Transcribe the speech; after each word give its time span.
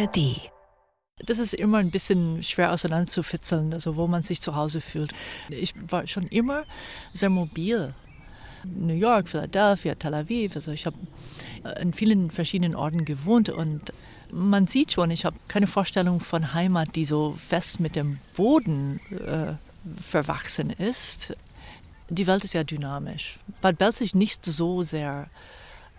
ARD. 0.00 0.50
Das 1.26 1.38
ist 1.38 1.52
immer 1.52 1.78
ein 1.78 1.90
bisschen 1.90 2.42
schwer 2.42 2.72
auseinanderzufitzeln, 2.72 3.74
also 3.74 3.96
wo 3.96 4.06
man 4.06 4.22
sich 4.22 4.40
zu 4.40 4.56
Hause 4.56 4.80
fühlt. 4.80 5.12
Ich 5.50 5.74
war 5.90 6.06
schon 6.06 6.26
immer 6.28 6.64
sehr 7.12 7.28
mobil. 7.28 7.92
New 8.64 8.94
York, 8.94 9.28
Philadelphia, 9.28 9.94
Tel 9.94 10.14
Aviv. 10.14 10.56
Also 10.56 10.72
ich 10.72 10.86
habe 10.86 10.96
in 11.80 11.92
vielen 11.92 12.30
verschiedenen 12.30 12.74
Orten 12.74 13.04
gewohnt 13.04 13.50
und 13.50 13.92
man 14.32 14.66
sieht 14.66 14.92
schon, 14.92 15.10
ich 15.10 15.24
habe 15.24 15.36
keine 15.48 15.66
Vorstellung 15.66 16.20
von 16.20 16.54
Heimat, 16.54 16.94
die 16.96 17.04
so 17.04 17.32
fest 17.32 17.80
mit 17.80 17.96
dem 17.96 18.18
Boden 18.36 19.00
äh, 19.10 19.54
verwachsen 20.00 20.70
ist. 20.70 21.34
Die 22.08 22.26
Welt 22.26 22.44
ist 22.44 22.54
ja 22.54 22.64
dynamisch. 22.64 23.38
Bad 23.60 23.78
Belzig 23.78 24.14
nicht 24.14 24.44
so 24.44 24.82
sehr, 24.82 25.28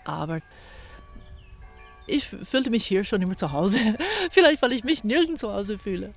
aber 0.04 0.40
ich 2.08 2.26
fühlte 2.26 2.70
mich 2.70 2.86
hier 2.86 3.04
schon 3.04 3.22
immer 3.22 3.36
zu 3.36 3.52
Hause. 3.52 3.80
Vielleicht, 4.32 4.62
weil 4.62 4.74
ich 4.74 4.84
mich 4.84 5.04
nirgends 5.04 5.42
zu 5.42 5.54
Hause 5.54 5.78
fühle. 5.78 6.14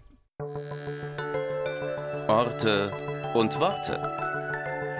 Orte 2.28 2.92
und 3.34 3.58
Worte. 3.60 4.02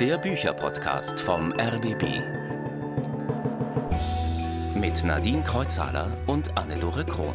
Der 0.00 0.18
Bücherpodcast 0.18 1.20
vom 1.20 1.52
RBB. 1.52 2.04
Mit 4.74 5.04
Nadine 5.04 5.42
Kreuzhaler 5.42 6.10
und 6.26 6.56
Anne-Dore 6.56 7.04
Krohn. 7.04 7.34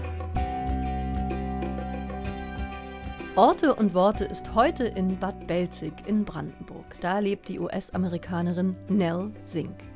Orte 3.36 3.74
und 3.74 3.94
Worte 3.94 4.26
ist 4.26 4.54
heute 4.54 4.84
in 4.84 5.18
Bad 5.18 5.48
Belzig 5.48 5.94
in 6.06 6.26
Brandenburg. 6.26 6.98
Da 7.00 7.20
lebt 7.20 7.48
die 7.48 7.60
US-Amerikanerin 7.60 8.76
Nell 8.90 9.32
Sink. 9.46 9.89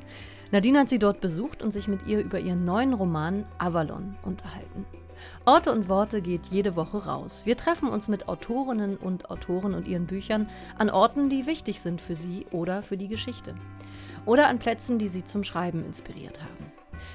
Nadine 0.54 0.78
hat 0.78 0.88
sie 0.88 1.00
dort 1.00 1.20
besucht 1.20 1.62
und 1.64 1.72
sich 1.72 1.88
mit 1.88 2.06
ihr 2.06 2.20
über 2.20 2.38
ihren 2.38 2.64
neuen 2.64 2.94
Roman 2.94 3.44
Avalon 3.58 4.12
unterhalten. 4.22 4.86
Orte 5.44 5.72
und 5.72 5.88
Worte 5.88 6.22
geht 6.22 6.46
jede 6.46 6.76
Woche 6.76 7.06
raus. 7.06 7.44
Wir 7.44 7.56
treffen 7.56 7.88
uns 7.88 8.06
mit 8.06 8.28
Autorinnen 8.28 8.96
und 8.96 9.32
Autoren 9.32 9.74
und 9.74 9.88
ihren 9.88 10.06
Büchern 10.06 10.48
an 10.78 10.90
Orten, 10.90 11.28
die 11.28 11.46
wichtig 11.46 11.80
sind 11.80 12.00
für 12.00 12.14
sie 12.14 12.46
oder 12.52 12.84
für 12.84 12.96
die 12.96 13.08
Geschichte. 13.08 13.56
Oder 14.26 14.46
an 14.46 14.60
Plätzen, 14.60 14.96
die 14.96 15.08
sie 15.08 15.24
zum 15.24 15.42
Schreiben 15.42 15.84
inspiriert 15.84 16.40
haben. 16.40 16.72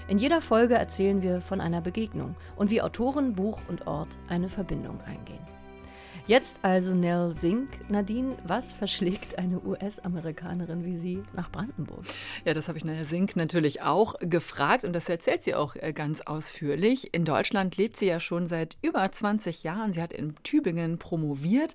In 0.09 0.17
jeder 0.17 0.42
Folge 0.42 0.75
erzählen 0.75 1.21
wir 1.21 1.39
von 1.39 1.61
einer 1.61 1.80
Begegnung 1.80 2.36
und 2.58 2.71
wie 2.71 2.81
Autoren, 2.81 3.36
Buch 3.36 3.61
und 3.69 3.88
Ort 3.88 4.19
eine 4.27 4.49
Verbindung 4.49 4.99
eingehen. 5.05 5.58
Jetzt 6.30 6.59
also 6.61 6.94
Nell 6.94 7.31
Sink. 7.31 7.89
Nadine, 7.89 8.38
was 8.45 8.72
verschlägt 8.72 9.39
eine 9.39 9.59
US-Amerikanerin 9.66 10.86
wie 10.86 10.95
Sie 10.95 11.23
nach 11.33 11.52
Brandenburg? 11.52 12.05
Ja, 12.45 12.53
das 12.53 12.67
habe 12.67 12.77
ich 12.77 12.86
Nell 12.86 13.03
Sink 13.03 13.36
natürlich 13.36 13.81
auch 13.81 14.13
gefragt 14.19 14.83
und 14.83 14.94
das 14.94 15.09
erzählt 15.09 15.41
sie 15.41 15.55
auch 15.55 15.75
äh, 15.75 15.91
ganz 15.91 16.21
ausführlich. 16.21 17.16
In 17.16 17.25
Deutschland 17.25 17.77
lebt 17.77 17.97
sie 17.97 18.05
ja 18.05 18.19
schon 18.19 18.45
seit 18.45 18.77
über 18.83 19.11
20 19.11 19.63
Jahren. 19.63 19.91
Sie 19.91 20.03
hat 20.03 20.13
in 20.13 20.36
Tübingen 20.44 20.99
promoviert. 20.99 21.73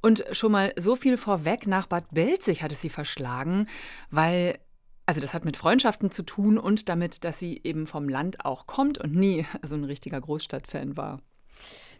Und 0.00 0.24
schon 0.30 0.52
mal 0.52 0.72
so 0.78 0.94
viel 0.94 1.16
vorweg, 1.16 1.66
nach 1.66 1.88
Bad 1.88 2.04
Belzig 2.12 2.62
hat 2.62 2.70
es 2.70 2.80
sie 2.80 2.88
verschlagen, 2.88 3.68
weil 4.12 4.60
also 5.06 5.20
das 5.20 5.34
hat 5.34 5.44
mit 5.44 5.56
Freundschaften 5.56 6.12
zu 6.12 6.22
tun 6.22 6.56
und 6.56 6.88
damit, 6.88 7.24
dass 7.24 7.40
sie 7.40 7.60
eben 7.64 7.88
vom 7.88 8.08
Land 8.08 8.44
auch 8.44 8.68
kommt 8.68 8.98
und 8.98 9.12
nie 9.12 9.44
so 9.64 9.74
ein 9.74 9.82
richtiger 9.82 10.20
Großstadtfan 10.20 10.96
war. 10.96 11.18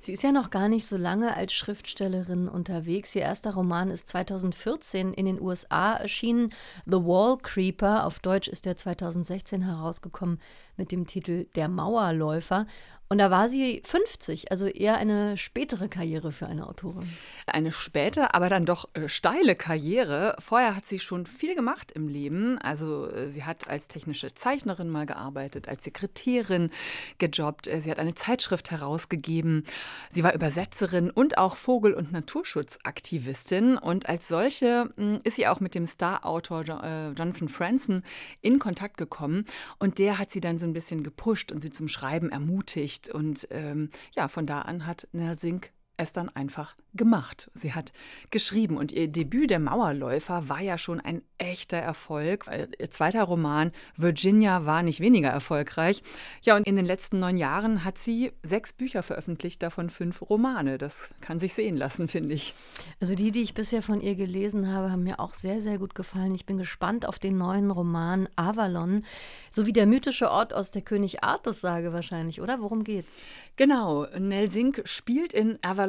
Sie 0.04 0.12
ist 0.14 0.24
ja 0.24 0.32
noch 0.32 0.50
gar 0.50 0.68
nicht 0.68 0.84
so 0.84 0.96
lange 0.96 1.36
als 1.36 1.52
Schriftstellerin 1.52 2.48
unterwegs. 2.48 3.14
Ihr 3.14 3.22
erster 3.22 3.54
Roman 3.54 3.88
ist 3.88 4.08
2014 4.08 5.14
in 5.14 5.26
den 5.26 5.40
USA 5.40 5.94
erschienen. 5.94 6.52
The 6.86 7.04
Wall 7.04 7.38
Creeper, 7.38 8.04
auf 8.04 8.18
Deutsch 8.18 8.48
ist 8.48 8.66
er 8.66 8.76
2016 8.76 9.62
herausgekommen 9.62 10.40
mit 10.76 10.90
dem 10.90 11.06
Titel 11.06 11.46
Der 11.54 11.68
Mauerläufer. 11.68 12.66
Und 13.12 13.18
da 13.18 13.30
war 13.30 13.50
sie 13.50 13.82
50, 13.84 14.50
also 14.50 14.66
eher 14.66 14.96
eine 14.96 15.36
spätere 15.36 15.88
Karriere 15.88 16.32
für 16.32 16.46
eine 16.46 16.66
Autorin. 16.66 17.10
Eine 17.46 17.70
späte, 17.70 18.32
aber 18.34 18.48
dann 18.48 18.64
doch 18.64 18.88
äh, 18.94 19.06
steile 19.06 19.54
Karriere. 19.54 20.34
Vorher 20.38 20.74
hat 20.74 20.86
sie 20.86 20.98
schon 20.98 21.26
viel 21.26 21.54
gemacht 21.54 21.92
im 21.92 22.08
Leben. 22.08 22.56
Also 22.56 23.10
äh, 23.10 23.30
sie 23.30 23.44
hat 23.44 23.68
als 23.68 23.86
technische 23.86 24.32
Zeichnerin 24.32 24.88
mal 24.88 25.04
gearbeitet, 25.04 25.68
als 25.68 25.84
Sekretärin 25.84 26.70
gejobbt. 27.18 27.66
Äh, 27.66 27.82
sie 27.82 27.90
hat 27.90 27.98
eine 27.98 28.14
Zeitschrift 28.14 28.70
herausgegeben. 28.70 29.66
Sie 30.08 30.24
war 30.24 30.32
Übersetzerin 30.32 31.10
und 31.10 31.36
auch 31.36 31.56
Vogel- 31.56 31.92
und 31.92 32.12
Naturschutzaktivistin. 32.12 33.76
Und 33.76 34.08
als 34.08 34.26
solche 34.26 34.88
hm, 34.96 35.20
ist 35.22 35.36
sie 35.36 35.48
auch 35.48 35.60
mit 35.60 35.74
dem 35.74 35.84
Star-Autor 35.84 36.62
Jonathan 36.62 37.50
Franzen 37.50 38.04
in 38.40 38.58
Kontakt 38.58 38.96
gekommen. 38.96 39.44
Und 39.78 39.98
der 39.98 40.18
hat 40.18 40.30
sie 40.30 40.40
dann 40.40 40.58
so 40.58 40.64
ein 40.64 40.72
bisschen 40.72 41.02
gepusht 41.02 41.52
und 41.52 41.60
sie 41.60 41.70
zum 41.70 41.88
Schreiben 41.88 42.30
ermutigt 42.30 43.01
Und 43.08 43.48
ähm, 43.50 43.90
ja, 44.14 44.28
von 44.28 44.46
da 44.46 44.62
an 44.62 44.86
hat 44.86 45.08
Nersink 45.12 45.72
es 45.96 46.12
dann 46.12 46.28
einfach 46.30 46.76
gemacht. 46.94 47.50
Sie 47.54 47.72
hat 47.72 47.92
geschrieben 48.30 48.76
und 48.76 48.92
ihr 48.92 49.08
Debüt 49.08 49.50
Der 49.50 49.58
Mauerläufer 49.58 50.48
war 50.48 50.60
ja 50.60 50.78
schon 50.78 51.00
ein 51.00 51.22
echter 51.38 51.76
Erfolg. 51.76 52.46
Ihr 52.78 52.90
zweiter 52.90 53.24
Roman 53.24 53.72
Virginia 53.96 54.66
war 54.66 54.82
nicht 54.82 55.00
weniger 55.00 55.28
erfolgreich. 55.28 56.02
Ja, 56.42 56.56
und 56.56 56.66
in 56.66 56.76
den 56.76 56.86
letzten 56.86 57.18
neun 57.18 57.36
Jahren 57.36 57.84
hat 57.84 57.98
sie 57.98 58.32
sechs 58.42 58.72
Bücher 58.72 59.02
veröffentlicht, 59.02 59.62
davon 59.62 59.90
fünf 59.90 60.22
Romane. 60.22 60.78
Das 60.78 61.10
kann 61.20 61.38
sich 61.38 61.54
sehen 61.54 61.76
lassen, 61.76 62.08
finde 62.08 62.34
ich. 62.34 62.54
Also 63.00 63.14
die, 63.14 63.30
die 63.30 63.42
ich 63.42 63.54
bisher 63.54 63.82
von 63.82 64.00
ihr 64.00 64.14
gelesen 64.14 64.72
habe, 64.72 64.90
haben 64.90 65.02
mir 65.02 65.20
auch 65.20 65.34
sehr, 65.34 65.60
sehr 65.60 65.78
gut 65.78 65.94
gefallen. 65.94 66.34
Ich 66.34 66.46
bin 66.46 66.58
gespannt 66.58 67.06
auf 67.06 67.18
den 67.18 67.38
neuen 67.38 67.70
Roman 67.70 68.28
Avalon, 68.36 69.04
so 69.50 69.66
wie 69.66 69.72
der 69.72 69.86
mythische 69.86 70.30
Ort 70.30 70.52
aus 70.54 70.70
der 70.70 70.82
König 70.82 71.22
Artus-Sage 71.22 71.92
wahrscheinlich, 71.92 72.40
oder? 72.40 72.60
Worum 72.60 72.84
geht's? 72.84 73.20
Genau, 73.56 74.06
Nell 74.18 74.50
Sink 74.50 74.82
spielt 74.86 75.34
in 75.34 75.58
Avalon 75.62 75.81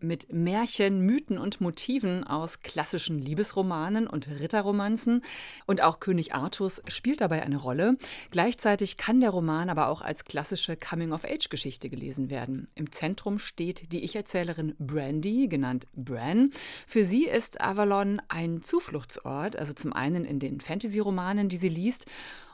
mit 0.00 0.32
Märchen, 0.32 1.00
Mythen 1.00 1.38
und 1.38 1.60
Motiven 1.60 2.24
aus 2.24 2.60
klassischen 2.60 3.18
Liebesromanen 3.18 4.06
und 4.06 4.28
Ritterromanzen. 4.28 5.22
Und 5.66 5.82
auch 5.82 6.00
König 6.00 6.34
Artus 6.34 6.82
spielt 6.88 7.20
dabei 7.20 7.42
eine 7.42 7.56
Rolle. 7.56 7.96
Gleichzeitig 8.30 8.96
kann 8.96 9.20
der 9.20 9.30
Roman 9.30 9.70
aber 9.70 9.88
auch 9.88 10.02
als 10.02 10.24
klassische 10.24 10.76
Coming-of-Age-Geschichte 10.76 11.88
gelesen 11.88 12.30
werden. 12.30 12.68
Im 12.74 12.92
Zentrum 12.92 13.38
steht 13.38 13.92
die 13.92 14.04
Ich-Erzählerin 14.04 14.74
Brandy, 14.78 15.48
genannt 15.48 15.86
Bran. 15.94 16.50
Für 16.86 17.04
sie 17.04 17.24
ist 17.24 17.60
Avalon 17.60 18.20
ein 18.28 18.62
Zufluchtsort, 18.62 19.56
also 19.56 19.72
zum 19.72 19.92
einen 19.92 20.24
in 20.24 20.38
den 20.38 20.60
Fantasy-Romanen, 20.60 21.48
die 21.48 21.56
sie 21.56 21.68
liest, 21.68 22.06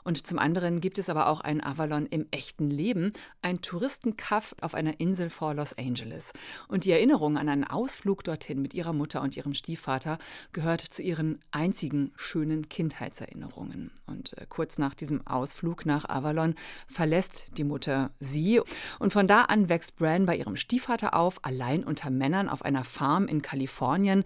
und 0.07 0.25
zum 0.25 0.39
anderen 0.39 0.79
gibt 0.79 0.99
es 0.99 1.09
aber 1.09 1.27
auch 1.27 1.41
ein 1.41 1.61
Avalon 1.61 2.05
im 2.05 2.27
echten 2.31 2.69
Leben, 2.69 3.11
ein 3.41 3.59
Touristenkaff 3.59 4.55
auf 4.61 4.73
einer 4.73 5.01
Insel 5.01 5.29
vor 5.29 5.53
Los 5.53 5.77
Angeles. 5.77 6.31
Und 6.69 6.85
die 6.85 6.91
Erinnerung 6.91 7.37
an 7.37 7.49
einen 7.49 7.65
Ausflug 7.65 8.23
dorthin 8.23 8.61
mit 8.61 8.73
ihrer 8.73 8.93
Mutter 8.93 9.21
und 9.21 9.35
ihrem 9.35 9.53
Stiefvater 9.53 10.17
gehört 10.53 10.79
zu 10.79 11.01
ihren 11.03 11.41
einzigen 11.51 12.13
schönen 12.15 12.69
Kindheitserinnerungen. 12.69 13.91
Und 14.05 14.37
äh, 14.37 14.45
kurz 14.47 14.77
nach 14.77 14.95
diesem 14.95 15.27
Ausflug 15.27 15.85
nach 15.85 16.07
Avalon 16.07 16.55
verlässt 16.87 17.57
die 17.57 17.65
Mutter 17.65 18.11
sie. 18.21 18.61
Und 18.99 19.11
von 19.11 19.27
da 19.27 19.41
an 19.41 19.67
wächst 19.67 19.97
Bran 19.97 20.25
bei 20.25 20.37
ihrem 20.37 20.55
Stiefvater 20.55 21.15
auf, 21.15 21.43
allein 21.43 21.83
unter 21.83 22.11
Männern 22.11 22.47
auf 22.47 22.63
einer 22.63 22.85
Farm 22.85 23.27
in 23.27 23.41
Kalifornien. 23.41 24.23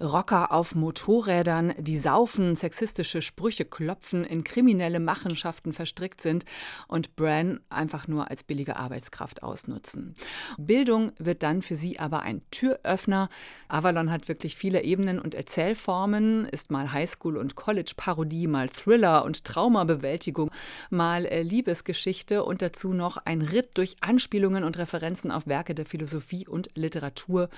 Rocker 0.00 0.50
auf 0.50 0.74
Motorrädern, 0.74 1.72
die 1.78 1.98
saufen, 1.98 2.56
sexistische 2.56 3.22
Sprüche 3.22 3.64
klopfen, 3.64 4.24
in 4.24 4.42
kriminelle 4.42 4.98
Macht 4.98 5.19
Machenschaften 5.20 5.72
verstrickt 5.72 6.20
sind 6.20 6.44
und 6.88 7.14
Bran 7.16 7.60
einfach 7.68 8.08
nur 8.08 8.30
als 8.30 8.42
billige 8.42 8.76
Arbeitskraft 8.76 9.42
ausnutzen. 9.42 10.14
Bildung 10.56 11.12
wird 11.18 11.42
dann 11.42 11.60
für 11.60 11.76
sie 11.76 11.98
aber 11.98 12.22
ein 12.22 12.40
Türöffner. 12.50 13.28
Avalon 13.68 14.10
hat 14.10 14.28
wirklich 14.28 14.56
viele 14.56 14.82
Ebenen 14.82 15.18
und 15.18 15.34
Erzählformen, 15.34 16.46
ist 16.46 16.70
mal 16.70 16.92
Highschool- 16.92 17.36
und 17.36 17.54
College-Parodie, 17.54 18.46
mal 18.46 18.68
Thriller 18.70 19.24
und 19.24 19.44
Traumabewältigung, 19.44 20.50
mal 20.88 21.26
äh, 21.26 21.42
Liebesgeschichte 21.42 22.42
und 22.42 22.62
dazu 22.62 22.94
noch 22.94 23.18
ein 23.18 23.42
Ritt 23.42 23.76
durch 23.76 23.96
Anspielungen 24.00 24.64
und 24.64 24.78
Referenzen 24.78 25.30
auf 25.30 25.46
Werke 25.46 25.74
der 25.74 25.84
Philosophie 25.84 26.48
und 26.48 26.70
Literatur. 26.74 27.50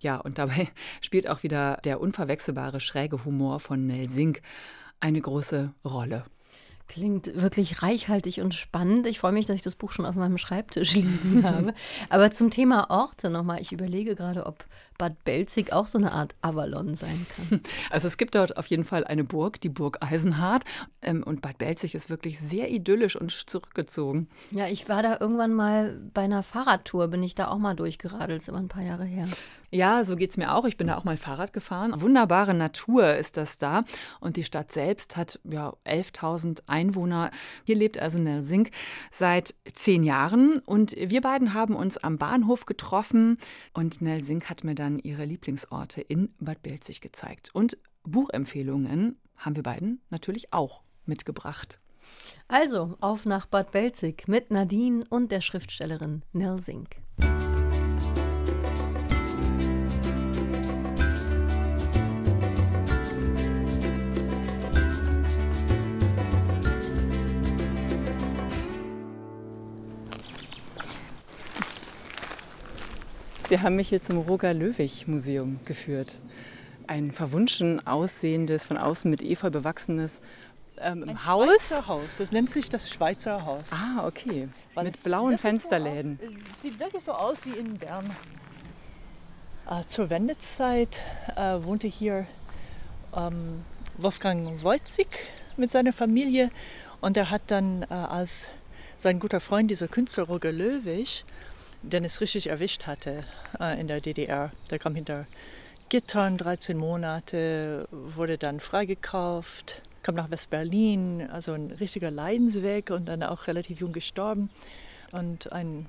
Ja, 0.00 0.16
und 0.16 0.38
dabei 0.38 0.68
spielt 1.00 1.28
auch 1.28 1.44
wieder 1.44 1.78
der 1.84 2.00
unverwechselbare 2.00 2.80
schräge 2.80 3.24
Humor 3.24 3.60
von 3.60 3.86
Nell 3.86 4.08
Sink 4.08 4.42
eine 5.00 5.20
große 5.20 5.72
Rolle. 5.84 6.24
Klingt 6.86 7.40
wirklich 7.40 7.82
reichhaltig 7.82 8.40
und 8.40 8.54
spannend. 8.54 9.06
Ich 9.06 9.18
freue 9.18 9.32
mich, 9.32 9.46
dass 9.46 9.56
ich 9.56 9.62
das 9.62 9.76
Buch 9.76 9.90
schon 9.90 10.04
auf 10.04 10.14
meinem 10.14 10.38
Schreibtisch 10.38 10.94
liegen 10.94 11.42
habe. 11.42 11.74
Aber 12.10 12.30
zum 12.30 12.50
Thema 12.50 12.90
Orte 12.90 13.30
nochmal. 13.30 13.60
Ich 13.60 13.72
überlege 13.72 14.14
gerade, 14.14 14.46
ob 14.46 14.64
Bad 14.98 15.24
Belzig 15.24 15.72
auch 15.72 15.86
so 15.86 15.98
eine 15.98 16.12
Art 16.12 16.34
Avalon 16.42 16.94
sein 16.94 17.26
kann. 17.36 17.60
Also 17.90 18.08
es 18.08 18.16
gibt 18.16 18.34
dort 18.34 18.56
auf 18.56 18.66
jeden 18.66 18.84
Fall 18.84 19.04
eine 19.04 19.24
Burg, 19.24 19.60
die 19.60 19.68
Burg 19.68 19.98
Eisenhardt. 20.00 20.64
Ähm, 21.02 21.22
und 21.22 21.42
Bad 21.42 21.58
Belzig 21.58 21.94
ist 21.94 22.10
wirklich 22.10 22.40
sehr 22.40 22.70
idyllisch 22.70 23.16
und 23.16 23.30
zurückgezogen. 23.30 24.28
Ja, 24.50 24.66
ich 24.66 24.88
war 24.88 25.02
da 25.02 25.18
irgendwann 25.20 25.52
mal 25.52 26.00
bei 26.12 26.22
einer 26.22 26.42
Fahrradtour, 26.42 27.08
bin 27.08 27.22
ich 27.22 27.34
da 27.34 27.48
auch 27.48 27.58
mal 27.58 27.74
durchgeradelt, 27.74 28.42
ist 28.42 28.48
immer 28.48 28.58
ein 28.58 28.68
paar 28.68 28.82
Jahre 28.82 29.04
her. 29.04 29.28
Ja, 29.74 30.04
so 30.04 30.14
geht 30.14 30.30
es 30.30 30.36
mir 30.36 30.54
auch. 30.54 30.66
Ich 30.66 30.76
bin 30.76 30.86
da 30.86 30.96
auch 30.96 31.02
mal 31.02 31.16
Fahrrad 31.16 31.52
gefahren. 31.52 32.00
Wunderbare 32.00 32.54
Natur 32.54 33.16
ist 33.16 33.36
das 33.36 33.58
da. 33.58 33.82
Und 34.20 34.36
die 34.36 34.44
Stadt 34.44 34.70
selbst 34.70 35.16
hat 35.16 35.40
ja 35.42 35.74
11.000 35.84 36.60
Einwohner. 36.68 37.32
Hier 37.64 37.74
lebt 37.74 37.98
also 37.98 38.20
Nelsink 38.20 38.70
seit 39.10 39.56
zehn 39.72 40.04
Jahren. 40.04 40.60
Und 40.60 40.94
wir 40.96 41.20
beiden 41.20 41.54
haben 41.54 41.74
uns 41.74 41.98
am 41.98 42.18
Bahnhof 42.18 42.66
getroffen. 42.66 43.36
Und 43.72 44.00
Nelsink 44.00 44.48
hat 44.48 44.62
mir 44.62 44.76
dann 44.84 44.98
ihre 44.98 45.24
Lieblingsorte 45.24 46.02
in 46.02 46.34
Bad 46.38 46.62
Belzig 46.62 47.00
gezeigt. 47.00 47.50
Und 47.54 47.78
Buchempfehlungen 48.02 49.16
haben 49.36 49.56
wir 49.56 49.62
beiden 49.62 50.02
natürlich 50.10 50.52
auch 50.52 50.82
mitgebracht. 51.06 51.80
Also 52.48 52.96
auf 53.00 53.24
nach 53.24 53.46
Bad 53.46 53.72
Belzig 53.72 54.28
mit 54.28 54.50
Nadine 54.50 55.02
und 55.08 55.32
der 55.32 55.40
Schriftstellerin 55.40 56.22
Nell 56.32 56.58
Sie 73.54 73.60
haben 73.60 73.76
mich 73.76 73.90
hier 73.90 74.02
zum 74.02 74.18
Roger-Löwig-Museum 74.18 75.64
geführt. 75.64 76.20
Ein 76.88 77.12
verwunschen 77.12 77.86
aussehendes, 77.86 78.64
von 78.64 78.76
außen 78.76 79.08
mit 79.08 79.22
Efeu 79.22 79.48
bewachsenes 79.48 80.20
ähm, 80.78 81.08
Ein 81.08 81.24
Haus. 81.24 81.46
Schweizer 81.46 81.86
Haus. 81.86 82.16
Das 82.16 82.32
nennt 82.32 82.50
sich 82.50 82.68
das 82.68 82.90
Schweizer 82.90 83.46
Haus. 83.46 83.70
Ah, 83.72 84.08
okay. 84.08 84.48
Weil 84.74 84.86
mit 84.86 85.00
blauen 85.04 85.38
Fensterläden. 85.38 86.18
So 86.20 86.26
aus, 86.26 86.60
sieht 86.62 86.80
wirklich 86.80 87.04
so 87.04 87.12
aus 87.12 87.46
wie 87.46 87.56
in 87.56 87.74
Bern. 87.74 88.10
Äh, 89.70 89.84
zur 89.86 90.10
Wendezeit 90.10 91.00
äh, 91.36 91.62
wohnte 91.62 91.86
hier 91.86 92.26
ähm, 93.14 93.62
Wolfgang 93.98 94.64
Wojcik 94.64 95.28
mit 95.56 95.70
seiner 95.70 95.92
Familie 95.92 96.50
und 97.00 97.16
er 97.16 97.30
hat 97.30 97.52
dann 97.52 97.84
äh, 97.84 97.94
als 97.94 98.48
sein 98.98 99.20
guter 99.20 99.38
Freund, 99.38 99.70
dieser 99.70 99.86
Künstler 99.86 100.24
Roger 100.24 100.50
Löwig, 100.50 101.22
den 101.90 102.04
es 102.04 102.20
richtig 102.20 102.48
erwischt 102.48 102.86
hatte 102.86 103.24
äh, 103.60 103.80
in 103.80 103.88
der 103.88 104.00
DDR, 104.00 104.50
der 104.70 104.78
kam 104.78 104.94
hinter 104.94 105.26
Gittern, 105.88 106.38
13 106.38 106.76
Monate, 106.76 107.86
wurde 107.90 108.38
dann 108.38 108.58
freigekauft, 108.60 109.82
kam 110.02 110.14
nach 110.14 110.30
West-Berlin, 110.30 111.28
also 111.30 111.52
ein 111.52 111.70
richtiger 111.70 112.10
Leidensweg 112.10 112.90
und 112.90 113.06
dann 113.06 113.22
auch 113.22 113.46
relativ 113.46 113.80
jung 113.80 113.92
gestorben. 113.92 114.50
Und 115.12 115.52
ein 115.52 115.86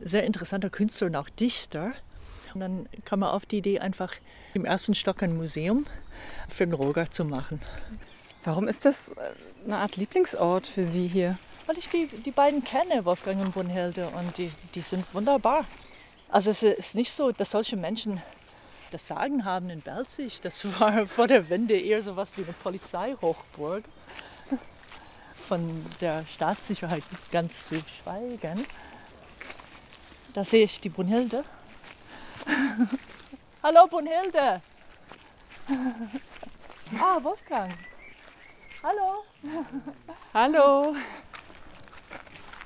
sehr 0.00 0.24
interessanter 0.24 0.70
Künstler 0.70 1.08
und 1.08 1.16
auch 1.16 1.28
Dichter. 1.28 1.92
Und 2.54 2.60
dann 2.60 2.88
kam 3.04 3.22
er 3.22 3.32
auf 3.32 3.46
die 3.46 3.58
Idee, 3.58 3.78
einfach 3.80 4.14
im 4.54 4.64
ersten 4.64 4.94
Stock 4.94 5.22
ein 5.22 5.36
Museum 5.36 5.86
für 6.48 6.66
den 6.66 6.72
Roger 6.72 7.10
zu 7.10 7.24
machen. 7.24 7.60
Warum 8.44 8.66
ist 8.66 8.84
das 8.84 9.10
äh, 9.10 9.14
eine 9.64 9.78
Art 9.78 9.96
Lieblingsort 9.96 10.66
für 10.66 10.84
Sie 10.84 11.06
hier? 11.06 11.38
Weil 11.68 11.76
ich 11.76 11.90
die, 11.90 12.06
die 12.06 12.30
beiden 12.30 12.64
kenne, 12.64 13.04
Wolfgang 13.04 13.38
und 13.42 13.52
Brunhilde, 13.52 14.08
und 14.08 14.38
die, 14.38 14.50
die 14.74 14.80
sind 14.80 15.04
wunderbar. 15.14 15.66
Also 16.30 16.50
es 16.50 16.62
ist 16.62 16.94
nicht 16.94 17.12
so, 17.12 17.30
dass 17.30 17.50
solche 17.50 17.76
Menschen 17.76 18.22
das 18.90 19.06
Sagen 19.06 19.44
haben 19.44 19.68
in 19.68 19.82
Belzig. 19.82 20.40
Das 20.40 20.64
war 20.80 21.06
vor 21.06 21.26
der 21.26 21.50
Wende 21.50 21.78
eher 21.78 22.00
so 22.00 22.16
was 22.16 22.38
wie 22.38 22.44
eine 22.44 22.54
Polizeihochburg. 22.54 23.84
Von 25.46 25.84
der 26.00 26.24
Staatssicherheit 26.34 27.02
ganz 27.30 27.66
zu 27.66 27.74
schweigen. 27.76 28.64
Da 30.32 30.44
sehe 30.44 30.64
ich 30.64 30.80
die 30.80 30.88
Brunhilde. 30.88 31.44
Hallo 33.62 33.86
Brunhilde! 33.88 34.62
Ah, 36.98 37.22
Wolfgang. 37.22 37.74
Hallo. 38.82 39.24
Hallo. 40.32 40.96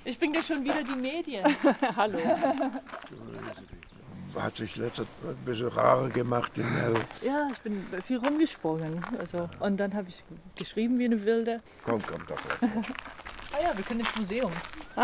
Ich 0.04 0.18
bin 0.18 0.34
ja 0.34 0.42
schon 0.42 0.64
wieder 0.64 0.82
die 0.82 0.96
Medien. 1.00 1.44
Hallo. 1.96 2.18
Hat 4.34 4.56
sich 4.56 4.74
letztes 4.76 5.06
ein 5.22 5.36
bisschen 5.44 5.68
rarer 5.68 6.08
gemacht 6.08 6.50
in 6.56 6.64
Nell. 6.72 6.94
Ja, 7.22 7.48
ich 7.52 7.60
bin 7.60 7.86
viel 8.02 8.16
rumgesprungen. 8.16 9.04
Also, 9.18 9.48
und 9.60 9.78
dann 9.78 9.94
habe 9.94 10.08
ich 10.08 10.24
geschrieben 10.56 10.98
wie 10.98 11.04
eine 11.04 11.24
Wilde. 11.24 11.60
Komm, 11.84 12.02
komm 12.04 12.26
doch. 12.26 12.40
Ah 12.60 13.62
ja, 13.62 13.76
wir 13.76 13.84
können 13.84 14.00
ins 14.00 14.16
Museum. 14.16 14.50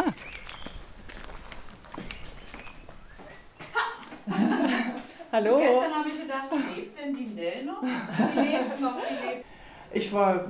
Hallo. 5.30 5.58
Gestern 5.58 5.94
habe 5.94 6.08
ich 6.08 6.20
gedacht, 6.20 6.48
lebt 6.74 6.98
denn 6.98 7.14
die 7.14 7.26
Nell 7.26 7.64
noch? 7.64 7.82
Die 7.82 8.40
lebt 8.40 8.80
noch, 8.80 8.94
die 8.96 9.26
lebt. 9.26 9.44
Ich 9.92 10.12
war 10.12 10.42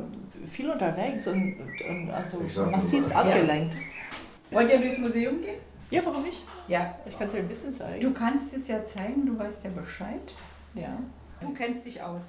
viel 0.47 0.71
unterwegs 0.71 1.27
und, 1.27 1.57
und 1.89 2.11
also 2.11 2.41
massiv 2.71 3.15
abgelenkt. 3.15 3.77
Wollt 4.51 4.71
ihr 4.71 4.79
durchs 4.79 4.99
Museum 4.99 5.41
gehen? 5.43 5.61
Ja, 5.91 6.05
warum 6.05 6.23
nicht? 6.23 6.47
Ja. 6.69 6.95
Ich 7.07 7.19
kann 7.19 7.29
es 7.29 7.35
dir 7.35 7.41
ein 7.41 7.49
bisschen 7.49 7.75
zeigen. 7.75 8.01
Du 8.01 8.13
kannst 8.13 8.55
es 8.55 8.69
ja 8.69 8.85
zeigen, 8.85 9.27
du 9.27 9.39
weißt 9.39 9.65
ja 9.65 9.71
Bescheid. 9.71 10.35
Ja. 10.75 10.99
Du 11.41 11.53
kennst 11.55 11.87
dich 11.87 12.03
aus. 12.03 12.23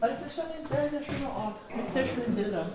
Aber 0.00 0.12
es 0.12 0.20
ist 0.20 0.34
schon 0.34 0.44
ein 0.44 0.64
sehr, 0.64 0.88
sehr 0.90 1.02
schöner 1.02 1.36
Ort 1.36 1.60
mit 1.74 1.92
sehr 1.92 2.04
schönen 2.06 2.34
Bildern. 2.34 2.70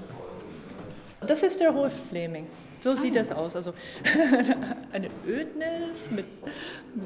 Das 1.22 1.42
ist 1.42 1.60
der 1.60 1.74
Hohe 1.74 1.90
Fleming. 1.90 2.48
So 2.82 2.96
sieht 2.96 3.16
das 3.16 3.32
aus. 3.32 3.56
Also 3.56 3.74
eine 4.92 5.10
Ödnis 5.26 6.12
mit 6.12 6.26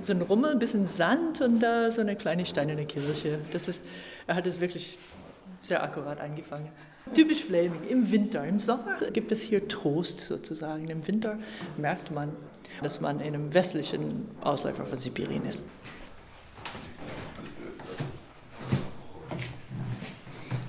so 0.01 0.13
einem 0.13 0.23
Rummel, 0.23 0.51
ein 0.51 0.59
bisschen 0.59 0.87
Sand 0.87 1.39
und 1.41 1.59
da 1.59 1.91
so 1.91 2.01
eine 2.01 2.15
kleine 2.15 2.45
steinerne 2.45 2.85
Kirche. 2.85 3.39
Das 3.53 3.67
ist, 3.67 3.85
er 4.25 4.35
hat 4.35 4.47
es 4.47 4.59
wirklich 4.59 4.97
sehr 5.61 5.83
akkurat 5.83 6.19
eingefangen. 6.19 6.69
Typisch 7.13 7.43
Fleming, 7.43 7.83
im 7.87 8.11
Winter. 8.11 8.45
Im 8.45 8.59
Sommer 8.59 8.97
gibt 9.13 9.31
es 9.31 9.41
hier 9.41 9.67
Trost 9.67 10.21
sozusagen. 10.21 10.89
Im 10.89 11.07
Winter 11.07 11.37
merkt 11.77 12.11
man, 12.11 12.33
dass 12.81 13.01
man 13.01 13.19
in 13.19 13.33
einem 13.33 13.53
westlichen 13.53 14.27
Ausläufer 14.41 14.85
von 14.85 14.99
Sibirien 14.99 15.45
ist. 15.45 15.65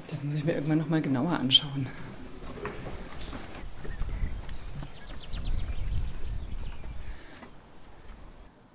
Das 0.08 0.24
muss 0.24 0.34
ich 0.34 0.44
mir 0.44 0.52
irgendwann 0.52 0.78
noch 0.78 0.88
mal 0.88 1.02
genauer 1.02 1.32
anschauen. 1.32 1.88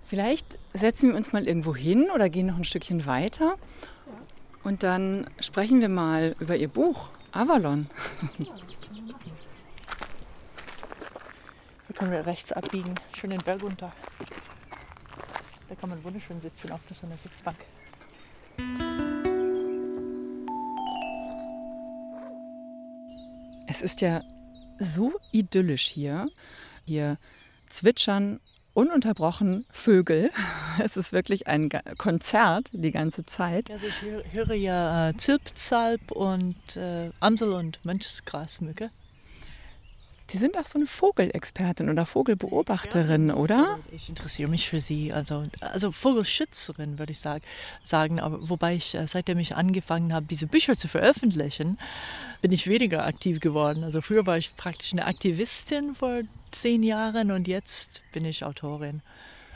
Vielleicht 0.05 0.59
setzen 0.73 1.09
wir 1.09 1.15
uns 1.15 1.33
mal 1.33 1.47
irgendwo 1.47 1.75
hin 1.75 2.09
oder 2.13 2.29
gehen 2.29 2.45
noch 2.45 2.57
ein 2.57 2.63
Stückchen 2.63 3.07
weiter. 3.07 3.57
Und 4.63 4.83
dann 4.83 5.29
sprechen 5.39 5.81
wir 5.81 5.89
mal 5.89 6.35
über 6.39 6.55
Ihr 6.55 6.69
Buch, 6.69 7.09
Avalon. 7.31 7.87
Hier 8.37 8.47
können 11.95 12.11
wir 12.11 12.25
rechts 12.25 12.51
abbiegen, 12.51 12.95
schön 13.15 13.31
den 13.31 13.41
Berg 13.41 13.61
runter. 13.61 13.91
Da 15.69 15.75
kann 15.75 15.89
man 15.89 16.03
wunderschön 16.03 16.39
sitzen 16.39 16.71
auf 16.71 16.79
so 16.99 17.05
einer 17.05 17.17
Sitzbank. 17.17 17.57
Es 23.67 23.81
ist 23.81 24.01
ja 24.01 24.21
so 24.79 25.13
idyllisch 25.31 25.87
hier. 25.87 26.27
Hier 26.85 27.17
zwitschern 27.67 28.39
ununterbrochen 28.73 29.65
Vögel. 29.69 30.31
Es 30.83 30.97
ist 30.97 31.13
wirklich 31.13 31.45
ein 31.45 31.69
Konzert 31.99 32.69
die 32.71 32.91
ganze 32.91 33.23
Zeit. 33.25 33.69
Also 33.69 33.85
ich 33.85 34.33
höre, 34.33 34.55
ja 34.55 35.09
äh, 35.09 35.17
Zilpzalp 35.17 36.11
und 36.11 36.55
äh, 36.75 37.11
Amsel- 37.19 37.53
und 37.53 37.79
Mönchsgrasmücke. 37.85 38.89
Sie 40.27 40.37
sind 40.37 40.57
auch 40.57 40.65
so 40.65 40.79
eine 40.79 40.87
Vogelexpertin 40.87 41.89
oder 41.89 42.05
Vogelbeobachterin, 42.05 43.29
oder? 43.31 43.79
Ich 43.91 44.09
interessiere 44.09 44.49
mich 44.49 44.69
für 44.69 44.79
sie, 44.79 45.11
also, 45.11 45.45
also 45.59 45.91
Vogelschützerin 45.91 46.97
würde 46.97 47.11
ich 47.11 47.19
sagen, 47.19 47.43
sagen. 47.83 48.19
Aber 48.19 48.49
wobei 48.49 48.75
ich, 48.75 48.95
äh, 48.95 49.05
seitdem 49.05 49.37
ich 49.39 49.55
angefangen 49.55 50.13
habe, 50.13 50.25
diese 50.25 50.47
Bücher 50.47 50.75
zu 50.77 50.87
veröffentlichen, 50.87 51.77
bin 52.41 52.51
ich 52.51 52.67
weniger 52.67 53.05
aktiv 53.05 53.41
geworden. 53.41 53.83
Also 53.83 54.01
früher 54.01 54.25
war 54.25 54.37
ich 54.37 54.55
praktisch 54.55 54.93
eine 54.93 55.05
Aktivistin 55.05 55.93
vor 55.93 56.21
zehn 56.51 56.83
Jahren 56.83 57.31
und 57.31 57.47
jetzt 57.47 58.01
bin 58.13 58.25
ich 58.25 58.43
Autorin. 58.43 59.01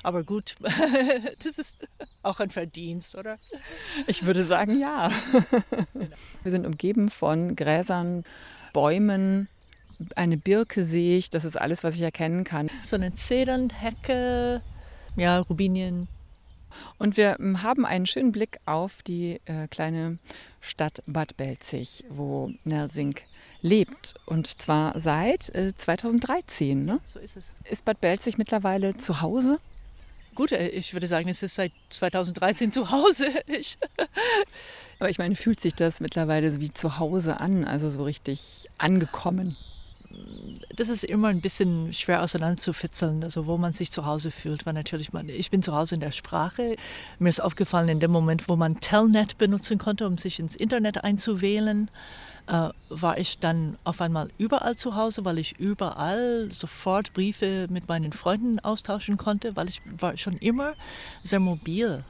Aber 0.04 0.24
gut, 0.24 0.56
das 1.44 1.58
ist 1.58 1.78
auch 2.24 2.40
ein 2.40 2.50
Verdienst, 2.50 3.16
oder? 3.16 3.38
Ich 4.06 4.26
würde 4.26 4.46
sagen, 4.46 4.80
ja. 4.80 5.12
Wir 6.44 6.52
sind 6.52 6.66
umgeben 6.66 7.10
von 7.10 7.56
Gräsern, 7.56 8.24
Bäumen, 8.74 9.50
eine 10.16 10.38
Birke 10.38 10.84
sehe 10.84 11.18
ich. 11.18 11.30
Das 11.30 11.46
ist 11.46 11.60
alles, 11.60 11.84
was 11.84 11.96
ich 11.96 12.02
erkennen 12.02 12.44
kann. 12.44 12.70
So 12.84 12.96
eine 12.96 13.14
Zedernhecke, 13.14 14.62
ja, 15.16 15.40
Rubinien, 15.40 16.08
Und 16.98 17.18
wir 17.18 17.40
ähm, 17.40 17.64
haben 17.64 17.86
einen 17.86 18.06
schönen 18.06 18.32
Blick 18.32 18.60
auf 18.66 19.02
die 19.02 19.40
äh, 19.46 19.68
kleine 19.68 20.20
Stadt 20.62 21.04
Bad 21.08 21.38
Belzig, 21.38 22.04
wo 22.10 22.52
Nersink 22.64 23.24
lebt. 23.62 24.16
Und 24.26 24.62
zwar 24.62 25.00
seit 25.00 25.54
äh, 25.56 25.76
2013. 25.76 26.86
Ne? 26.86 27.00
So 27.06 27.20
ist 27.20 27.38
es. 27.38 27.54
Ist 27.70 27.86
Bad 27.86 28.00
Belzig 28.00 28.38
mittlerweile 28.38 28.96
zu 28.96 29.22
Hause? 29.22 29.58
Gut, 30.36 30.52
äh, 30.52 30.68
ich 30.68 30.94
würde 30.94 31.08
sagen, 31.08 31.30
es 31.30 31.42
ist 31.42 31.56
seit 31.56 31.72
2013 31.90 32.72
zu 32.72 32.92
Hause. 32.92 33.28
Ich, 33.48 33.78
Aber 35.00 35.10
ich 35.10 35.18
meine, 35.18 35.36
fühlt 35.36 35.60
sich 35.60 35.74
das 35.74 36.00
mittlerweile 36.00 36.52
so 36.52 36.60
wie 36.60 36.70
zu 36.70 37.00
Hause 37.00 37.40
an, 37.40 37.66
also 37.66 37.90
so 37.90 38.04
richtig 38.04 38.70
angekommen? 38.78 39.58
Das 40.76 40.90
ist 40.90 41.04
immer 41.04 41.30
ein 41.30 41.42
bisschen 41.42 41.92
schwer 41.94 42.22
auseinanderzufitzeln, 42.22 43.24
also 43.24 43.46
wo 43.46 43.58
man 43.58 43.74
sich 43.74 43.92
zu 43.92 44.06
Hause 44.06 44.32
fühlt. 44.32 44.66
Weil 44.66 44.74
natürlich, 44.74 45.14
man, 45.14 45.30
ich 45.30 45.52
bin 45.52 45.62
zu 45.62 45.76
Hause 45.76 45.96
in 45.96 46.02
der 46.02 46.12
Sprache. 46.12 46.76
Mir 47.20 47.30
ist 47.30 47.42
aufgefallen, 47.42 47.90
in 47.90 48.00
dem 48.00 48.12
Moment, 48.12 48.48
wo 48.48 48.56
man 48.56 48.80
Telnet 48.80 49.38
benutzen 49.38 49.78
konnte, 49.78 50.08
um 50.08 50.18
sich 50.18 50.40
ins 50.40 50.56
Internet 50.56 51.04
einzuwählen, 51.04 51.90
äh, 52.48 52.70
war 52.90 53.18
ich 53.18 53.40
dann 53.40 53.78
auf 53.84 54.02
einmal 54.02 54.30
überall 54.38 54.76
zu 54.76 54.96
Hause, 54.96 55.26
weil 55.26 55.38
ich 55.38 55.60
überall 55.60 56.50
sofort 56.52 57.14
Briefe 57.14 57.68
mit 57.70 57.88
meinen 57.88 58.12
Freunden 58.12 58.60
austauschen 58.60 59.18
konnte, 59.18 59.56
weil 59.56 59.70
ich 59.70 59.82
war 59.86 60.18
schon 60.18 60.38
immer 60.38 60.74
sehr 61.24 61.40
mobil 61.40 62.04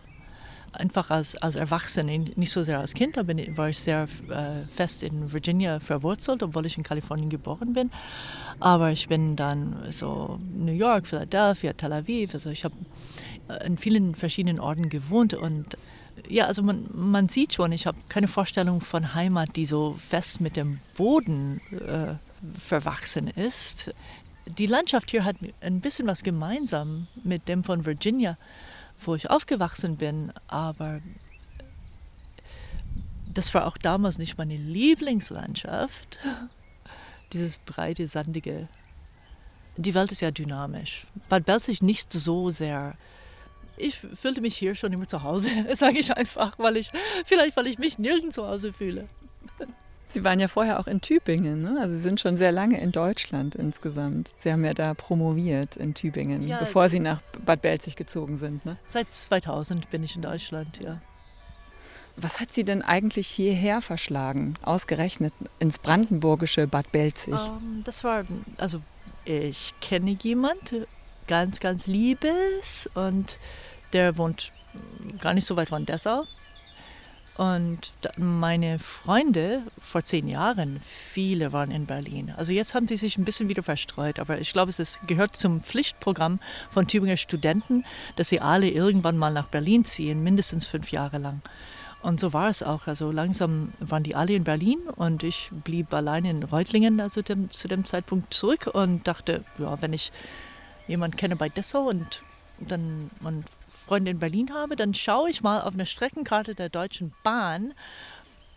einfach 0.79 1.09
als, 1.09 1.35
als 1.35 1.55
Erwachsene, 1.55 2.19
nicht 2.35 2.51
so 2.51 2.63
sehr 2.63 2.79
als 2.79 2.93
Kind, 2.93 3.17
da 3.17 3.23
bin, 3.23 3.57
war 3.57 3.69
ich 3.69 3.79
sehr 3.79 4.07
äh, 4.29 4.65
fest 4.71 5.03
in 5.03 5.31
Virginia 5.31 5.79
verwurzelt, 5.79 6.43
obwohl 6.43 6.65
ich 6.65 6.77
in 6.77 6.83
Kalifornien 6.83 7.29
geboren 7.29 7.73
bin. 7.73 7.91
Aber 8.59 8.91
ich 8.91 9.07
bin 9.07 9.35
dann 9.35 9.87
so 9.91 10.39
New 10.53 10.73
York, 10.73 11.07
Philadelphia, 11.07 11.73
Tel 11.73 11.93
Aviv, 11.93 12.33
also 12.33 12.49
ich 12.49 12.63
habe 12.63 12.75
äh, 13.49 13.65
in 13.65 13.77
vielen 13.77 14.15
verschiedenen 14.15 14.59
Orten 14.59 14.89
gewohnt 14.89 15.33
und 15.33 15.77
ja, 16.27 16.45
also 16.45 16.63
man, 16.63 16.87
man 16.93 17.29
sieht 17.29 17.53
schon, 17.53 17.71
ich 17.71 17.85
habe 17.85 17.97
keine 18.09 18.27
Vorstellung 18.27 18.81
von 18.81 19.13
Heimat, 19.13 19.55
die 19.55 19.65
so 19.65 19.93
fest 19.93 20.41
mit 20.41 20.55
dem 20.55 20.79
Boden 20.95 21.61
äh, 21.71 22.15
verwachsen 22.57 23.27
ist. 23.27 23.91
Die 24.57 24.65
Landschaft 24.65 25.11
hier 25.11 25.25
hat 25.25 25.37
ein 25.61 25.81
bisschen 25.81 26.07
was 26.07 26.23
gemeinsam 26.23 27.07
mit 27.23 27.47
dem 27.47 27.63
von 27.63 27.85
Virginia 27.85 28.37
wo 28.99 29.15
ich 29.15 29.29
aufgewachsen 29.29 29.97
bin, 29.97 30.33
aber 30.47 31.01
das 33.33 33.53
war 33.53 33.67
auch 33.67 33.77
damals 33.77 34.17
nicht 34.17 34.37
meine 34.37 34.57
Lieblingslandschaft. 34.57 36.19
Dieses 37.33 37.59
breite, 37.59 38.07
sandige. 38.07 38.67
Die 39.75 39.93
Welt 39.93 40.11
ist 40.11 40.21
ja 40.21 40.31
dynamisch. 40.31 41.05
Bad 41.29 41.45
Belzig 41.45 41.81
nicht 41.81 42.11
so 42.11 42.49
sehr. 42.49 42.97
Ich 43.75 43.97
fühlte 43.97 44.41
mich 44.41 44.57
hier 44.57 44.73
schon 44.73 44.91
immer 44.91 45.07
zu 45.07 45.21
Hause, 45.21 45.51
sage 45.75 45.99
ich 45.99 46.11
einfach, 46.15 46.57
weil 46.57 46.77
ich 46.77 46.89
vielleicht 47.25 47.55
weil 47.57 47.67
ich 47.67 47.77
mich 47.77 47.99
nirgends 47.99 48.35
zu 48.35 48.47
Hause 48.47 48.73
fühle. 48.73 49.07
Sie 50.09 50.23
waren 50.23 50.39
ja 50.39 50.47
vorher 50.47 50.79
auch 50.79 50.87
in 50.87 51.01
Tübingen, 51.01 51.61
ne? 51.61 51.77
also 51.81 51.93
Sie 51.93 52.01
sind 52.01 52.19
schon 52.19 52.37
sehr 52.37 52.51
lange 52.51 52.79
in 52.79 52.91
Deutschland 52.91 53.55
insgesamt. 53.55 54.33
Sie 54.37 54.51
haben 54.51 54.63
ja 54.63 54.73
da 54.73 54.93
promoviert 54.93 55.75
in 55.75 55.93
Tübingen, 55.93 56.47
ja, 56.47 56.59
bevor 56.59 56.87
Sie 56.87 56.99
nach 56.99 57.21
Bad 57.45 57.61
Belzig 57.61 57.95
gezogen 57.95 58.37
sind. 58.37 58.65
Ne? 58.65 58.77
Seit 58.85 59.11
2000 59.11 59.89
bin 59.89 60.03
ich 60.03 60.15
in 60.15 60.21
Deutschland, 60.21 60.79
ja. 60.81 61.01
Was 62.15 62.39
hat 62.39 62.51
Sie 62.51 62.63
denn 62.63 62.81
eigentlich 62.81 63.27
hierher 63.27 63.81
verschlagen, 63.81 64.55
ausgerechnet 64.63 65.33
ins 65.59 65.77
brandenburgische 65.77 66.67
Bad 66.67 66.91
Belzig? 66.91 67.35
Um, 67.35 67.57
ähm, 67.57 67.81
das 67.83 68.03
war, 68.03 68.23
also 68.57 68.81
ich 69.25 69.73
kenne 69.81 70.11
jemanden, 70.11 70.85
ganz, 71.27 71.59
ganz 71.59 71.85
liebes 71.85 72.89
und 72.95 73.37
der 73.93 74.17
wohnt 74.17 74.51
gar 75.19 75.33
nicht 75.33 75.45
so 75.45 75.57
weit 75.57 75.69
von 75.69 75.85
Dessau. 75.85 76.23
Und 77.37 77.93
meine 78.17 78.79
Freunde 78.79 79.61
vor 79.79 80.03
zehn 80.03 80.27
Jahren, 80.27 80.79
viele 80.81 81.53
waren 81.53 81.69
in 81.69 81.85
Berlin. 81.85 82.33
Also 82.35 82.51
jetzt 82.51 82.73
haben 82.73 82.87
sie 82.87 82.97
sich 82.97 83.17
ein 83.17 83.25
bisschen 83.25 83.47
wieder 83.47 83.61
verstreut, 83.61 84.19
aber 84.19 84.39
ich 84.41 84.53
glaube, 84.53 84.71
es 84.75 84.99
gehört 85.05 85.35
zum 85.35 85.61
Pflichtprogramm 85.61 86.39
von 86.71 86.87
Tübinger 86.87 87.17
Studenten, 87.17 87.85
dass 88.15 88.29
sie 88.29 88.41
alle 88.41 88.69
irgendwann 88.69 89.17
mal 89.17 89.31
nach 89.31 89.49
Berlin 89.49 89.85
ziehen, 89.85 90.23
mindestens 90.23 90.65
fünf 90.65 90.91
Jahre 90.91 91.19
lang. 91.19 91.41
Und 92.01 92.19
so 92.19 92.33
war 92.33 92.49
es 92.49 92.63
auch. 92.63 92.87
Also 92.87 93.11
langsam 93.11 93.73
waren 93.79 94.01
die 94.01 94.15
alle 94.15 94.33
in 94.33 94.43
Berlin 94.43 94.79
und 94.95 95.21
ich 95.21 95.51
blieb 95.63 95.93
allein 95.93 96.25
in 96.25 96.41
Reutlingen 96.41 96.99
also 96.99 97.21
dem, 97.21 97.51
zu 97.51 97.67
dem 97.67 97.85
Zeitpunkt 97.85 98.33
zurück 98.33 98.67
und 98.73 99.07
dachte, 99.07 99.43
ja, 99.59 99.79
wenn 99.81 99.93
ich 99.93 100.11
jemanden 100.87 101.17
kenne 101.17 101.35
bei 101.35 101.49
Dessau 101.49 101.87
und 101.89 102.23
dann 102.59 103.11
und 103.23 103.45
Freunde 103.87 104.11
in 104.11 104.19
Berlin 104.19 104.53
habe, 104.53 104.75
dann 104.75 104.93
schaue 104.93 105.29
ich 105.29 105.41
mal 105.41 105.61
auf 105.61 105.73
eine 105.73 105.85
Streckenkarte 105.85 106.55
der 106.55 106.69
Deutschen 106.69 107.13
Bahn, 107.23 107.73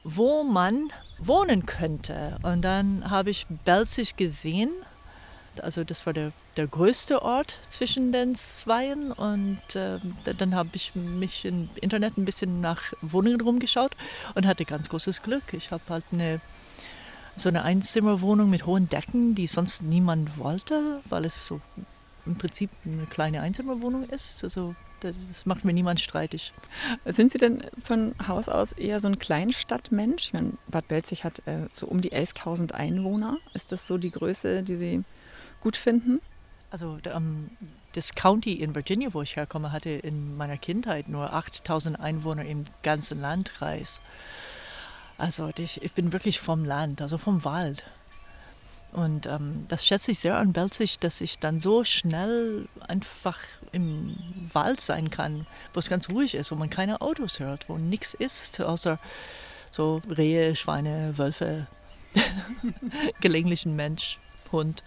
wo 0.02 0.42
man 0.42 0.88
wohnen 1.18 1.66
könnte. 1.66 2.38
Und 2.42 2.62
dann 2.62 3.08
habe 3.08 3.30
ich 3.30 3.46
Belzig 3.64 4.16
gesehen. 4.16 4.70
Also 5.62 5.84
das 5.84 6.06
war 6.06 6.12
der, 6.12 6.32
der 6.56 6.66
größte 6.66 7.22
Ort 7.22 7.58
zwischen 7.68 8.12
den 8.12 8.34
Zweien. 8.34 9.12
Und 9.12 9.76
äh, 9.76 9.98
dann 10.38 10.54
habe 10.54 10.70
ich 10.74 10.94
mich 10.94 11.44
im 11.44 11.68
Internet 11.80 12.18
ein 12.18 12.24
bisschen 12.24 12.60
nach 12.60 12.92
Wohnungen 13.00 13.40
rumgeschaut 13.40 13.96
und 14.34 14.46
hatte 14.46 14.64
ganz 14.64 14.88
großes 14.88 15.22
Glück. 15.22 15.52
Ich 15.52 15.70
habe 15.70 15.82
halt 15.88 16.04
eine 16.12 16.40
so 17.36 17.48
eine 17.48 17.62
Einzimmerwohnung 17.62 18.50
mit 18.50 18.66
hohen 18.66 18.88
Decken, 18.88 19.34
die 19.34 19.46
sonst 19.46 19.82
niemand 19.82 20.36
wollte, 20.36 21.00
weil 21.08 21.24
es 21.24 21.46
so 21.46 21.60
im 22.26 22.36
Prinzip 22.36 22.70
eine 22.84 23.06
kleine 23.06 23.40
Einzimmerwohnung 23.40 24.08
ist. 24.10 24.44
Also 24.44 24.74
das 25.00 25.46
macht 25.46 25.64
mir 25.64 25.72
niemand 25.72 26.00
streitig. 26.00 26.52
Sind 27.04 27.30
Sie 27.30 27.38
denn 27.38 27.64
von 27.82 28.14
Haus 28.26 28.48
aus 28.48 28.72
eher 28.72 29.00
so 29.00 29.08
ein 29.08 29.18
Kleinstadtmensch? 29.18 30.32
Meine, 30.32 30.52
Bad 30.68 30.88
Belzig 30.88 31.24
hat 31.24 31.46
äh, 31.46 31.66
so 31.72 31.86
um 31.86 32.00
die 32.00 32.12
11.000 32.12 32.72
Einwohner. 32.72 33.38
Ist 33.54 33.72
das 33.72 33.86
so 33.86 33.98
die 33.98 34.10
Größe, 34.10 34.62
die 34.62 34.76
Sie 34.76 35.04
gut 35.60 35.76
finden? 35.76 36.20
Also 36.70 36.98
ähm, 37.12 37.50
das 37.92 38.14
County 38.14 38.54
in 38.54 38.74
Virginia, 38.74 39.12
wo 39.12 39.22
ich 39.22 39.36
herkomme, 39.36 39.72
hatte 39.72 39.90
in 39.90 40.36
meiner 40.36 40.56
Kindheit 40.56 41.08
nur 41.08 41.34
8.000 41.34 41.96
Einwohner 41.96 42.44
im 42.44 42.64
ganzen 42.82 43.20
Landkreis. 43.20 44.00
Also 45.18 45.50
ich, 45.58 45.82
ich 45.82 45.92
bin 45.92 46.12
wirklich 46.12 46.40
vom 46.40 46.64
Land, 46.64 47.02
also 47.02 47.18
vom 47.18 47.44
Wald. 47.44 47.84
Und 48.92 49.26
ähm, 49.26 49.66
das 49.68 49.86
schätze 49.86 50.10
ich 50.10 50.18
sehr 50.18 50.36
an 50.36 50.52
Belzig, 50.52 50.98
dass 50.98 51.20
ich 51.20 51.38
dann 51.38 51.60
so 51.60 51.84
schnell 51.84 52.68
einfach 52.80 53.38
im 53.72 54.16
Wald 54.52 54.80
sein 54.80 55.10
kann, 55.10 55.46
wo 55.72 55.78
es 55.78 55.88
ganz 55.88 56.08
ruhig 56.08 56.34
ist, 56.34 56.50
wo 56.50 56.56
man 56.56 56.70
keine 56.70 57.00
Autos 57.00 57.38
hört, 57.38 57.68
wo 57.68 57.78
nichts 57.78 58.14
ist, 58.14 58.60
außer 58.60 58.98
so 59.70 60.02
Rehe, 60.08 60.56
Schweine, 60.56 61.16
Wölfe, 61.16 61.68
gelegentlich 63.20 63.64
ein 63.64 63.76
Mensch, 63.76 64.18
Hund. 64.50 64.82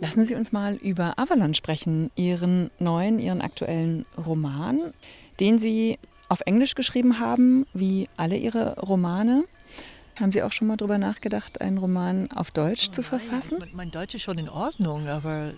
Lassen 0.00 0.24
Sie 0.24 0.34
uns 0.34 0.50
mal 0.50 0.74
über 0.74 1.18
Avalon 1.18 1.54
sprechen, 1.54 2.10
Ihren 2.16 2.70
neuen, 2.80 3.20
Ihren 3.20 3.42
aktuellen 3.42 4.06
Roman, 4.16 4.92
den 5.38 5.58
Sie 5.58 5.98
auf 6.28 6.40
Englisch 6.46 6.74
geschrieben 6.74 7.20
haben, 7.20 7.66
wie 7.74 8.08
alle 8.16 8.36
Ihre 8.36 8.78
Romane. 8.80 9.44
Haben 10.20 10.32
Sie 10.32 10.42
auch 10.42 10.52
schon 10.52 10.68
mal 10.68 10.76
darüber 10.76 10.98
nachgedacht, 10.98 11.62
einen 11.62 11.78
Roman 11.78 12.30
auf 12.32 12.50
Deutsch 12.50 12.88
oh, 12.88 12.92
zu 12.92 13.02
verfassen? 13.02 13.56
Mein, 13.58 13.70
mein, 13.72 13.90
Deutsch 13.90 14.14
ist 14.14 14.22
schon 14.22 14.36
in 14.36 14.50
Ordnung, 14.50 15.08
aber 15.08 15.54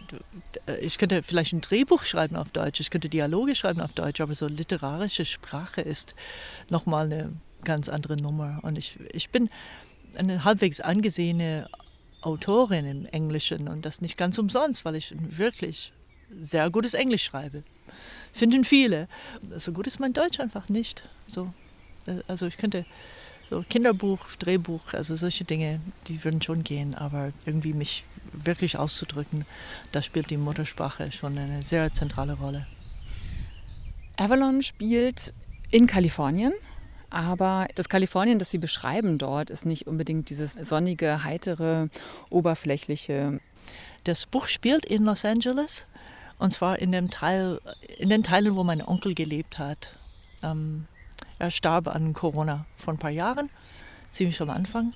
ich 0.80 0.98
könnte 0.98 1.24
vielleicht 1.24 1.52
ein 1.52 1.60
Drehbuch 1.60 2.04
schreiben 2.04 2.36
auf 2.36 2.50
Deutsch, 2.50 2.78
ich 2.78 2.90
könnte 2.90 3.08
Dialoge 3.08 3.56
schreiben 3.56 3.80
auf 3.80 3.92
Deutsch, 3.92 4.20
aber 4.20 4.36
so 4.36 4.46
literarische 4.46 5.24
Sprache 5.24 5.80
ist 5.80 6.14
nochmal 6.70 7.06
eine 7.06 7.32
ganz 7.64 7.88
andere 7.88 8.16
Nummer. 8.16 8.60
Und 8.62 8.78
ich, 8.78 9.00
ich 9.12 9.30
bin 9.30 9.50
eine 10.14 10.44
halbwegs 10.44 10.80
angesehene 10.80 11.68
Autorin 12.20 12.86
im 12.86 13.06
Englischen 13.06 13.66
und 13.66 13.84
das 13.84 14.00
nicht 14.00 14.16
ganz 14.16 14.38
umsonst, 14.38 14.84
weil 14.84 14.94
ich 14.94 15.12
wirklich 15.18 15.92
sehr 16.30 16.70
gutes 16.70 16.94
Englisch 16.94 17.24
schreibe. 17.24 17.64
Finden 18.32 18.64
viele. 18.64 19.08
So 19.56 19.72
gut 19.72 19.88
ist 19.88 19.98
mein 19.98 20.12
Deutsch 20.12 20.38
einfach 20.38 20.68
nicht. 20.68 21.02
So, 21.26 21.52
äh, 22.06 22.20
also 22.28 22.46
ich 22.46 22.56
könnte 22.56 22.86
so 23.52 23.62
Kinderbuch, 23.68 24.18
Drehbuch, 24.38 24.94
also 24.94 25.14
solche 25.14 25.44
Dinge, 25.44 25.78
die 26.08 26.24
würden 26.24 26.40
schon 26.40 26.64
gehen, 26.64 26.94
aber 26.94 27.32
irgendwie 27.44 27.74
mich 27.74 28.04
wirklich 28.32 28.78
auszudrücken, 28.78 29.44
da 29.92 30.02
spielt 30.02 30.30
die 30.30 30.38
Muttersprache 30.38 31.12
schon 31.12 31.36
eine 31.36 31.60
sehr 31.60 31.92
zentrale 31.92 32.32
Rolle. 32.32 32.66
Avalon 34.16 34.62
spielt 34.62 35.34
in 35.70 35.86
Kalifornien, 35.86 36.54
aber 37.10 37.68
das 37.74 37.90
Kalifornien, 37.90 38.38
das 38.38 38.50
Sie 38.50 38.56
beschreiben 38.56 39.18
dort, 39.18 39.50
ist 39.50 39.66
nicht 39.66 39.86
unbedingt 39.86 40.30
dieses 40.30 40.54
sonnige, 40.54 41.22
heitere, 41.24 41.88
oberflächliche. 42.30 43.38
Das 44.04 44.24
Buch 44.24 44.46
spielt 44.48 44.86
in 44.86 45.04
Los 45.04 45.26
Angeles 45.26 45.86
und 46.38 46.54
zwar 46.54 46.78
in 46.78 46.90
dem 46.90 47.10
Teil, 47.10 47.60
in 47.98 48.08
den 48.08 48.22
Teilen, 48.22 48.56
wo 48.56 48.64
mein 48.64 48.80
Onkel 48.80 49.14
gelebt 49.14 49.58
hat. 49.58 49.94
Ähm, 50.42 50.86
er 51.42 51.50
starb 51.50 51.88
an 51.88 52.14
Corona 52.14 52.66
vor 52.76 52.94
ein 52.94 52.98
paar 52.98 53.10
Jahren, 53.10 53.50
ziemlich 54.12 54.40
am 54.40 54.50
Anfang. 54.50 54.92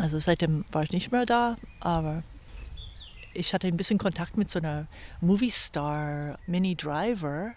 Also 0.00 0.18
seitdem 0.18 0.64
war 0.72 0.82
ich 0.82 0.90
nicht 0.90 1.12
mehr 1.12 1.26
da, 1.26 1.56
aber 1.78 2.24
ich 3.34 3.54
hatte 3.54 3.68
ein 3.68 3.76
bisschen 3.76 3.98
Kontakt 3.98 4.36
mit 4.36 4.50
so 4.50 4.58
einer 4.58 4.88
Movie-Star, 5.20 6.40
Minnie 6.48 6.74
Driver, 6.74 7.52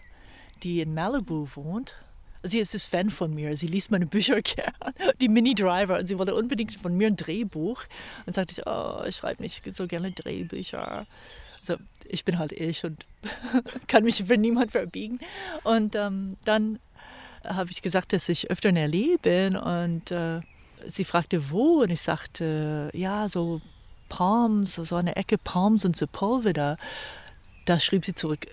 die 0.62 0.80
in 0.80 0.94
Malibu 0.94 1.48
wohnt. 1.56 1.96
Sie 2.44 2.60
ist 2.60 2.72
ein 2.74 2.78
Fan 2.78 3.10
von 3.10 3.34
mir, 3.34 3.56
sie 3.56 3.66
liest 3.66 3.90
meine 3.90 4.06
Bücher 4.06 4.40
gern, 4.42 4.74
die 5.20 5.28
Mini 5.28 5.56
Driver, 5.56 5.98
und 5.98 6.06
sie 6.06 6.16
wollte 6.16 6.36
unbedingt 6.36 6.76
von 6.76 6.96
mir 6.96 7.08
ein 7.08 7.16
Drehbuch. 7.16 7.82
Und 8.26 8.34
sagte 8.34 8.52
ich, 8.52 8.64
oh, 8.64 9.02
ich 9.08 9.16
schreibe 9.16 9.42
nicht 9.42 9.74
so 9.74 9.88
gerne 9.88 10.12
Drehbücher. 10.12 11.06
Also 11.58 11.76
ich 12.06 12.24
bin 12.24 12.38
halt 12.38 12.52
ich 12.52 12.84
und 12.84 13.06
kann 13.88 14.04
mich 14.04 14.22
für 14.24 14.36
niemand 14.36 14.70
verbiegen. 14.70 15.18
Und 15.64 15.96
ähm, 15.96 16.36
dann 16.44 16.78
habe 17.44 17.70
ich 17.70 17.82
gesagt, 17.82 18.12
dass 18.12 18.28
ich 18.28 18.50
öfter 18.50 18.70
in 18.70 18.76
L.A. 18.76 19.16
bin 19.20 19.56
und 19.56 20.10
äh, 20.10 20.40
sie 20.86 21.04
fragte, 21.04 21.50
wo? 21.50 21.82
Und 21.82 21.90
ich 21.90 22.02
sagte, 22.02 22.90
ja, 22.92 23.28
so 23.28 23.60
Palms, 24.08 24.74
so 24.74 24.96
eine 24.96 25.16
Ecke 25.16 25.38
Palms 25.38 25.84
und 25.84 25.96
Sepulveda. 25.96 26.76
Da 27.64 27.78
schrieb 27.80 28.04
sie 28.04 28.14
zurück, 28.14 28.46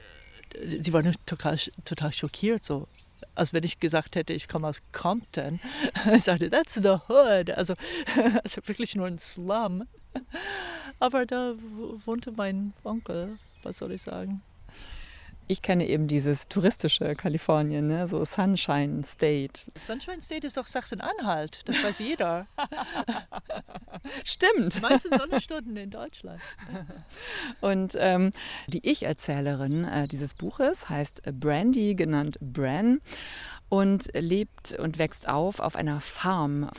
sie 0.65 0.93
war 0.93 1.03
total, 1.25 1.57
total 1.85 2.13
schockiert, 2.13 2.63
so 2.63 2.87
als 3.35 3.53
wenn 3.53 3.63
ich 3.63 3.79
gesagt 3.79 4.15
hätte, 4.15 4.33
ich 4.33 4.47
komme 4.47 4.67
aus 4.67 4.81
Compton. 4.91 5.59
Ich 6.13 6.23
sagte, 6.23 6.49
that's 6.49 6.75
the 6.75 6.97
hood. 7.07 7.51
Also, 7.51 7.75
also 8.43 8.61
wirklich 8.65 8.95
nur 8.95 9.07
ein 9.07 9.19
Slum. 9.19 9.87
Aber 10.99 11.25
da 11.25 11.53
wohnte 12.05 12.31
mein 12.31 12.73
Onkel, 12.83 13.37
was 13.63 13.77
soll 13.77 13.91
ich 13.91 14.01
sagen. 14.01 14.41
Ich 15.51 15.61
kenne 15.61 15.85
eben 15.85 16.07
dieses 16.07 16.47
touristische 16.47 17.13
Kalifornien, 17.13 17.85
ne? 17.85 18.07
so 18.07 18.23
Sunshine 18.23 19.03
State. 19.03 19.69
Sunshine 19.77 20.21
State 20.21 20.47
ist 20.47 20.55
doch 20.55 20.65
Sachsen-Anhalt, 20.65 21.59
das 21.65 21.83
weiß 21.83 21.99
jeder. 21.99 22.47
Stimmt. 24.23 24.75
Die 24.75 24.79
meisten 24.79 25.13
Sonnenstunden 25.13 25.75
in 25.75 25.89
Deutschland. 25.89 26.39
Und 27.59 27.97
ähm, 27.99 28.31
die 28.67 28.89
Ich-Erzählerin 28.89 29.83
äh, 29.83 30.07
dieses 30.07 30.35
Buches 30.35 30.87
heißt 30.87 31.23
Brandy, 31.41 31.95
genannt 31.95 32.37
Bran, 32.39 33.01
und 33.67 34.07
lebt 34.13 34.79
und 34.79 34.99
wächst 34.99 35.27
auf 35.27 35.59
auf 35.59 35.75
einer 35.75 35.99
Farm. 35.99 36.69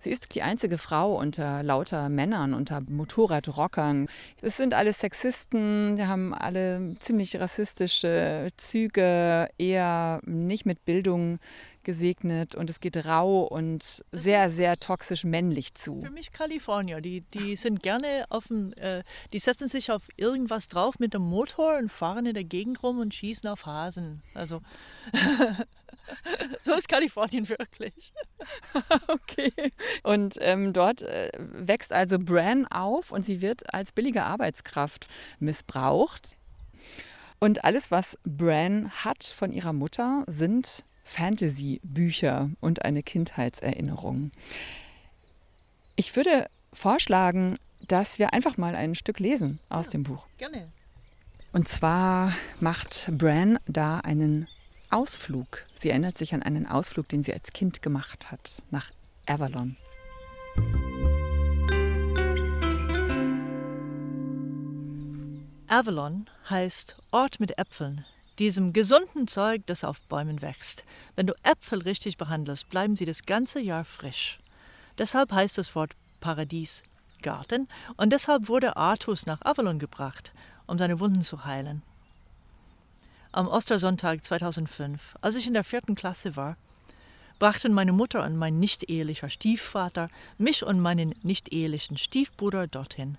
Sie 0.00 0.10
ist 0.10 0.34
die 0.34 0.42
einzige 0.42 0.78
Frau 0.78 1.14
unter 1.14 1.62
lauter 1.62 2.08
Männern, 2.08 2.54
unter 2.54 2.80
Motorradrockern. 2.80 4.08
Es 4.40 4.56
sind 4.56 4.72
alle 4.72 4.94
Sexisten, 4.94 5.96
die 5.96 6.06
haben 6.06 6.32
alle 6.32 6.96
ziemlich 6.98 7.38
rassistische 7.38 8.48
Züge, 8.56 9.48
eher 9.58 10.20
nicht 10.24 10.64
mit 10.64 10.86
Bildung 10.86 11.38
gesegnet 11.82 12.54
und 12.54 12.68
es 12.68 12.80
geht 12.80 12.96
rau 13.06 13.42
und 13.42 14.04
sehr, 14.12 14.50
sehr 14.50 14.78
toxisch 14.78 15.24
männlich 15.24 15.74
zu. 15.74 16.02
Für 16.02 16.10
mich 16.10 16.32
Kalifornier, 16.32 17.00
die, 17.00 17.22
die 17.22 17.56
sind 17.56 17.82
gerne 17.82 18.26
dem, 18.48 18.72
äh, 18.74 19.02
die 19.32 19.38
setzen 19.38 19.68
sich 19.68 19.90
auf 19.90 20.02
irgendwas 20.16 20.68
drauf 20.68 20.98
mit 20.98 21.14
dem 21.14 21.22
Motor 21.22 21.78
und 21.78 21.90
fahren 21.90 22.26
in 22.26 22.34
der 22.34 22.44
Gegend 22.44 22.82
rum 22.82 22.98
und 22.98 23.14
schießen 23.14 23.48
auf 23.48 23.66
Hasen. 23.66 24.22
Also 24.34 24.60
so 26.60 26.74
ist 26.74 26.88
Kalifornien 26.88 27.48
wirklich. 27.48 28.12
okay. 29.08 29.52
Und 30.02 30.36
ähm, 30.40 30.72
dort 30.72 31.02
äh, 31.02 31.30
wächst 31.38 31.92
also 31.92 32.18
Bran 32.18 32.66
auf 32.66 33.12
und 33.12 33.24
sie 33.24 33.40
wird 33.40 33.72
als 33.72 33.92
billige 33.92 34.24
Arbeitskraft 34.24 35.08
missbraucht. 35.38 36.36
Und 37.38 37.64
alles, 37.64 37.90
was 37.90 38.18
Bran 38.24 38.90
hat 38.90 39.24
von 39.24 39.52
ihrer 39.52 39.72
Mutter, 39.72 40.24
sind 40.26 40.84
Fantasy-Bücher 41.04 42.50
und 42.60 42.84
eine 42.84 43.02
Kindheitserinnerung. 43.02 44.30
Ich 45.96 46.14
würde 46.16 46.48
vorschlagen, 46.72 47.56
dass 47.88 48.18
wir 48.18 48.32
einfach 48.32 48.56
mal 48.56 48.74
ein 48.74 48.94
Stück 48.94 49.18
lesen 49.18 49.58
aus 49.68 49.86
ja, 49.86 49.92
dem 49.92 50.04
Buch. 50.04 50.26
Gerne. 50.38 50.70
Und 51.52 51.68
zwar 51.68 52.34
macht 52.60 53.10
Bran 53.12 53.58
da 53.66 53.98
einen 53.98 54.46
Ausflug. 54.90 55.64
Sie 55.76 55.90
erinnert 55.90 56.18
sich 56.18 56.34
an 56.34 56.42
einen 56.42 56.66
Ausflug, 56.66 57.08
den 57.08 57.22
sie 57.22 57.32
als 57.32 57.52
Kind 57.52 57.80
gemacht 57.80 58.32
hat, 58.32 58.62
nach 58.70 58.90
Avalon. 59.24 59.76
Avalon 65.68 66.28
heißt 66.48 66.96
Ort 67.12 67.38
mit 67.38 67.56
Äpfeln, 67.56 68.04
diesem 68.40 68.72
gesunden 68.72 69.28
Zeug, 69.28 69.62
das 69.66 69.84
auf 69.84 70.00
Bäumen 70.02 70.42
wächst. 70.42 70.84
Wenn 71.14 71.28
du 71.28 71.34
Äpfel 71.44 71.82
richtig 71.82 72.16
behandelst, 72.16 72.68
bleiben 72.68 72.96
sie 72.96 73.06
das 73.06 73.22
ganze 73.22 73.60
Jahr 73.60 73.84
frisch. 73.84 74.40
Deshalb 74.98 75.30
heißt 75.30 75.56
das 75.56 75.76
Wort 75.76 75.92
Paradies 76.20 76.82
Garten 77.22 77.68
und 77.96 78.12
deshalb 78.12 78.48
wurde 78.48 78.76
Artus 78.76 79.26
nach 79.26 79.42
Avalon 79.42 79.78
gebracht, 79.78 80.32
um 80.66 80.78
seine 80.78 80.98
Wunden 80.98 81.22
zu 81.22 81.44
heilen. 81.44 81.82
Am 83.32 83.46
Ostersonntag 83.46 84.24
2005, 84.24 85.14
als 85.20 85.36
ich 85.36 85.46
in 85.46 85.54
der 85.54 85.62
vierten 85.62 85.94
Klasse 85.94 86.34
war, 86.34 86.56
brachten 87.38 87.72
meine 87.72 87.92
Mutter 87.92 88.24
und 88.24 88.36
mein 88.36 88.58
nicht-ehelicher 88.58 89.30
Stiefvater 89.30 90.10
mich 90.36 90.64
und 90.64 90.80
meinen 90.80 91.14
nicht-ehelichen 91.22 91.96
Stiefbruder 91.96 92.66
dorthin. 92.66 93.18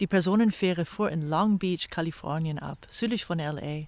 Die 0.00 0.06
Personenfähre 0.06 0.86
fuhr 0.86 1.10
in 1.10 1.28
Long 1.28 1.58
Beach, 1.58 1.90
Kalifornien 1.90 2.58
ab, 2.58 2.78
südlich 2.88 3.26
von 3.26 3.38
LA. 3.38 3.84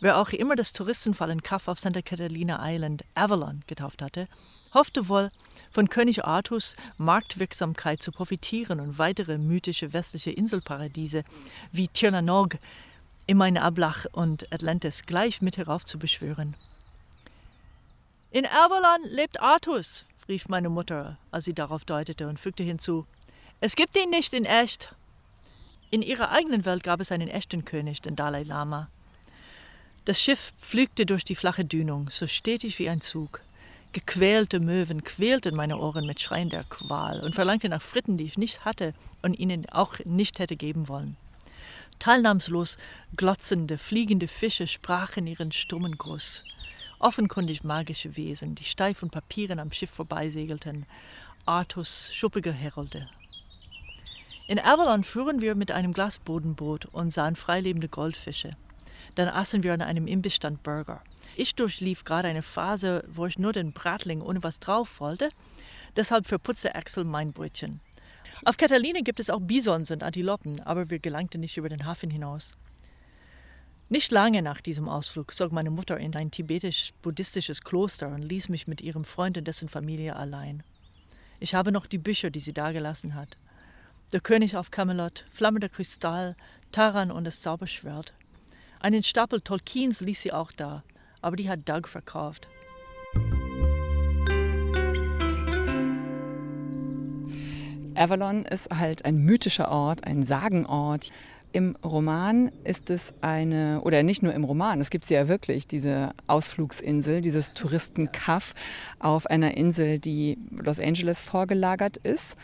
Wer 0.00 0.16
auch 0.16 0.30
immer 0.30 0.54
das 0.54 0.72
Touristenfallen 0.72 1.42
Kaff 1.42 1.66
auf 1.66 1.80
Santa 1.80 2.00
Catalina 2.00 2.60
Island 2.62 3.04
Avalon 3.16 3.64
getauft 3.66 4.00
hatte, 4.00 4.28
hoffte 4.72 5.08
wohl, 5.08 5.32
von 5.72 5.88
König 5.88 6.24
Artus 6.24 6.76
Marktwirksamkeit 6.98 8.00
zu 8.00 8.12
profitieren 8.12 8.78
und 8.78 8.96
weitere 8.96 9.38
mythische 9.38 9.92
westliche 9.92 10.30
Inselparadiese 10.30 11.24
wie 11.72 11.88
Tirnanog 11.88 12.58
in 13.28 13.36
meine 13.36 13.60
Ablach 13.60 14.06
und 14.10 14.50
Atlantis 14.52 15.04
gleich 15.04 15.42
mit 15.42 15.58
herauf 15.58 15.84
zu 15.84 15.98
beschwören. 15.98 16.56
In 18.30 18.46
Avalon 18.46 19.10
lebt 19.10 19.38
Artus, 19.40 20.06
rief 20.28 20.48
meine 20.48 20.70
Mutter, 20.70 21.18
als 21.30 21.44
sie 21.44 21.52
darauf 21.52 21.84
deutete 21.84 22.26
und 22.26 22.40
fügte 22.40 22.62
hinzu. 22.62 23.06
Es 23.60 23.76
gibt 23.76 23.98
ihn 23.98 24.08
nicht 24.08 24.32
in 24.32 24.46
echt. 24.46 24.94
In 25.90 26.00
ihrer 26.00 26.30
eigenen 26.30 26.64
Welt 26.64 26.82
gab 26.82 27.00
es 27.00 27.12
einen 27.12 27.28
echten 27.28 27.66
König, 27.66 28.00
den 28.00 28.16
Dalai 28.16 28.44
Lama. 28.44 28.88
Das 30.06 30.18
Schiff 30.18 30.54
pflügte 30.58 31.04
durch 31.04 31.22
die 31.22 31.34
flache 31.34 31.66
Dünung, 31.66 32.08
so 32.10 32.26
stetig 32.26 32.78
wie 32.78 32.88
ein 32.88 33.02
Zug. 33.02 33.42
Gequälte 33.92 34.58
Möwen 34.58 35.04
quälten 35.04 35.54
meine 35.54 35.76
Ohren 35.76 36.06
mit 36.06 36.18
schreiender 36.18 36.64
Qual 36.64 37.20
und 37.20 37.34
verlangten 37.34 37.70
nach 37.70 37.82
Fritten, 37.82 38.16
die 38.16 38.24
ich 38.24 38.38
nicht 38.38 38.64
hatte 38.64 38.94
und 39.20 39.38
ihnen 39.38 39.68
auch 39.68 39.98
nicht 40.06 40.38
hätte 40.38 40.56
geben 40.56 40.88
wollen. 40.88 41.18
Teilnahmslos 41.98 42.78
glotzende, 43.16 43.78
fliegende 43.78 44.28
Fische 44.28 44.66
sprachen 44.66 45.26
ihren 45.26 45.52
stummen 45.52 45.98
Gruß. 45.98 46.44
Offenkundig 46.98 47.64
magische 47.64 48.16
Wesen, 48.16 48.54
die 48.54 48.64
steif 48.64 49.02
und 49.02 49.10
Papieren 49.10 49.60
am 49.60 49.72
Schiff 49.72 49.90
vorbeisegelten. 49.90 50.86
Artus 51.46 52.10
schuppige 52.12 52.52
Herolde. 52.52 53.08
In 54.48 54.58
Avalon 54.58 55.04
fuhren 55.04 55.40
wir 55.40 55.54
mit 55.54 55.70
einem 55.70 55.92
Glasbodenboot 55.92 56.86
und 56.86 57.12
sahen 57.12 57.36
freilebende 57.36 57.88
Goldfische. 57.88 58.50
Dann 59.14 59.28
aßen 59.28 59.62
wir 59.62 59.74
an 59.74 59.82
einem 59.82 60.06
Imbissstand 60.06 60.62
Burger. 60.62 61.02
Ich 61.36 61.54
durchlief 61.54 62.04
gerade 62.04 62.28
eine 62.28 62.42
Phase, 62.42 63.04
wo 63.08 63.26
ich 63.26 63.38
nur 63.38 63.52
den 63.52 63.72
Bratling 63.72 64.22
ohne 64.22 64.42
was 64.42 64.58
drauf 64.58 65.00
wollte. 65.00 65.30
Deshalb 65.96 66.26
verputzte 66.26 66.74
Axel 66.74 67.04
mein 67.04 67.32
Brötchen. 67.32 67.80
Auf 68.44 68.56
Catalina 68.56 69.00
gibt 69.00 69.20
es 69.20 69.30
auch 69.30 69.40
Bisons 69.40 69.90
und 69.90 70.02
Antilopen, 70.02 70.60
aber 70.60 70.90
wir 70.90 70.98
gelangten 70.98 71.40
nicht 71.40 71.56
über 71.56 71.68
den 71.68 71.86
Hafen 71.86 72.10
hinaus. 72.10 72.54
Nicht 73.88 74.10
lange 74.10 74.42
nach 74.42 74.60
diesem 74.60 74.88
Ausflug 74.88 75.32
zog 75.34 75.50
meine 75.50 75.70
Mutter 75.70 75.98
in 75.98 76.14
ein 76.14 76.30
tibetisch-buddhistisches 76.30 77.62
Kloster 77.62 78.08
und 78.08 78.22
ließ 78.22 78.50
mich 78.50 78.68
mit 78.68 78.80
ihrem 78.80 79.04
Freund 79.04 79.38
und 79.38 79.48
dessen 79.48 79.68
Familie 79.68 80.14
allein. 80.14 80.62
Ich 81.40 81.54
habe 81.54 81.72
noch 81.72 81.86
die 81.86 81.98
Bücher, 81.98 82.30
die 82.30 82.40
sie 82.40 82.52
dagelassen 82.52 83.14
hat. 83.14 83.36
Der 84.12 84.20
König 84.20 84.56
auf 84.56 84.70
Camelot, 84.70 85.24
Flammender 85.32 85.68
Kristall, 85.68 86.36
Taran 86.70 87.10
und 87.10 87.24
das 87.24 87.40
Zauberschwert. 87.40 88.12
Einen 88.80 89.02
Stapel 89.02 89.40
Tolkiens 89.40 90.00
ließ 90.00 90.20
sie 90.20 90.32
auch 90.32 90.52
da, 90.52 90.84
aber 91.22 91.36
die 91.36 91.48
hat 91.48 91.68
Doug 91.68 91.88
verkauft. 91.88 92.46
Avalon 97.98 98.44
ist 98.44 98.70
halt 98.70 99.04
ein 99.04 99.18
mythischer 99.18 99.70
Ort, 99.70 100.04
ein 100.04 100.22
Sagenort. 100.22 101.10
Im 101.52 101.76
Roman 101.82 102.50
ist 102.64 102.90
es 102.90 103.14
eine, 103.22 103.80
oder 103.82 104.02
nicht 104.02 104.22
nur 104.22 104.34
im 104.34 104.44
Roman, 104.44 104.80
es 104.80 104.90
gibt 104.90 105.06
sie 105.06 105.14
ja 105.14 105.28
wirklich, 105.28 105.66
diese 105.66 106.10
Ausflugsinsel, 106.26 107.22
dieses 107.22 107.52
Touristenkaff 107.52 108.54
auf 108.98 109.26
einer 109.26 109.56
Insel, 109.56 109.98
die 109.98 110.36
Los 110.50 110.78
Angeles 110.78 111.22
vorgelagert 111.22 111.96
ist. 111.96 112.36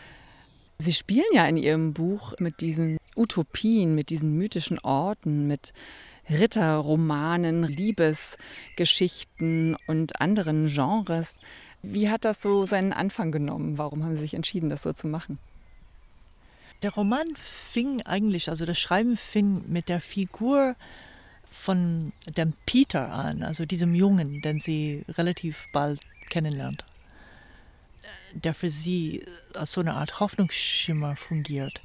Sie 0.77 0.93
spielen 0.93 1.25
ja 1.33 1.47
in 1.47 1.57
Ihrem 1.57 1.93
Buch 1.93 2.33
mit 2.39 2.61
diesen 2.61 2.97
Utopien, 3.15 3.95
mit 3.95 4.09
diesen 4.09 4.37
mythischen 4.37 4.79
Orten, 4.79 5.47
mit 5.47 5.73
Ritterromanen, 6.29 7.63
Liebesgeschichten 7.63 9.77
und 9.87 10.19
anderen 10.19 10.67
Genres. 10.67 11.39
Wie 11.93 12.09
hat 12.09 12.25
das 12.25 12.41
so 12.41 12.65
seinen 12.65 12.93
Anfang 12.93 13.31
genommen? 13.31 13.77
Warum 13.77 14.03
haben 14.03 14.15
Sie 14.15 14.21
sich 14.21 14.33
entschieden, 14.33 14.69
das 14.69 14.83
so 14.83 14.93
zu 14.93 15.07
machen? 15.07 15.37
der 16.81 16.93
Roman 16.93 17.27
fing 17.35 18.01
eigentlich, 18.03 18.49
also 18.49 18.65
das 18.65 18.77
Schreiben 18.77 19.17
fing 19.17 19.65
mit 19.67 19.89
der 19.89 19.99
Figur 19.99 20.75
von 21.49 22.11
dem 22.27 22.53
Peter 22.65 23.11
an, 23.11 23.43
also 23.43 23.65
diesem 23.65 23.95
Jungen, 23.95 24.41
den 24.41 24.59
sie 24.59 25.03
relativ 25.09 25.67
bald 25.71 25.99
kennenlernt, 26.29 26.83
der 28.33 28.53
für 28.53 28.69
sie 28.69 29.25
als 29.53 29.71
so 29.71 29.81
eine 29.81 29.93
Art 29.93 30.19
Hoffnungsschimmer 30.19 31.15
fungiert. 31.15 31.81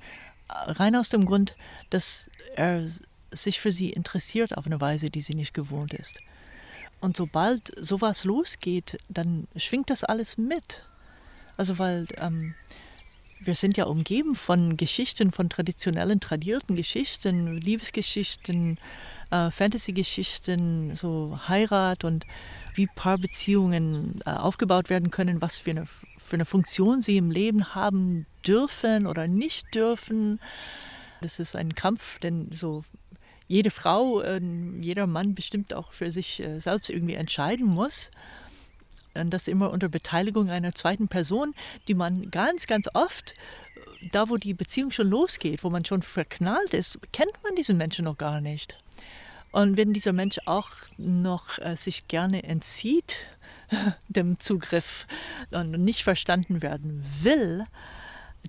Rein 0.49 0.97
aus 0.97 1.09
dem 1.09 1.25
Grund, 1.25 1.55
dass 1.91 2.29
er 2.57 2.87
sich 3.31 3.61
für 3.61 3.71
sie 3.71 3.91
interessiert 3.91 4.57
auf 4.59 4.67
eine 4.67 4.81
Weise, 4.81 5.09
die 5.09 5.21
sie 5.21 5.35
nicht 5.35 5.55
gewohnt 5.55 5.95
ist. 5.95 6.21
Und 7.01 7.17
sobald 7.17 7.73
sowas 7.83 8.25
losgeht, 8.25 8.99
dann 9.09 9.49
schwingt 9.57 9.91
das 9.91 10.05
alles 10.05 10.37
mit. 10.37 10.83
Also 11.57 11.79
weil 11.79 12.07
ähm, 12.19 12.55
wir 13.43 13.55
sind 13.55 13.77
ja 13.79 13.85
umgeben 13.85 14.35
von 14.35 14.77
Geschichten, 14.77 15.33
von 15.33 15.49
traditionellen, 15.49 16.21
tradierten 16.21 16.77
Geschichten, 16.77 17.57
Liebesgeschichten, 17.57 18.79
äh, 19.31 19.51
Fantasy-Geschichten, 19.51 20.95
so 20.95 21.39
Heirat 21.49 22.05
und 22.05 22.27
wie 22.75 22.87
Paarbeziehungen 22.87 24.21
äh, 24.27 24.31
aufgebaut 24.31 24.91
werden 24.91 25.11
können, 25.11 25.41
was 25.41 25.59
für 25.59 25.71
eine, 25.71 25.87
für 26.19 26.35
eine 26.35 26.45
Funktion 26.45 27.01
sie 27.01 27.17
im 27.17 27.31
Leben 27.31 27.75
haben 27.75 28.27
dürfen 28.47 29.07
oder 29.07 29.27
nicht 29.27 29.75
dürfen. 29.75 30.39
Das 31.23 31.39
ist 31.39 31.57
ein 31.57 31.75
Kampf, 31.75 32.19
den 32.19 32.53
so 32.53 32.85
jede 33.51 33.73
Frau, 33.73 34.21
äh, 34.21 34.41
jeder 34.81 35.09
Mann 35.09 35.35
bestimmt 35.35 35.75
auch 35.75 35.93
für 35.93 36.13
sich 36.13 36.41
äh, 36.41 36.61
selbst 36.61 36.89
irgendwie 36.89 37.15
entscheiden 37.15 37.67
muss. 37.67 38.13
Und 39.15 39.31
das 39.31 39.49
immer 39.49 39.73
unter 39.73 39.89
Beteiligung 39.89 40.51
einer 40.51 40.73
zweiten 40.73 41.09
Person, 41.09 41.53
die 41.89 41.95
man 41.95 42.31
ganz, 42.31 42.69
ganz 42.69 42.89
oft, 42.95 43.35
da 44.13 44.29
wo 44.29 44.37
die 44.37 44.55
Beziehung 44.55 44.93
schon 44.93 45.09
losgeht, 45.09 45.65
wo 45.65 45.71
man 45.71 45.85
schon 45.85 46.03
verknallt 46.03 46.75
ist, 46.75 47.01
kennt 47.13 47.33
man 47.43 47.57
diesen 47.57 47.77
Menschen 47.77 48.05
noch 48.05 48.19
gar 48.19 48.41
nicht. 48.41 48.79
Und 49.51 49.77
wenn 49.77 49.93
dieser 49.93 50.13
Mensch 50.13 50.39
auch 50.47 50.71
noch 50.97 51.59
äh, 51.59 51.75
sich 51.75 52.07
gerne 52.07 52.45
entzieht 52.45 53.17
dem 54.09 54.39
Zugriff 54.39 55.09
und 55.51 55.73
nicht 55.73 56.05
verstanden 56.05 56.63
werden 56.63 57.05
will, 57.21 57.67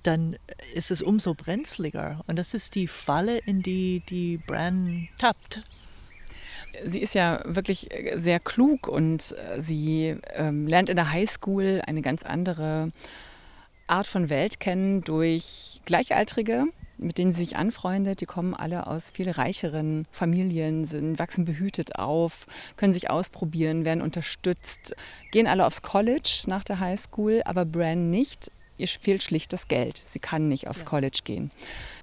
dann 0.03 0.37
ist 0.73 0.91
es 0.91 1.01
umso 1.01 1.33
brenzliger. 1.33 2.21
Und 2.27 2.37
das 2.37 2.53
ist 2.53 2.75
die 2.75 2.87
Falle, 2.87 3.37
in 3.39 3.61
die 3.61 4.01
die 4.09 4.37
Bran 4.37 5.07
tappt. 5.17 5.61
Sie 6.85 6.99
ist 6.99 7.15
ja 7.15 7.41
wirklich 7.45 7.91
äh, 7.91 8.17
sehr 8.17 8.39
klug 8.39 8.87
und 8.87 9.35
äh, 9.37 9.59
sie 9.59 10.15
ähm, 10.33 10.67
lernt 10.67 10.89
in 10.89 10.95
der 10.95 11.11
Highschool 11.11 11.81
eine 11.85 12.01
ganz 12.01 12.23
andere 12.23 12.91
Art 13.87 14.07
von 14.07 14.29
Welt 14.29 14.59
kennen 14.59 15.01
durch 15.01 15.81
Gleichaltrige, 15.85 16.65
mit 16.97 17.17
denen 17.17 17.33
sie 17.33 17.41
sich 17.41 17.57
anfreundet. 17.57 18.21
Die 18.21 18.25
kommen 18.25 18.53
alle 18.53 18.87
aus 18.87 19.09
viel 19.09 19.29
reicheren 19.29 20.07
Familien, 20.11 20.85
sind, 20.85 21.19
wachsen 21.19 21.43
behütet 21.43 21.97
auf, 21.97 22.47
können 22.77 22.93
sich 22.93 23.09
ausprobieren, 23.09 23.83
werden 23.83 24.01
unterstützt, 24.01 24.95
gehen 25.31 25.47
alle 25.47 25.65
aufs 25.65 25.81
College 25.81 26.43
nach 26.47 26.63
der 26.63 26.79
Highschool, 26.79 27.41
aber 27.43 27.65
Bran 27.65 28.09
nicht 28.09 28.49
ihr 28.81 28.87
fehlt 28.87 29.23
schlicht 29.23 29.53
das 29.53 29.67
Geld. 29.67 30.01
Sie 30.03 30.19
kann 30.19 30.49
nicht 30.49 30.67
aufs 30.67 30.85
College 30.85 31.19
gehen. 31.23 31.51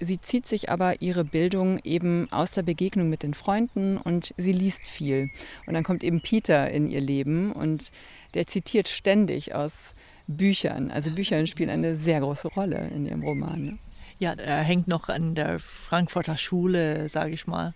Sie 0.01 0.19
zieht 0.19 0.47
sich 0.47 0.71
aber 0.71 1.03
ihre 1.03 1.25
Bildung 1.25 1.81
eben 1.85 2.31
aus 2.31 2.53
der 2.53 2.63
Begegnung 2.63 3.11
mit 3.11 3.23
den 3.23 3.35
Freunden 3.35 3.99
und 3.99 4.33
sie 4.37 4.53
liest 4.53 4.87
viel. 4.87 5.31
Und 5.67 5.75
dann 5.75 5.85
kommt 5.85 6.05
eben 6.05 6.21
Peter 6.21 6.71
in 6.71 6.91
ihr 6.91 7.01
Leben 7.01 7.53
und 7.53 7.91
der 8.35 8.47
zitiert 8.47 8.89
ständig 8.89 9.55
aus 9.55 9.95
Büchern. 10.29 10.91
Also 10.91 11.11
Bücher 11.11 11.45
spielen 11.47 11.71
eine 11.71 11.97
sehr 11.97 12.21
große 12.21 12.49
Rolle 12.49 12.89
in 12.95 13.07
ihrem 13.07 13.23
Roman. 13.23 13.65
Ne? 13.65 13.79
Ja, 14.19 14.33
er 14.33 14.63
hängt 14.63 14.89
noch 14.89 15.09
an 15.09 15.35
der 15.35 15.59
Frankfurter 15.59 16.37
Schule, 16.37 17.09
sage 17.09 17.33
ich 17.33 17.47
mal. 17.47 17.75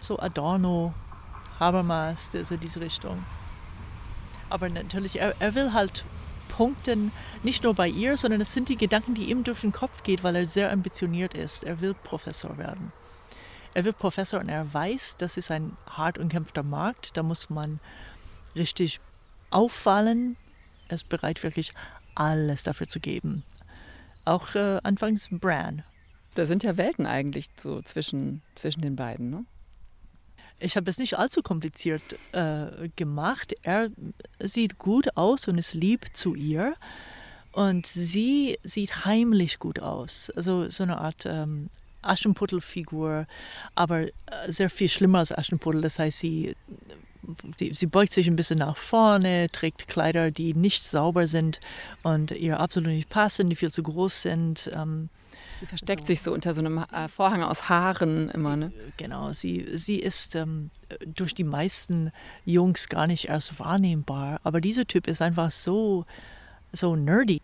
So 0.00 0.18
Adorno, 0.18 0.94
Habermas, 1.58 2.30
so 2.44 2.56
diese 2.56 2.80
Richtung. 2.80 3.24
Aber 4.50 4.68
natürlich, 4.68 5.20
er, 5.20 5.34
er 5.40 5.54
will 5.54 5.72
halt 5.72 6.04
Punkten, 6.58 7.12
nicht 7.44 7.62
nur 7.62 7.72
bei 7.74 7.86
ihr, 7.86 8.16
sondern 8.16 8.40
es 8.40 8.52
sind 8.52 8.68
die 8.68 8.76
Gedanken, 8.76 9.14
die 9.14 9.30
ihm 9.30 9.44
durch 9.44 9.60
den 9.60 9.70
Kopf 9.70 10.02
gehen, 10.02 10.18
weil 10.24 10.34
er 10.34 10.44
sehr 10.44 10.72
ambitioniert 10.72 11.34
ist. 11.34 11.62
Er 11.62 11.80
will 11.80 11.94
Professor 11.94 12.58
werden. 12.58 12.90
Er 13.74 13.84
wird 13.84 13.96
Professor 13.96 14.40
und 14.40 14.48
er 14.48 14.74
weiß, 14.74 15.18
das 15.18 15.36
ist 15.36 15.52
ein 15.52 15.76
hart 15.86 16.18
umkämpfter 16.18 16.64
Markt. 16.64 17.16
Da 17.16 17.22
muss 17.22 17.48
man 17.48 17.78
richtig 18.56 18.98
auffallen. 19.50 20.36
Er 20.88 20.96
ist 20.96 21.08
bereit, 21.08 21.44
wirklich 21.44 21.74
alles 22.16 22.64
dafür 22.64 22.88
zu 22.88 22.98
geben. 22.98 23.44
Auch 24.24 24.56
äh, 24.56 24.80
anfangs 24.82 25.28
Bran. 25.30 25.84
Da 26.34 26.44
sind 26.44 26.64
ja 26.64 26.76
Welten 26.76 27.06
eigentlich 27.06 27.50
so 27.56 27.82
zwischen, 27.82 28.42
zwischen 28.56 28.80
den 28.80 28.96
beiden, 28.96 29.30
ne? 29.30 29.44
Ich 30.60 30.76
habe 30.76 30.90
es 30.90 30.98
nicht 30.98 31.18
allzu 31.18 31.42
kompliziert 31.42 32.02
äh, 32.32 32.88
gemacht. 32.96 33.54
Er 33.62 33.90
sieht 34.40 34.78
gut 34.78 35.16
aus 35.16 35.46
und 35.46 35.58
ist 35.58 35.74
lieb 35.74 36.06
zu 36.12 36.34
ihr. 36.34 36.74
Und 37.52 37.86
sie 37.86 38.58
sieht 38.62 39.04
heimlich 39.04 39.58
gut 39.58 39.80
aus. 39.80 40.30
Also 40.30 40.68
so 40.70 40.82
eine 40.82 40.98
Art 40.98 41.26
ähm, 41.26 41.70
Aschenputtelfigur, 42.02 43.26
aber 43.74 44.02
äh, 44.02 44.10
sehr 44.48 44.70
viel 44.70 44.88
schlimmer 44.88 45.18
als 45.18 45.36
Aschenputtel. 45.36 45.80
Das 45.80 45.98
heißt, 45.98 46.18
sie, 46.18 46.56
die, 47.58 47.74
sie 47.74 47.86
beugt 47.86 48.12
sich 48.12 48.26
ein 48.28 48.36
bisschen 48.36 48.58
nach 48.58 48.76
vorne, 48.76 49.48
trägt 49.50 49.88
Kleider, 49.88 50.30
die 50.30 50.54
nicht 50.54 50.84
sauber 50.84 51.26
sind 51.26 51.60
und 52.02 52.30
ihr 52.32 52.60
absolut 52.60 52.90
nicht 52.90 53.08
passen, 53.08 53.50
die 53.50 53.56
viel 53.56 53.72
zu 53.72 53.82
groß 53.82 54.22
sind. 54.22 54.70
Ähm, 54.74 55.08
Sie 55.60 55.66
versteckt 55.66 56.02
so. 56.02 56.06
sich 56.06 56.22
so 56.22 56.32
unter 56.32 56.54
so 56.54 56.60
einem 56.60 56.78
äh, 56.78 57.08
Vorhang 57.08 57.42
aus 57.42 57.68
Haaren 57.68 58.30
immer, 58.30 58.54
sie, 58.54 58.60
ne? 58.60 58.72
Genau, 58.96 59.32
sie, 59.32 59.68
sie 59.74 59.96
ist 59.96 60.34
ähm, 60.36 60.70
durch 61.06 61.34
die 61.34 61.44
meisten 61.44 62.12
Jungs 62.44 62.88
gar 62.88 63.06
nicht 63.06 63.28
erst 63.28 63.58
wahrnehmbar. 63.58 64.40
Aber 64.44 64.60
dieser 64.60 64.86
Typ 64.86 65.06
ist 65.06 65.20
einfach 65.22 65.50
so, 65.50 66.04
so 66.72 66.96
nerdy, 66.96 67.42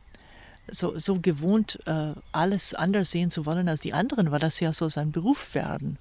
so, 0.71 0.99
so 0.99 1.19
gewohnt, 1.21 1.79
äh, 1.87 2.13
alles 2.33 2.75
anders 2.75 3.11
sehen 3.11 3.31
zu 3.31 3.47
wollen 3.47 3.69
als 3.69 3.81
die 3.81 3.93
anderen, 3.93 4.31
weil 4.31 4.39
das 4.39 4.61
ja 4.61 4.73
so 4.73 4.89
sein 4.89 5.13
Beruf 5.13 5.55
werden. 5.55 5.99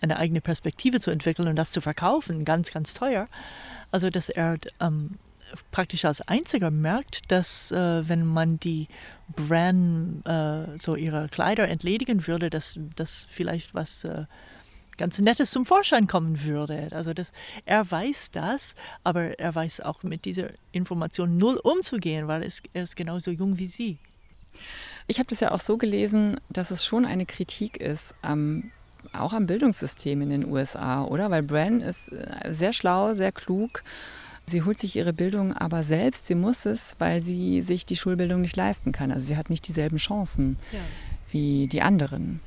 Eine 0.00 0.18
eigene 0.18 0.40
Perspektive 0.40 1.00
zu 1.00 1.10
entwickeln 1.10 1.48
und 1.48 1.56
das 1.56 1.70
zu 1.72 1.80
verkaufen, 1.80 2.44
ganz, 2.44 2.70
ganz 2.72 2.94
teuer. 2.94 3.26
Also, 3.90 4.10
dass 4.10 4.28
er 4.28 4.58
ähm, 4.80 5.18
praktisch 5.70 6.04
als 6.04 6.20
einziger 6.22 6.70
merkt, 6.70 7.30
dass 7.30 7.72
äh, 7.72 8.08
wenn 8.08 8.26
man 8.26 8.58
die 8.60 8.88
Bran 9.28 10.22
äh, 10.24 10.78
so 10.78 10.96
ihre 10.96 11.28
Kleider 11.28 11.68
entledigen 11.68 12.26
würde, 12.26 12.50
dass 12.50 12.78
das 12.96 13.26
vielleicht 13.30 13.74
was 13.74 14.04
äh, 14.04 14.24
ganz 14.96 15.18
Nettes 15.20 15.50
zum 15.50 15.64
Vorschein 15.64 16.06
kommen 16.06 16.44
würde. 16.44 16.88
Also 16.92 17.14
das, 17.14 17.32
er 17.64 17.88
weiß 17.90 18.32
das, 18.32 18.74
aber 19.04 19.38
er 19.38 19.54
weiß 19.54 19.80
auch 19.80 20.02
mit 20.02 20.24
dieser 20.24 20.50
Information 20.72 21.36
null 21.36 21.56
umzugehen, 21.56 22.26
weil 22.26 22.42
es, 22.42 22.62
er 22.72 22.82
ist 22.82 22.96
genauso 22.96 23.30
jung 23.30 23.58
wie 23.58 23.66
sie. 23.66 23.98
Ich 25.06 25.18
habe 25.18 25.28
das 25.28 25.40
ja 25.40 25.52
auch 25.52 25.60
so 25.60 25.78
gelesen, 25.78 26.40
dass 26.50 26.70
es 26.70 26.84
schon 26.84 27.04
eine 27.04 27.26
Kritik 27.26 27.78
ist 27.78 28.14
am 28.22 28.70
auch 29.12 29.32
am 29.32 29.46
Bildungssystem 29.46 30.20
in 30.20 30.28
den 30.28 30.44
USA, 30.44 31.04
oder? 31.04 31.30
Weil 31.30 31.42
Bran 31.42 31.80
ist 31.80 32.12
äh, 32.12 32.52
sehr 32.52 32.72
schlau, 32.72 33.14
sehr 33.14 33.32
klug 33.32 33.82
Sie 34.48 34.62
holt 34.62 34.78
sich 34.78 34.96
ihre 34.96 35.12
Bildung 35.12 35.52
aber 35.52 35.82
selbst, 35.82 36.26
sie 36.26 36.34
muss 36.34 36.64
es, 36.64 36.96
weil 36.98 37.20
sie 37.20 37.60
sich 37.60 37.84
die 37.84 37.96
Schulbildung 37.96 38.40
nicht 38.40 38.56
leisten 38.56 38.92
kann. 38.92 39.12
Also 39.12 39.26
sie 39.26 39.36
hat 39.36 39.50
nicht 39.50 39.68
dieselben 39.68 39.98
Chancen 39.98 40.58
ja. 40.72 40.80
wie 41.30 41.66
die 41.66 41.82
anderen. 41.82 42.40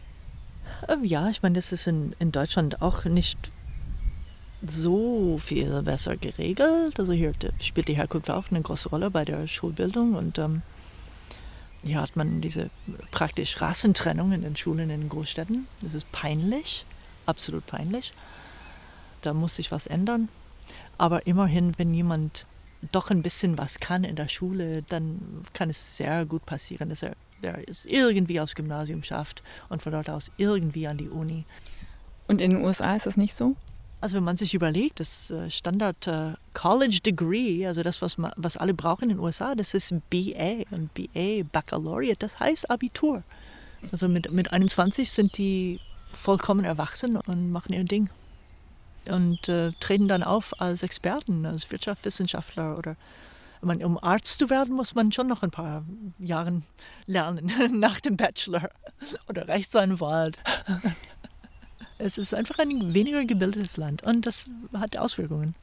Ähm, 0.88 1.04
ja, 1.04 1.30
ich 1.30 1.44
meine, 1.44 1.56
das 1.56 1.72
ist 1.72 1.88
in, 1.88 2.16
in 2.18 2.32
Deutschland 2.32 2.82
auch 2.82 3.06
nicht 3.06 3.52
so 4.66 5.38
viel 5.38 5.82
besser 5.84 6.18
geregelt. 6.18 7.00
Also 7.00 7.14
hier 7.14 7.34
spielt 7.60 7.88
die 7.88 7.96
Herkunft 7.96 8.30
auch 8.32 8.50
eine 8.50 8.62
große 8.62 8.90
Rolle 8.90 9.12
bei 9.12 9.24
der 9.24 9.48
Schulbildung 9.48 10.16
und 10.16 10.40
ähm, 10.40 10.64
hier 11.84 12.02
hat 12.02 12.16
man 12.16 12.42
diese 12.42 12.70
praktisch 13.10 13.60
Rassentrennung 13.62 14.32
in 14.32 14.42
den 14.42 14.56
Schulen 14.56 14.90
in 14.90 15.02
den 15.02 15.10
Großstädten. 15.10 15.68
Das 15.82 15.94
ist 15.94 16.12
peinlich, 16.12 16.86
absolut 17.26 17.66
peinlich. 17.66 18.12
Da 19.22 19.34
muss 19.34 19.56
sich 19.56 19.72
was 19.72 19.88
ändern. 19.88 20.30
Aber 21.02 21.26
immerhin, 21.26 21.72
wenn 21.80 21.96
jemand 21.96 22.46
doch 22.92 23.10
ein 23.10 23.24
bisschen 23.24 23.58
was 23.58 23.80
kann 23.80 24.04
in 24.04 24.16
der 24.16 24.28
Schule, 24.28 24.84
dann 24.84 25.44
kann 25.52 25.68
es 25.68 25.98
sehr 25.98 26.28
gut 26.28 26.46
passieren, 26.46 26.90
dass 26.90 27.02
er, 27.02 27.16
er 27.42 27.68
es 27.68 27.86
irgendwie 27.88 28.40
aufs 28.40 28.54
Gymnasium 28.54 29.02
schafft 29.02 29.42
und 29.68 29.82
von 29.82 29.94
dort 29.94 30.12
aus 30.12 30.30
irgendwie 30.38 30.86
an 30.86 30.98
die 30.98 31.10
Uni. 31.10 31.46
Und 32.28 32.40
in 32.40 32.52
den 32.52 32.64
USA 32.64 32.96
ist 32.96 33.08
das 33.08 33.18
nicht 33.18 33.34
so? 33.34 33.56
Also 34.00 34.18
wenn 34.18 34.24
man 34.24 34.38
sich 34.38 34.54
überlegt, 34.54 35.00
das 35.00 35.32
äh, 35.32 35.50
Standard 35.50 36.06
äh, 36.06 36.34
College 36.54 37.00
Degree, 37.04 37.66
also 37.66 37.82
das, 37.82 38.04
was, 38.04 38.20
man, 38.20 38.32
was 38.36 38.58
alle 38.58 38.76
brauchen 38.76 39.06
in 39.06 39.18
den 39.18 39.20
USA, 39.20 39.56
das 39.56 39.74
ist 39.74 39.92
BA 40.12 40.66
und 40.70 40.94
BA, 40.94 41.42
Baccalaureate, 41.52 42.20
das 42.20 42.40
heißt 42.40 42.70
Abitur. 42.70 43.24
Also 43.92 44.08
mit, 44.08 44.32
mit 44.32 44.54
21 44.54 45.10
sind 45.10 45.40
die 45.40 45.80
vollkommen 46.14 46.64
erwachsen 46.64 47.18
und 47.18 47.52
machen 47.52 47.74
ihr 47.74 47.86
Ding 47.86 48.08
und 49.10 49.50
äh, 49.50 49.72
treten 49.80 50.08
dann 50.08 50.24
auf 50.24 50.60
als 50.62 50.84
Experten, 50.84 51.46
als 51.46 51.70
Wirtschaftswissenschaftler 51.72 52.78
oder 52.78 52.96
man, 53.62 53.84
um 53.84 54.02
Arzt 54.02 54.40
zu 54.40 54.50
werden, 54.50 54.76
muss 54.76 54.96
man 54.96 55.12
schon 55.12 55.28
noch 55.28 55.44
ein 55.44 55.52
paar 55.52 55.86
Jahre 56.18 56.62
lernen 57.06 57.52
nach 57.80 58.00
dem 58.00 58.18
Bachelor 58.18 58.70
oder 59.28 59.48
Rechtsanwalt. 59.48 60.38
Es 62.04 62.18
ist 62.18 62.34
einfach 62.34 62.58
ein 62.58 62.96
weniger 62.96 63.24
gebildetes 63.26 63.78
Land 63.78 64.02
und 64.02 64.26
das 64.26 64.50
hat 64.74 64.98
Auswirkungen. 64.98 65.54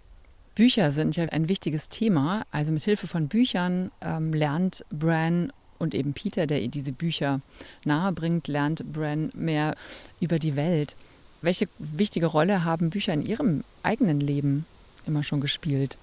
Bücher 0.55 0.92
sind 0.92 1.16
ja 1.16 1.24
ein 1.24 1.48
wichtiges 1.48 1.88
Thema. 1.88 2.46
Also 2.53 2.70
mit 2.70 2.85
Hilfe 2.85 3.09
von 3.09 3.27
Büchern 3.27 3.90
ähm, 4.01 4.33
lernt 4.33 4.85
Bran 4.90 5.53
und 5.79 5.94
eben 5.94 6.12
Peter, 6.12 6.46
der 6.46 6.62
ihr 6.62 6.68
diese 6.68 6.92
Bücher 6.92 7.40
nahebringt, 7.85 8.46
lernt 8.46 8.92
Bran 8.92 9.31
mehr 9.35 9.74
über 10.20 10.38
die 10.38 10.55
Welt. 10.55 10.94
Welche 11.40 11.68
wichtige 11.79 12.27
Rolle 12.27 12.64
haben 12.64 12.90
Bücher 12.90 13.12
in 13.12 13.24
Ihrem 13.24 13.64
eigenen 13.83 14.20
Leben 14.20 14.66
immer 15.07 15.22
schon 15.22 15.40
gespielt? 15.40 15.96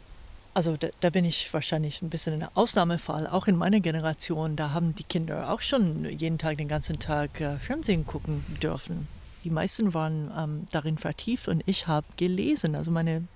Also 0.54 0.78
da, 0.78 0.88
da, 1.02 1.10
bin 1.10 1.26
ich 1.26 1.54
wahrscheinlich 1.54 2.02
ein 2.02 2.10
bisschen 2.10 2.42
ein 2.42 2.48
Ausnahmefall. 2.56 3.28
Auch 3.28 3.48
in 3.48 3.58
meiner 3.58 3.82
Generation, 3.82 4.56
da 4.56 4.72
haben 4.72 4.96
die 4.96 5.04
Kinder 5.04 5.52
auch 5.52 5.60
schon 5.60 6.06
jeden 6.06 6.38
Tag, 6.38 6.58
den 6.58 6.70
ganzen 6.70 6.98
Tag 7.00 7.42
äh, 7.42 7.58
Fernsehen 7.58 8.08
gucken 8.08 8.46
dürfen. 8.64 9.10
Die 9.44 9.50
meisten 9.50 9.94
waren 9.94 10.32
ähm, 10.38 10.68
darin 10.72 10.98
vertieft 10.98 11.50
und 11.50 11.62
ich 11.68 11.88
habe 11.88 12.08
gelesen. 12.16 12.76
Also 12.76 12.90
meine, 12.90 13.28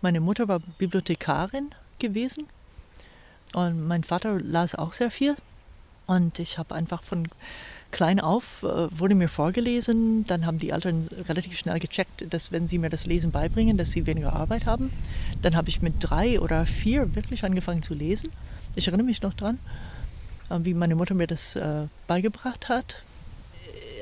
meine 0.00 0.20
Mutter 0.20 0.46
war 0.46 0.60
Bibliothekarin 0.78 1.70
gewesen 1.98 2.44
und 3.52 3.86
mein 3.88 4.04
Vater 4.04 4.38
las 4.40 4.76
auch 4.76 4.92
sehr 4.92 5.10
viel. 5.10 5.36
Und 6.06 6.38
ich 6.38 6.56
habe 6.56 6.74
einfach 6.74 7.02
von 7.02 7.28
klein 7.90 8.20
auf, 8.20 8.62
äh, 8.62 8.98
wurde 8.98 9.14
mir 9.14 9.28
vorgelesen. 9.28 10.26
Dann 10.26 10.46
haben 10.46 10.58
die 10.58 10.70
Eltern 10.70 11.08
relativ 11.28 11.58
schnell 11.58 11.78
gecheckt, 11.78 12.32
dass 12.32 12.52
wenn 12.52 12.68
sie 12.68 12.78
mir 12.78 12.90
das 12.90 13.06
Lesen 13.06 13.30
beibringen, 13.30 13.76
dass 13.76 13.90
sie 13.90 14.06
weniger 14.06 14.32
Arbeit 14.32 14.66
haben. 14.66 14.92
Dann 15.42 15.56
habe 15.56 15.68
ich 15.68 15.82
mit 15.82 15.94
drei 16.00 16.40
oder 16.40 16.66
vier 16.66 17.14
wirklich 17.14 17.44
angefangen 17.44 17.82
zu 17.82 17.94
lesen. 17.94 18.30
Ich 18.74 18.86
erinnere 18.86 19.06
mich 19.06 19.22
noch 19.22 19.34
dran, 19.34 19.58
äh, 20.50 20.58
wie 20.62 20.74
meine 20.74 20.94
Mutter 20.94 21.14
mir 21.14 21.26
das 21.26 21.56
äh, 21.56 21.86
beigebracht 22.06 22.68
hat. 22.68 23.02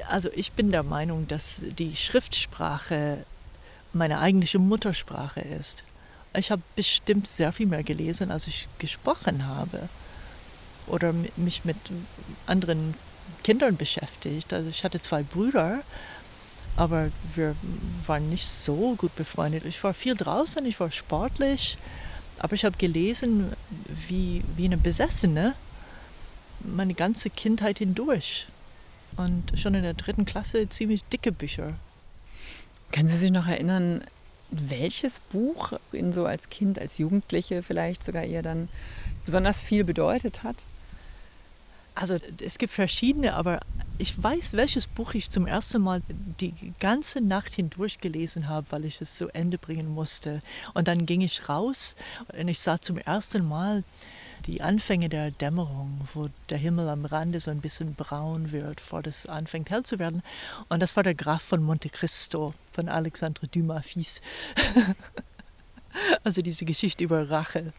Also 0.09 0.31
ich 0.35 0.53
bin 0.53 0.71
der 0.71 0.83
Meinung, 0.83 1.29
dass 1.29 1.63
die 1.79 1.95
Schriftsprache 1.95 3.19
meine 3.93 4.21
eigentliche 4.21 4.59
Muttersprache 4.59 5.41
ist. 5.41 5.85
Ich 6.35 6.51
habe 6.51 6.63
bestimmt 6.77 7.27
sehr 7.27 7.53
viel 7.53 7.67
mehr 7.67 7.83
gelesen, 7.83 8.31
als 8.31 8.47
ich 8.47 8.69
gesprochen 8.79 9.47
habe 9.47 9.89
oder 10.87 11.15
mich 11.37 11.65
mit 11.65 11.77
anderen 12.47 12.95
Kindern 13.43 13.77
beschäftigt. 13.77 14.53
Also 14.53 14.69
ich 14.69 14.85
hatte 14.85 15.01
zwei 15.01 15.23
Brüder, 15.23 15.81
aber 16.77 17.11
wir 17.35 17.55
waren 18.07 18.29
nicht 18.31 18.47
so 18.47 18.95
gut 18.97 19.15
befreundet. 19.17 19.65
Ich 19.65 19.83
war 19.83 19.95
viel 19.95 20.15
draußen, 20.15 20.65
ich 20.67 20.79
war 20.81 20.91
sportlich, 20.91 21.77
aber 22.39 22.55
ich 22.55 22.65
habe 22.65 22.77
gelesen 22.77 23.53
wie, 24.09 24.43
wie 24.57 24.67
eine 24.67 24.77
Besessene 24.77 25.55
meine 26.61 26.95
ganze 26.95 27.31
Kindheit 27.31 27.79
hindurch. 27.79 28.47
Und 29.17 29.59
schon 29.59 29.75
in 29.75 29.83
der 29.83 29.95
dritten 29.95 30.25
Klasse 30.25 30.69
ziemlich 30.69 31.03
dicke 31.05 31.33
Bücher. 31.33 31.75
Können 32.93 33.09
Sie 33.09 33.19
sich 33.19 33.31
noch 33.31 33.47
erinnern, 33.47 34.05
welches 34.51 35.21
Buch 35.21 35.73
Ihnen 35.93 36.13
so 36.13 36.25
als 36.25 36.49
Kind, 36.49 36.79
als 36.79 36.99
Jugendliche 36.99 37.63
vielleicht 37.63 38.05
sogar 38.05 38.25
ihr 38.25 38.43
dann 38.43 38.69
besonders 39.25 39.61
viel 39.61 39.85
bedeutet 39.85 40.43
hat? 40.43 40.65
Also 42.01 42.17
es 42.41 42.59
gibt 42.59 42.73
verschiedene, 42.73 43.35
aber 43.35 43.59
ich 43.99 44.23
weiß, 44.23 44.53
welches 44.53 44.87
Buch 44.87 45.15
ich 45.15 45.31
zum 45.31 45.49
ersten 45.49 45.83
Mal 45.83 46.01
die 46.41 46.55
ganze 46.79 47.21
Nacht 47.21 47.53
hindurch 47.53 47.99
gelesen 47.99 48.49
habe, 48.49 48.69
weil 48.71 48.85
ich 48.85 49.01
es 49.01 49.17
zu 49.17 49.29
Ende 49.35 49.59
bringen 49.59 49.89
musste. 49.89 50.41
Und 50.75 50.87
dann 50.87 51.07
ging 51.07 51.23
ich 51.23 51.49
raus 51.49 51.97
und 52.39 52.47
ich 52.47 52.61
sah 52.61 52.81
zum 52.81 52.99
ersten 52.99 53.47
Mal 53.49 53.83
die 54.47 54.63
Anfänge 54.63 55.09
der 55.09 55.33
Dämmerung, 55.33 56.01
wo 56.15 56.29
der 56.51 56.59
Himmel 56.59 56.89
am 56.89 57.05
Rande 57.05 57.41
so 57.41 57.51
ein 57.51 57.61
bisschen 57.61 57.97
braun 57.97 58.53
wird, 58.53 58.77
bevor 58.77 59.03
das 59.03 59.27
anfängt 59.27 59.71
hell 59.71 59.83
zu 59.83 59.99
werden. 59.99 60.23
Und 60.69 60.81
das 60.81 60.95
war 60.95 61.03
der 61.03 61.17
Graf 61.17 61.43
von 61.43 61.65
Monte 61.65 61.89
Cristo 61.89 62.55
von 62.73 62.89
Alexandre 62.89 63.49
Dumas 63.49 63.85
Fils. 63.85 64.21
also 66.23 66.43
diese 66.43 66.65
Geschichte 66.65 67.03
über 67.03 67.29
Rache. 67.29 67.73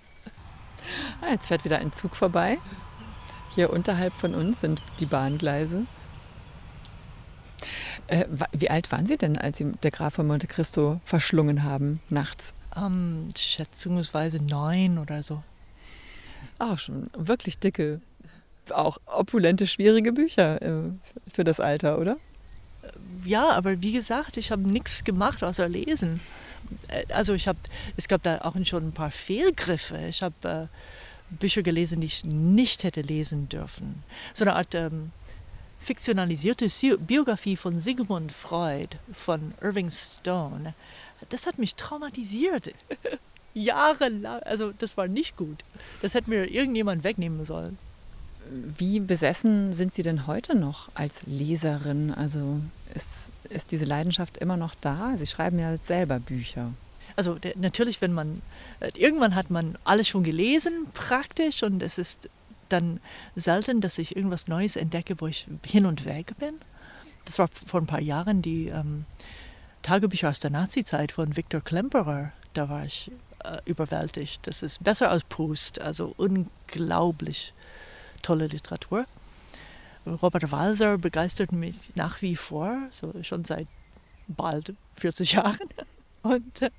Ah, 1.22 1.32
jetzt 1.32 1.48
fährt 1.48 1.64
wieder 1.64 1.80
ein 1.80 1.94
Zug 1.94 2.18
vorbei. 2.18 2.58
Hier 3.60 3.74
unterhalb 3.74 4.14
von 4.14 4.36
uns 4.36 4.62
sind 4.62 4.82
die 5.02 5.06
Bahngleise. 5.06 5.86
Äh, 8.08 8.24
wie 8.54 8.70
alt 8.70 8.90
waren 8.90 9.06
Sie 9.06 9.18
denn, 9.18 9.38
als 9.38 9.58
Sie 9.58 9.74
der 9.84 9.92
Graf 9.92 10.14
von 10.14 10.28
Monte 10.28 10.48
Cristo 10.48 11.02
verschlungen 11.04 11.64
haben, 11.64 12.00
nachts? 12.10 12.54
Um, 12.74 12.84
ähm, 12.86 13.30
schätzungsweise 13.36 14.42
neun 14.42 14.98
oder 14.98 15.24
so. 15.24 15.44
Ach, 16.58 16.80
schon 16.80 17.10
wirklich 17.18 17.60
dicke, 17.60 18.00
auch 18.74 18.98
opulente, 19.06 19.68
schwierige 19.68 20.14
Bücher 20.14 20.62
äh, 20.62 20.92
für 21.30 21.44
das 21.44 21.60
Alter, 21.60 22.00
oder? 22.00 22.16
Ja, 23.26 23.50
aber 23.50 23.82
wie 23.82 23.92
gesagt, 23.92 24.38
ich 24.38 24.52
habe 24.52 24.62
nichts 24.62 25.04
gemacht 25.04 25.44
außer 25.44 25.68
lesen. 25.68 26.22
Äh, 26.88 27.12
also 27.12 27.34
ich 27.34 27.50
habe, 27.50 27.60
es 27.98 28.08
gab 28.08 28.24
da 28.24 28.38
auch 28.38 28.56
schon 28.64 28.88
ein 28.88 28.94
paar 28.94 29.12
Fehlgriffe. 29.12 30.00
Ich 30.08 30.24
habe 30.24 30.70
äh, 30.72 30.78
Bücher 31.30 31.62
gelesen, 31.62 32.02
die 32.02 32.08
ich 32.08 32.24
nicht 32.24 32.84
hätte 32.84 33.02
lesen 33.02 33.50
dürfen. 33.50 34.04
So 34.34 34.44
eine 34.44 34.56
Art 34.56 34.76
ähm, 34.76 35.12
fiktionalisierte 35.80 36.68
Biografie 37.00 37.56
von 37.56 37.78
Sigmund 37.78 38.32
Freud 38.32 38.98
von 39.14 39.54
Irving 39.62 39.90
Stone. 39.90 40.74
Das 41.30 41.46
hat 41.48 41.58
mich 41.58 41.76
traumatisiert. 41.76 42.74
Jahrelang. 43.54 44.42
Also 44.44 44.72
das 44.78 44.98
war 44.98 45.08
nicht 45.08 45.38
gut. 45.38 45.64
Das 46.02 46.14
hätte 46.14 46.30
mir 46.30 46.50
irgendjemand 46.50 47.04
wegnehmen 47.04 47.46
sollen. 47.46 47.78
Wie 48.52 49.00
besessen 49.00 49.74
sind 49.74 49.94
Sie 49.94 50.02
denn 50.02 50.28
heute 50.28 50.56
noch 50.56 50.90
als 50.96 51.26
Leserin? 51.28 52.12
Also 52.12 52.62
ist, 52.96 53.32
ist 53.50 53.72
diese 53.72 53.86
Leidenschaft 53.86 54.38
immer 54.38 54.58
noch 54.58 54.76
da? 54.76 55.16
Sie 55.18 55.28
schreiben 55.28 55.60
ja 55.60 55.76
selber 55.78 56.20
Bücher 56.20 56.72
also 57.20 57.34
der, 57.34 57.58
natürlich, 57.58 58.00
wenn 58.00 58.14
man, 58.14 58.42
äh, 58.80 58.92
irgendwann 58.96 59.36
hat 59.36 59.50
man 59.50 59.78
alles 59.84 60.08
schon 60.08 60.24
gelesen 60.24 60.88
praktisch 60.94 61.64
und 61.64 61.84
es 61.84 61.98
ist 61.98 62.30
dann 62.70 63.02
selten, 63.36 63.82
dass 63.82 63.98
ich 63.98 64.16
irgendwas 64.16 64.48
Neues 64.48 64.78
entdecke, 64.78 65.20
wo 65.20 65.28
ich 65.28 65.46
hin 65.66 65.86
und 65.86 66.06
weg 66.06 66.32
bin. 66.40 66.54
Das 67.26 67.38
war 67.38 67.50
vor 67.50 67.82
ein 67.82 67.88
paar 67.88 68.00
Jahren 68.00 68.42
die 68.42 68.68
ähm, 68.68 69.04
Tagebücher 69.82 70.30
aus 70.30 70.40
der 70.40 70.50
Nazizeit 70.50 71.12
von 71.12 71.36
Viktor 71.36 71.60
Klemperer. 71.60 72.32
Da 72.54 72.70
war 72.70 72.86
ich 72.86 73.12
äh, 73.44 73.58
überwältigt. 73.66 74.48
Das 74.48 74.64
ist 74.64 74.82
besser 74.82 75.12
als 75.12 75.26
Proust, 75.26 75.82
also 75.82 76.14
unglaublich 76.16 77.54
tolle 78.22 78.48
Literatur. 78.48 79.06
Robert 80.06 80.54
Walser 80.54 80.98
begeistert 80.98 81.52
mich 81.52 81.92
nach 81.96 82.22
wie 82.22 82.38
vor, 82.38 82.78
so 82.92 83.14
schon 83.24 83.44
seit 83.44 83.68
bald 84.30 84.74
40 84.96 85.32
Jahren. 85.34 85.68
Und 86.22 86.62
äh, 86.62 86.70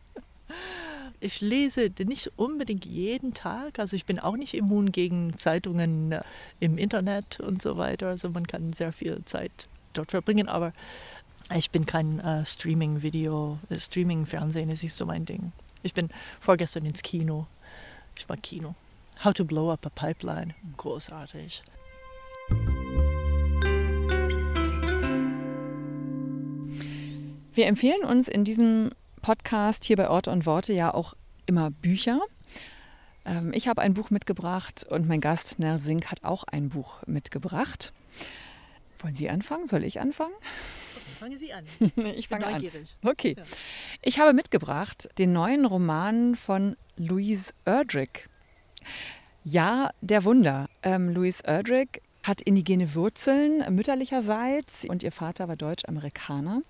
ich 1.20 1.40
lese 1.40 1.90
nicht 2.04 2.32
unbedingt 2.36 2.84
jeden 2.84 3.34
Tag. 3.34 3.78
Also 3.78 3.94
ich 3.94 4.06
bin 4.06 4.18
auch 4.18 4.36
nicht 4.36 4.54
immun 4.54 4.90
gegen 4.90 5.36
Zeitungen 5.36 6.12
äh, 6.12 6.22
im 6.60 6.78
Internet 6.78 7.40
und 7.40 7.60
so 7.60 7.76
weiter. 7.76 8.08
Also 8.08 8.30
man 8.30 8.46
kann 8.46 8.72
sehr 8.72 8.92
viel 8.92 9.22
Zeit 9.24 9.68
dort 9.92 10.10
verbringen, 10.10 10.48
aber 10.48 10.72
ich 11.54 11.70
bin 11.70 11.84
kein 11.84 12.20
äh, 12.20 12.44
Streaming-Video, 12.44 13.58
äh, 13.68 13.78
Streaming-Fernsehen 13.78 14.70
ist 14.70 14.82
nicht 14.82 14.94
so 14.94 15.04
mein 15.04 15.24
Ding. 15.24 15.52
Ich 15.82 15.94
bin 15.94 16.08
vorgestern 16.40 16.86
ins 16.86 17.02
Kino. 17.02 17.46
Ich 18.16 18.28
war 18.28 18.36
Kino. 18.36 18.74
How 19.24 19.34
to 19.34 19.44
Blow 19.44 19.70
Up 19.70 19.84
a 19.84 19.90
Pipeline. 19.90 20.54
Großartig. 20.76 21.62
Wir 27.52 27.66
empfehlen 27.66 28.04
uns 28.04 28.28
in 28.28 28.44
diesem 28.44 28.90
Podcast 29.20 29.84
hier 29.84 29.96
bei 29.96 30.08
Orte 30.08 30.30
und 30.30 30.46
Worte 30.46 30.72
ja 30.72 30.92
auch 30.92 31.14
immer 31.46 31.70
Bücher. 31.70 32.20
Ähm, 33.24 33.52
ich 33.54 33.68
habe 33.68 33.82
ein 33.82 33.94
Buch 33.94 34.10
mitgebracht 34.10 34.84
und 34.88 35.08
mein 35.08 35.20
Gast 35.20 35.58
Nell 35.58 35.78
Sink 35.78 36.10
hat 36.10 36.24
auch 36.24 36.44
ein 36.44 36.70
Buch 36.70 37.06
mitgebracht. 37.06 37.92
Wollen 38.98 39.14
Sie 39.14 39.30
anfangen? 39.30 39.66
Soll 39.66 39.84
ich 39.84 40.00
anfangen? 40.00 40.34
Fangen 41.18 41.38
Sie 41.38 41.52
an. 41.52 41.64
ich 42.16 42.28
fange 42.28 42.46
an. 42.46 42.64
Okay. 43.02 43.36
Ich 44.02 44.18
habe 44.18 44.32
mitgebracht 44.32 45.08
den 45.18 45.32
neuen 45.32 45.66
Roman 45.66 46.34
von 46.34 46.76
Louise 46.96 47.52
Erdrich. 47.64 48.28
Ja, 49.44 49.90
der 50.00 50.24
Wunder. 50.24 50.68
Ähm, 50.82 51.10
Louise 51.10 51.42
Erdrich 51.44 52.00
hat 52.22 52.42
indigene 52.42 52.94
Wurzeln 52.94 53.74
mütterlicherseits 53.74 54.84
und 54.86 55.02
ihr 55.02 55.12
Vater 55.12 55.48
war 55.48 55.56
Deutsch-Amerikaner. 55.56 56.62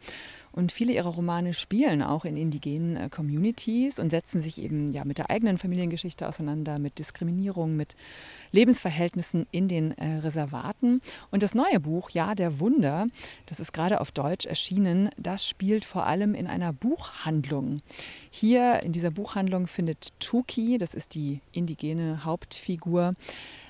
Und 0.52 0.72
viele 0.72 0.92
ihrer 0.92 1.10
Romane 1.10 1.54
spielen 1.54 2.02
auch 2.02 2.24
in 2.24 2.36
indigenen 2.36 2.96
äh, 2.96 3.08
Communities 3.08 3.98
und 3.98 4.10
setzen 4.10 4.40
sich 4.40 4.60
eben 4.60 4.92
ja 4.92 5.04
mit 5.04 5.18
der 5.18 5.30
eigenen 5.30 5.58
Familiengeschichte 5.58 6.26
auseinander, 6.26 6.78
mit 6.78 6.98
Diskriminierung, 6.98 7.76
mit 7.76 7.94
Lebensverhältnissen 8.52 9.46
in 9.52 9.68
den 9.68 9.96
äh, 9.96 10.16
Reservaten. 10.18 11.00
Und 11.30 11.42
das 11.42 11.54
neue 11.54 11.78
Buch, 11.78 12.10
Ja, 12.10 12.34
der 12.34 12.58
Wunder, 12.58 13.06
das 13.46 13.60
ist 13.60 13.72
gerade 13.72 14.00
auf 14.00 14.10
Deutsch 14.10 14.46
erschienen, 14.46 15.10
das 15.16 15.46
spielt 15.46 15.84
vor 15.84 16.06
allem 16.06 16.34
in 16.34 16.46
einer 16.46 16.72
Buchhandlung. 16.72 17.80
Hier 18.30 18.82
in 18.82 18.92
dieser 18.92 19.10
Buchhandlung 19.10 19.66
findet 19.66 20.08
Tuki, 20.18 20.78
das 20.78 20.94
ist 20.94 21.14
die 21.14 21.40
indigene 21.52 22.24
Hauptfigur, 22.24 23.14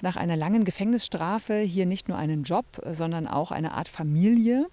nach 0.01 0.17
einer 0.17 0.37
langen 0.37 0.65
Gefängnisstrafe 0.65 1.59
hier 1.59 1.87
nicht 1.87 2.09
nur 2.09 2.17
einen 2.17 2.43
Job, 2.43 2.65
sondern 2.91 3.27
auch 3.27 3.51
eine 3.51 3.73
Art 3.73 3.89
Familie. 3.89 4.67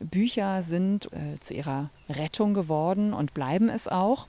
Bücher 0.00 0.62
sind 0.62 1.10
äh, 1.12 1.38
zu 1.40 1.54
ihrer 1.54 1.90
Rettung 2.08 2.54
geworden 2.54 3.12
und 3.12 3.34
bleiben 3.34 3.68
es 3.68 3.88
auch. 3.88 4.26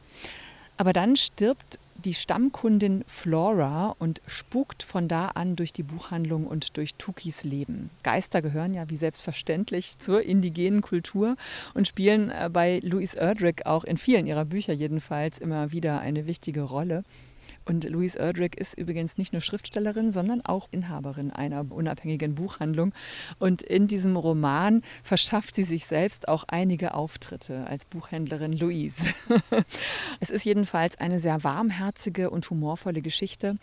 Aber 0.77 0.93
dann 0.93 1.15
stirbt 1.15 1.79
die 2.05 2.13
Stammkundin 2.13 3.03
Flora 3.07 3.95
und 3.97 4.21
spukt 4.27 4.83
von 4.83 5.07
da 5.07 5.29
an 5.29 5.55
durch 5.55 5.73
die 5.73 5.83
Buchhandlung 5.83 6.45
und 6.45 6.77
durch 6.77 6.95
Tukis 6.95 7.43
Leben. 7.43 7.89
Geister 8.03 8.41
gehören 8.41 8.73
ja 8.73 8.89
wie 8.89 8.95
selbstverständlich 8.95 9.97
zur 9.97 10.21
indigenen 10.21 10.81
Kultur 10.81 11.35
und 11.73 11.87
spielen 11.87 12.29
äh, 12.29 12.49
bei 12.51 12.79
Louise 12.83 13.17
Erdrich 13.17 13.65
auch 13.65 13.83
in 13.83 13.97
vielen 13.97 14.27
ihrer 14.27 14.45
Bücher 14.45 14.73
jedenfalls 14.73 15.39
immer 15.39 15.71
wieder 15.71 15.99
eine 15.99 16.27
wichtige 16.27 16.61
Rolle. 16.61 17.03
Und 17.67 17.83
Louise 17.89 18.17
Erdrich 18.17 18.55
ist 18.55 18.77
übrigens 18.77 19.17
nicht 19.17 19.33
nur 19.33 19.41
Schriftstellerin, 19.41 20.11
sondern 20.11 20.41
auch 20.45 20.69
Inhaberin 20.71 21.31
einer 21.31 21.69
unabhängigen 21.69 22.35
Buchhandlung. 22.35 22.93
Und 23.39 23.61
in 23.61 23.87
diesem 23.87 24.15
Roman 24.15 24.83
verschafft 25.03 25.53
sie 25.53 25.65
sich 25.65 25.85
selbst 25.85 26.29
auch 26.29 26.45
einige 26.47 26.93
Auftritte 26.93 27.67
als 27.67 27.83
Buchhändlerin 27.83 28.53
Louise. 28.53 29.07
es 30.21 30.29
ist 30.29 30.45
jedenfalls 30.45 30.97
eine 30.97 31.19
sehr 31.19 31.43
warmherzige 31.43 32.29
und 32.29 32.49
humorvolle 32.49 33.01
Geschichte 33.01 33.57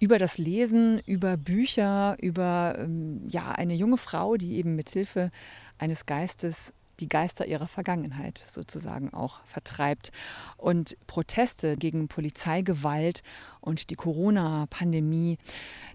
über 0.00 0.18
das 0.18 0.36
Lesen, 0.36 1.00
über 1.06 1.36
Bücher, 1.36 2.16
über 2.20 2.76
ähm, 2.78 3.22
ja, 3.28 3.52
eine 3.52 3.74
junge 3.74 3.98
Frau, 3.98 4.36
die 4.36 4.56
eben 4.56 4.74
mit 4.74 4.90
Hilfe 4.90 5.30
eines 5.78 6.06
Geistes 6.06 6.72
die 7.00 7.08
Geister 7.08 7.46
ihrer 7.46 7.68
Vergangenheit 7.68 8.42
sozusagen 8.46 9.12
auch 9.12 9.40
vertreibt. 9.44 10.12
Und 10.56 10.96
Proteste 11.06 11.76
gegen 11.76 12.08
Polizeigewalt 12.08 13.22
und 13.60 13.90
die 13.90 13.96
Corona-Pandemie, 13.96 15.38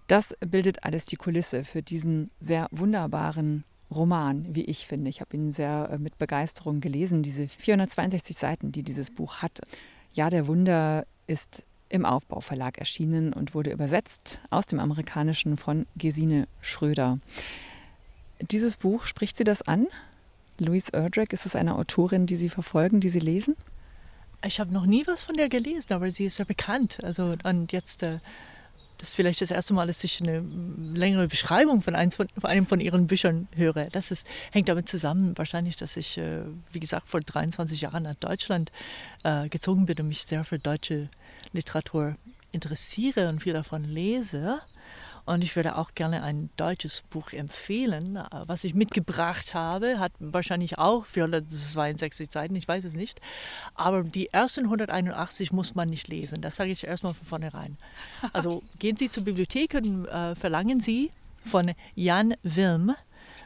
das 0.07 0.35
bildet 0.39 0.83
alles 0.83 1.05
die 1.05 1.15
Kulisse 1.15 1.63
für 1.63 1.81
diesen 1.81 2.31
sehr 2.39 2.67
wunderbaren 2.71 3.63
Roman, 3.91 4.45
wie 4.53 4.65
ich 4.65 4.85
finde. 4.85 5.09
Ich 5.09 5.19
habe 5.21 5.35
ihn 5.35 5.51
sehr 5.51 5.89
äh, 5.91 5.97
mit 5.97 6.17
Begeisterung 6.17 6.79
gelesen, 6.79 7.23
diese 7.23 7.47
462 7.47 8.38
Seiten, 8.38 8.71
die 8.71 8.83
dieses 8.83 9.12
Buch 9.12 9.38
hat. 9.38 9.62
Ja, 10.13 10.29
der 10.29 10.47
Wunder 10.47 11.05
ist 11.27 11.63
im 11.89 12.05
Aufbauverlag 12.05 12.77
erschienen 12.77 13.33
und 13.33 13.55
wurde 13.55 13.71
übersetzt 13.71 14.41
aus 14.51 14.67
dem 14.67 14.79
Amerikanischen 14.79 15.57
von 15.57 15.88
Gesine 15.97 16.47
Schröder. 16.62 17.19
Dieses 18.41 18.77
Buch, 18.77 19.05
spricht 19.05 19.35
sie 19.35 19.43
das 19.43 19.63
an? 19.63 19.88
Louise 20.60 20.91
Erdrich, 20.93 21.32
ist 21.32 21.45
es 21.45 21.56
eine 21.56 21.76
Autorin, 21.76 22.26
die 22.26 22.36
Sie 22.36 22.50
verfolgen, 22.50 23.00
die 23.00 23.10
Sie 23.10 23.19
lesen? 23.19 23.56
Ich 24.45 24.60
habe 24.60 24.74
noch 24.74 24.86
nie 24.86 25.06
was 25.06 25.24
von 25.24 25.36
der 25.36 25.50
gelesen, 25.50 25.93
aber 25.93 26.12
sie 26.12 26.26
ist 26.26 26.38
ja 26.38 26.45
bekannt. 26.45 27.00
Also 27.04 27.36
und 27.43 27.74
jetzt 27.74 28.04
äh, 28.04 28.19
das 29.00 29.10
ist 29.10 29.15
vielleicht 29.15 29.39
das 29.39 29.50
erste 29.50 29.74
Mal, 29.74 29.88
dass 29.88 30.04
ich 30.04 30.22
eine 30.22 30.43
längere 30.93 31.30
Beschreibung 31.30 31.82
von, 31.82 31.95
von, 32.12 32.28
von 32.28 32.50
einem 32.50 32.67
von 32.67 32.82
ihren 32.82 33.08
Büchern 33.08 33.48
höre. 33.56 33.86
Das 33.86 34.12
ist, 34.12 34.28
hängt 34.52 34.67
damit 34.67 34.89
zusammen, 34.89 35.38
wahrscheinlich, 35.38 35.78
dass 35.78 35.95
ich, 35.95 36.17
äh, 36.17 36.41
wie 36.74 36.82
gesagt, 36.82 37.08
vor 37.08 37.22
23 37.22 37.80
Jahren 37.80 38.04
nach 38.04 38.15
Deutschland 38.15 38.74
äh, 39.24 39.48
gezogen 39.48 39.86
bin 39.86 39.98
und 40.00 40.10
mich 40.10 40.24
sehr 40.24 40.43
für 40.43 40.60
deutsche 40.60 41.06
Literatur 41.54 42.17
interessiere 42.52 43.30
und 43.30 43.41
viel 43.41 43.54
davon 43.54 43.86
lese. 43.86 44.60
Und 45.30 45.44
ich 45.44 45.56
würde 45.56 45.78
auch 45.78 45.94
gerne 45.94 46.24
ein 46.24 46.50
deutsches 46.58 47.04
Buch 47.08 47.34
empfehlen. 47.34 48.18
Was 48.48 48.63
ich 48.63 48.74
mitgebracht 48.74 49.54
habe, 49.54 50.00
hat 50.00 50.12
wahrscheinlich 50.18 50.80
auch 50.80 51.06
462 51.06 52.32
Seiten, 52.32 52.56
ich 52.56 52.68
weiß 52.68 52.84
es 52.84 52.96
nicht. 52.96 53.22
Aber 53.76 54.02
die 54.02 54.34
ersten 54.34 54.63
181 54.63 55.52
muss 55.52 55.76
man 55.76 55.88
nicht 55.88 56.08
lesen. 56.08 56.42
Das 56.42 56.56
sage 56.56 56.72
ich 56.72 56.84
erstmal 56.84 57.13
von 57.13 57.28
vornherein. 57.28 57.78
Also 58.34 58.63
gehen 58.80 58.98
Sie 58.98 59.12
zur 59.12 59.24
Bibliothek 59.24 59.76
und 59.76 60.08
äh, 60.08 60.34
verlangen 60.34 60.80
Sie 60.80 61.12
von 61.46 61.74
Jan 61.94 62.34
Wilm 62.42 62.96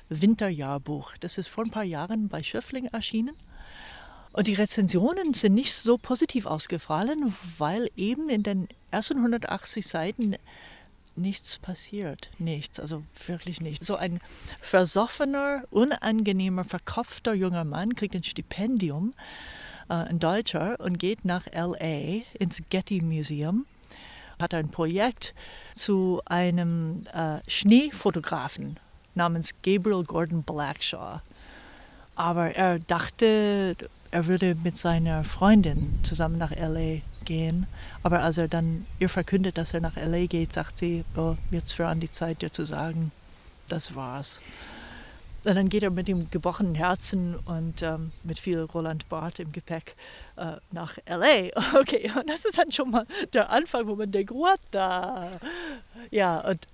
Winterjahrbuch. 0.08 1.17
Das 1.19 1.38
ist 1.38 1.50
vor 1.50 1.65
ein 1.65 1.72
paar 1.72 1.84
Jahren 1.84 2.30
bei 2.30 2.43
Schöffling 2.43 2.86
erschienen. 2.86 3.36
Und 4.32 4.48
die 4.48 4.54
Rezensionen 4.54 5.34
sind 5.34 5.54
nicht 5.54 5.74
so 5.74 5.98
positiv 5.98 6.46
ausgefallen, 6.46 7.36
weil 7.58 7.89
eben 7.98 8.30
in 8.30 8.41
den 8.41 8.69
ersten 8.89 9.17
180 9.17 9.86
Seiten 9.86 10.38
nichts 11.15 11.60
passiert. 11.60 12.30
Nichts, 12.39 12.80
also 12.80 13.04
wirklich 13.28 13.62
nichts. 13.62 13.86
So 13.86 13.95
ein 13.95 14.19
versoffener, 14.62 15.63
unangenehmer, 15.69 16.63
verkopfter 16.63 17.34
junger 17.34 17.63
Mann 17.63 17.95
kriegt 17.95 18.15
ein 18.15 18.23
Stipendium, 18.23 19.13
äh, 19.89 19.93
ein 19.93 20.19
Deutscher, 20.19 20.80
und 20.80 20.99
geht 20.99 21.26
nach 21.26 21.45
LA 21.47 22.21
ins 22.39 22.62
Getty 22.69 23.02
Museum. 23.02 23.65
Hat 24.39 24.54
ein 24.54 24.69
Projekt 24.69 25.34
zu 25.76 26.21
einem 26.26 27.04
äh, 27.13 27.39
Schneefotografen 27.47 28.80
namens 29.15 29.54
Gabriel 29.62 30.04
Gordon 30.04 30.43
Blackshaw. 30.43 31.21
Aber 32.15 32.56
er 32.56 32.80
dachte, 32.80 33.76
er 34.12 34.28
würde 34.28 34.56
mit 34.63 34.78
seiner 34.78 35.23
Freundin 35.23 35.99
zusammen 36.04 36.38
nach 36.38 36.52
LA 36.52 37.02
gehen. 37.23 37.67
Aber 38.03 38.21
als 38.21 38.38
er 38.38 38.47
dann 38.47 38.86
ihr 38.99 39.09
verkündet, 39.09 39.57
dass 39.57 39.73
er 39.73 39.81
nach 39.81 39.95
LA 39.95 40.25
geht, 40.27 40.53
sagt 40.53 40.77
sie, 40.77 41.03
oh, 41.15 41.36
jetzt 41.51 41.73
für 41.73 41.88
an 41.88 41.99
die 41.99 42.12
Zeit, 42.12 42.41
dir 42.41 42.51
zu 42.51 42.65
sagen, 42.65 43.12
das 43.67 43.95
war's. 43.95 44.41
Und 45.45 45.55
dann 45.55 45.67
geht 45.67 45.83
er 45.83 45.89
mit 45.89 46.07
dem 46.07 46.29
gebrochenen 46.31 46.75
Herzen 46.75 47.36
und 47.36 47.81
ähm, 47.81 48.13
mit 48.23 48.39
viel 48.39 48.62
Roland 48.62 49.09
Barth 49.09 49.39
im 49.39 49.51
Gepäck 49.51 49.95
äh, 50.38 50.53
nach 50.71 50.97
LA. 51.05 51.49
Okay, 51.75 52.09
und 52.15 52.29
das 52.29 52.45
ist 52.45 52.57
dann 52.57 52.71
schon 52.71 52.91
mal 52.91 53.05
der 53.33 53.49
Anfang, 53.49 53.88
wo 53.88 53.95
man 53.95 54.12
denkt, 54.12 54.31
what 54.31 54.59
da? 54.71 55.31
Ja, 56.12 56.39
und, 56.39 56.65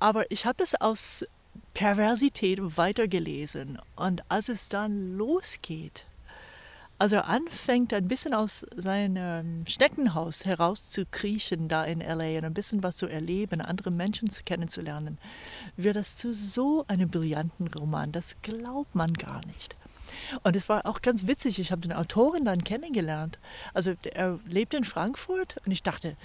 aber 0.00 0.28
ich 0.32 0.46
habe 0.46 0.56
das 0.58 0.74
aus 0.74 1.24
Perversität 1.74 2.58
weitergelesen. 2.76 3.78
Und 3.94 4.22
als 4.28 4.48
es 4.48 4.68
dann 4.68 5.16
losgeht, 5.16 6.05
also 6.98 7.16
er 7.16 7.28
anfängt 7.28 7.92
ein 7.92 8.08
bisschen 8.08 8.32
aus 8.32 8.66
seinem 8.76 9.66
Schneckenhaus 9.66 10.44
herauszukriechen 10.44 11.68
da 11.68 11.84
in 11.84 12.00
LA 12.00 12.38
und 12.38 12.44
ein 12.44 12.54
bisschen 12.54 12.82
was 12.82 12.96
zu 12.96 13.06
erleben, 13.06 13.60
andere 13.60 13.90
Menschen 13.90 14.28
kennenzulernen, 14.44 15.18
wird 15.76 15.96
das 15.96 16.16
zu 16.16 16.32
so 16.32 16.84
einem 16.88 17.08
brillanten 17.08 17.68
Roman. 17.68 18.12
Das 18.12 18.36
glaubt 18.42 18.94
man 18.94 19.12
gar 19.14 19.44
nicht. 19.46 19.76
Und 20.42 20.56
es 20.56 20.68
war 20.68 20.86
auch 20.86 21.02
ganz 21.02 21.26
witzig, 21.26 21.58
ich 21.58 21.72
habe 21.72 21.82
den 21.82 21.92
Autoren 21.92 22.44
dann 22.44 22.64
kennengelernt. 22.64 23.38
Also 23.74 23.94
er 24.14 24.38
lebt 24.46 24.74
in 24.74 24.84
Frankfurt 24.84 25.56
und 25.64 25.72
ich 25.72 25.82
dachte, 25.82 26.16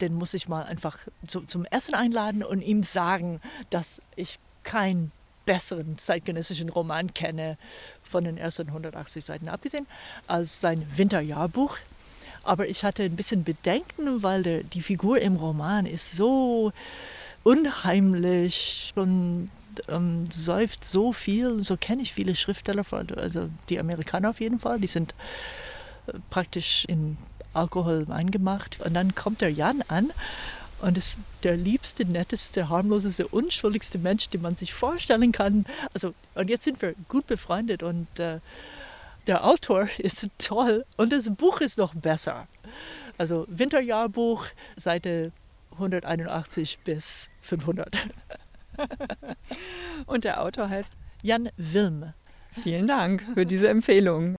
den 0.00 0.14
muss 0.14 0.34
ich 0.34 0.48
mal 0.48 0.64
einfach 0.64 0.98
zu, 1.26 1.42
zum 1.42 1.64
Essen 1.66 1.94
einladen 1.94 2.42
und 2.42 2.60
ihm 2.60 2.82
sagen, 2.82 3.40
dass 3.70 4.00
ich 4.16 4.38
kein 4.62 5.12
besseren 5.46 5.98
zeitgenössischen 5.98 6.68
Roman 6.68 7.12
kenne, 7.14 7.58
von 8.02 8.24
den 8.24 8.36
ersten 8.36 8.68
180 8.68 9.24
Seiten 9.24 9.48
abgesehen, 9.48 9.86
als 10.26 10.60
sein 10.60 10.86
Winterjahrbuch. 10.96 11.78
Aber 12.42 12.68
ich 12.68 12.84
hatte 12.84 13.02
ein 13.04 13.16
bisschen 13.16 13.44
Bedenken, 13.44 14.22
weil 14.22 14.42
der, 14.42 14.62
die 14.62 14.82
Figur 14.82 15.20
im 15.20 15.36
Roman 15.36 15.86
ist 15.86 16.12
so 16.12 16.72
unheimlich 17.42 18.92
und 18.96 19.50
ähm, 19.88 20.24
säuft 20.30 20.84
so 20.84 21.12
viel. 21.12 21.62
So 21.64 21.76
kenne 21.76 22.02
ich 22.02 22.12
viele 22.12 22.36
Schriftsteller, 22.36 22.84
also 23.16 23.48
die 23.68 23.78
Amerikaner 23.78 24.30
auf 24.30 24.40
jeden 24.40 24.60
Fall, 24.60 24.78
die 24.78 24.86
sind 24.86 25.14
äh, 26.06 26.12
praktisch 26.30 26.84
in 26.86 27.16
Alkohol 27.54 28.06
eingemacht. 28.10 28.80
Und 28.84 28.94
dann 28.94 29.14
kommt 29.14 29.40
der 29.40 29.52
Jan 29.52 29.82
an 29.88 30.10
und 30.80 30.98
ist 30.98 31.20
der 31.42 31.56
liebste, 31.56 32.04
netteste, 32.04 32.68
harmloseste, 32.68 33.26
unschuldigste 33.28 33.98
Mensch, 33.98 34.28
den 34.28 34.42
man 34.42 34.56
sich 34.56 34.74
vorstellen 34.74 35.32
kann. 35.32 35.66
Also, 35.92 36.14
und 36.34 36.50
jetzt 36.50 36.64
sind 36.64 36.80
wir 36.82 36.94
gut 37.08 37.26
befreundet 37.26 37.82
und 37.82 38.20
äh, 38.20 38.40
der 39.26 39.44
Autor 39.44 39.88
ist 39.98 40.28
toll 40.38 40.84
und 40.96 41.12
das 41.12 41.30
Buch 41.30 41.60
ist 41.60 41.78
noch 41.78 41.94
besser. 41.94 42.46
Also 43.16 43.46
Winterjahrbuch, 43.48 44.46
Seite 44.76 45.32
181 45.72 46.80
bis 46.84 47.30
500. 47.42 47.96
und 50.06 50.24
der 50.24 50.42
Autor 50.42 50.68
heißt 50.68 50.94
Jan 51.22 51.50
Wilm. 51.56 52.12
Vielen 52.52 52.86
Dank 52.86 53.24
für 53.34 53.46
diese 53.46 53.68
Empfehlung. 53.68 54.36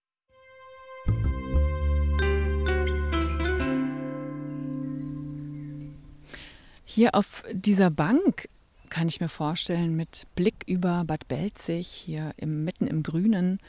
Hier 6.95 7.13
auf 7.13 7.43
dieser 7.51 7.89
Bank 7.89 8.47
kann 8.87 9.09
ich 9.09 9.19
mir 9.19 9.27
vorstellen, 9.27 9.97
mit 9.97 10.23
Blick 10.35 10.63
über 10.65 11.03
Bad 11.03 11.27
Belzig, 11.27 11.89
hier 11.89 12.33
im, 12.37 12.63
mitten 12.63 12.87
im 12.87 13.03
Grünen, 13.03 13.59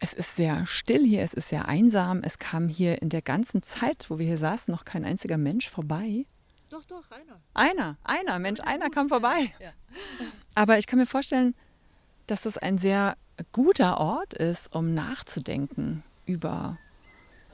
Es 0.00 0.14
ist 0.14 0.34
sehr 0.34 0.66
still 0.66 1.06
hier, 1.06 1.22
es 1.22 1.32
ist 1.32 1.48
sehr 1.48 1.68
einsam. 1.68 2.22
Es 2.24 2.40
kam 2.40 2.66
hier 2.66 3.00
in 3.02 3.08
der 3.08 3.22
ganzen 3.22 3.62
Zeit, 3.62 4.10
wo 4.10 4.18
wir 4.18 4.26
hier 4.26 4.36
saßen, 4.36 4.74
noch 4.74 4.84
kein 4.84 5.04
einziger 5.04 5.38
Mensch 5.38 5.70
vorbei. 5.70 6.24
Doch, 6.70 6.82
doch, 6.86 7.04
einer. 7.12 7.38
Einer, 7.54 7.96
einer, 8.02 8.38
Mensch, 8.40 8.58
einer 8.62 8.90
kam 8.90 9.08
vorbei. 9.08 9.52
Ja. 9.60 9.70
Aber 10.56 10.76
ich 10.76 10.88
kann 10.88 10.98
mir 10.98 11.06
vorstellen, 11.06 11.54
dass 12.26 12.42
das 12.42 12.58
ein 12.58 12.78
sehr 12.78 13.16
guter 13.52 13.98
Ort 13.98 14.34
ist, 14.34 14.74
um 14.74 14.92
nachzudenken 14.92 16.02
über 16.26 16.78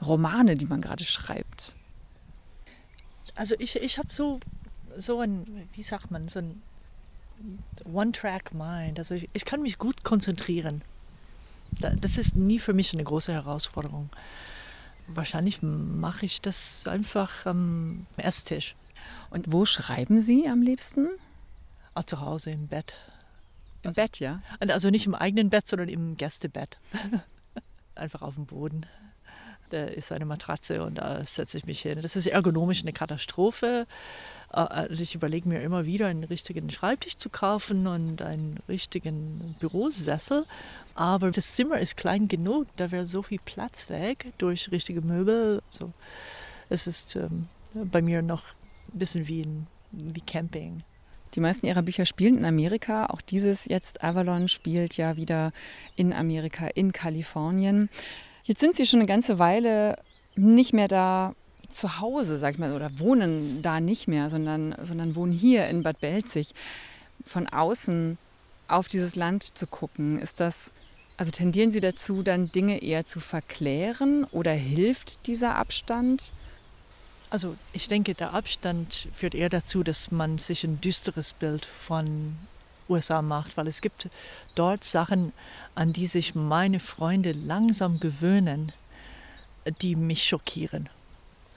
Romane, 0.01 0.55
die 0.55 0.65
man 0.65 0.81
gerade 0.81 1.05
schreibt. 1.05 1.75
Also 3.35 3.55
ich, 3.59 3.75
ich 3.75 3.97
habe 3.97 4.11
so, 4.11 4.39
so 4.97 5.19
ein, 5.21 5.67
wie 5.73 5.83
sagt 5.83 6.11
man, 6.11 6.27
so 6.27 6.39
ein 6.39 6.61
One-Track-Mind. 7.91 8.97
Also 8.99 9.15
ich, 9.15 9.29
ich 9.33 9.45
kann 9.45 9.61
mich 9.61 9.77
gut 9.77 10.03
konzentrieren. 10.03 10.81
Da- 11.79 11.91
Das 11.95 12.17
ist 12.17 12.35
nie 12.35 12.59
für 12.59 12.73
mich 12.73 12.93
eine 12.93 13.03
große 13.03 13.33
Herausforderung. 13.33 14.09
Wahrscheinlich 15.07 15.61
mache 15.61 16.25
ich 16.25 16.41
das 16.41 16.87
einfach 16.87 17.45
am 17.45 18.07
Esstisch, 18.17 18.75
Und 19.29 19.51
wo 19.51 19.65
schreiben 19.65 20.19
Sie 20.19 20.47
am 20.47 20.61
liebsten? 20.61 21.09
auch 21.93 22.03
zu 22.03 22.19
Hause 22.19 22.51
im 22.51 22.67
Bett. 22.67 22.95
Im 23.83 23.93
Bett, 23.93 24.19
ja. 24.19 24.41
Also 24.59 24.89
nicht 24.89 25.05
im 25.05 25.15
eigenen 25.15 25.49
Bett, 25.49 25.65
sondern 25.67 25.87
im 25.87 26.17
Gästebett. 26.17 26.77
Einfach 27.95 28.21
auf 28.21 28.35
dem 28.35 28.45
Boden. 28.47 28.85
Da 29.69 29.85
ist 29.85 30.11
eine 30.11 30.25
Matratze 30.25 30.83
und 30.83 30.95
da 30.97 31.23
setze 31.23 31.57
ich 31.57 31.65
mich 31.65 31.81
hin. 31.81 32.01
Das 32.01 32.15
ist 32.17 32.25
ergonomisch 32.25 32.81
eine 32.81 32.91
Katastrophe. 32.91 33.87
Äh, 34.51 34.59
Also 34.59 35.01
ich 35.01 35.15
überlege 35.15 35.47
mir 35.49 35.61
immer 35.61 35.85
wieder, 35.85 36.07
einen 36.07 36.23
richtigen 36.23 36.69
Schreibtisch 36.69 37.17
zu 37.17 37.29
kaufen 37.29 37.87
und 37.87 38.21
einen 38.21 38.59
richtigen 38.67 39.55
Bürosessel. 39.59 40.45
Aber 40.95 41.31
das 41.31 41.55
Zimmer 41.55 41.79
ist 41.79 41.97
klein 41.97 42.27
genug, 42.27 42.67
da 42.77 42.91
wäre 42.91 43.05
so 43.05 43.21
viel 43.21 43.39
Platz 43.43 43.89
weg 43.89 44.31
durch 44.37 44.71
richtige 44.71 45.01
Möbel. 45.01 45.61
So, 45.69 45.91
es 46.69 46.87
ist 46.87 47.15
ähm, 47.15 47.47
bei 47.73 48.01
mir 48.01 48.21
noch 48.21 48.43
ein 48.93 48.99
bisschen 48.99 49.27
wie, 49.27 49.41
ein, 49.41 49.67
wie 49.91 50.21
Camping. 50.21 50.83
Die 51.33 51.41
meisten 51.41 51.65
ihrer 51.65 51.81
Bücher 51.81 52.05
spielen 52.05 52.37
in 52.37 52.45
Amerika. 52.45 53.07
Auch 53.07 53.19
dieses 53.19 53.65
jetzt 53.65 54.03
Avalon 54.03 54.47
spielt 54.47 54.95
ja 54.95 55.17
wieder 55.17 55.51
in 55.97 56.13
Amerika, 56.13 56.67
in 56.67 56.93
Kalifornien. 56.93 57.89
Jetzt 58.45 58.61
sind 58.61 58.77
Sie 58.77 58.85
schon 58.85 58.99
eine 58.99 59.07
ganze 59.07 59.37
Weile 59.37 59.97
nicht 60.35 60.73
mehr 60.73 60.87
da 60.87 61.35
zu 61.69 61.99
Hause, 61.99 62.37
sag 62.37 62.53
ich 62.53 62.59
mal, 62.59 62.73
oder 62.73 62.99
wohnen 62.99 63.61
da 63.61 63.79
nicht 63.79 64.07
mehr, 64.07 64.29
sondern, 64.29 64.75
sondern 64.81 65.15
wohnen 65.15 65.31
hier 65.31 65.67
in 65.67 65.83
Bad 65.83 65.99
Belzig. 65.99 66.53
Von 67.25 67.47
außen 67.47 68.17
auf 68.67 68.87
dieses 68.87 69.15
Land 69.15 69.57
zu 69.57 69.67
gucken, 69.67 70.19
ist 70.19 70.39
das, 70.39 70.73
also 71.17 71.31
tendieren 71.31 71.71
Sie 71.71 71.79
dazu, 71.79 72.23
dann 72.23 72.51
Dinge 72.51 72.81
eher 72.81 73.05
zu 73.05 73.19
verklären 73.19 74.25
oder 74.31 74.51
hilft 74.51 75.27
dieser 75.27 75.55
Abstand? 75.55 76.31
Also 77.29 77.55
ich 77.73 77.87
denke, 77.87 78.13
der 78.13 78.33
Abstand 78.33 79.07
führt 79.11 79.35
eher 79.35 79.49
dazu, 79.49 79.83
dass 79.83 80.11
man 80.11 80.37
sich 80.37 80.63
ein 80.63 80.81
düsteres 80.81 81.33
Bild 81.33 81.65
von 81.65 82.35
USA 82.89 83.21
macht, 83.21 83.57
weil 83.57 83.67
es 83.67 83.81
gibt 83.81 84.09
dort 84.53 84.83
Sachen, 84.83 85.33
an 85.73 85.93
die 85.93 86.07
sich 86.07 86.35
meine 86.35 86.79
Freunde 86.79 87.31
langsam 87.31 87.99
gewöhnen, 87.99 88.71
die 89.81 89.95
mich 89.95 90.23
schockieren. 90.23 90.89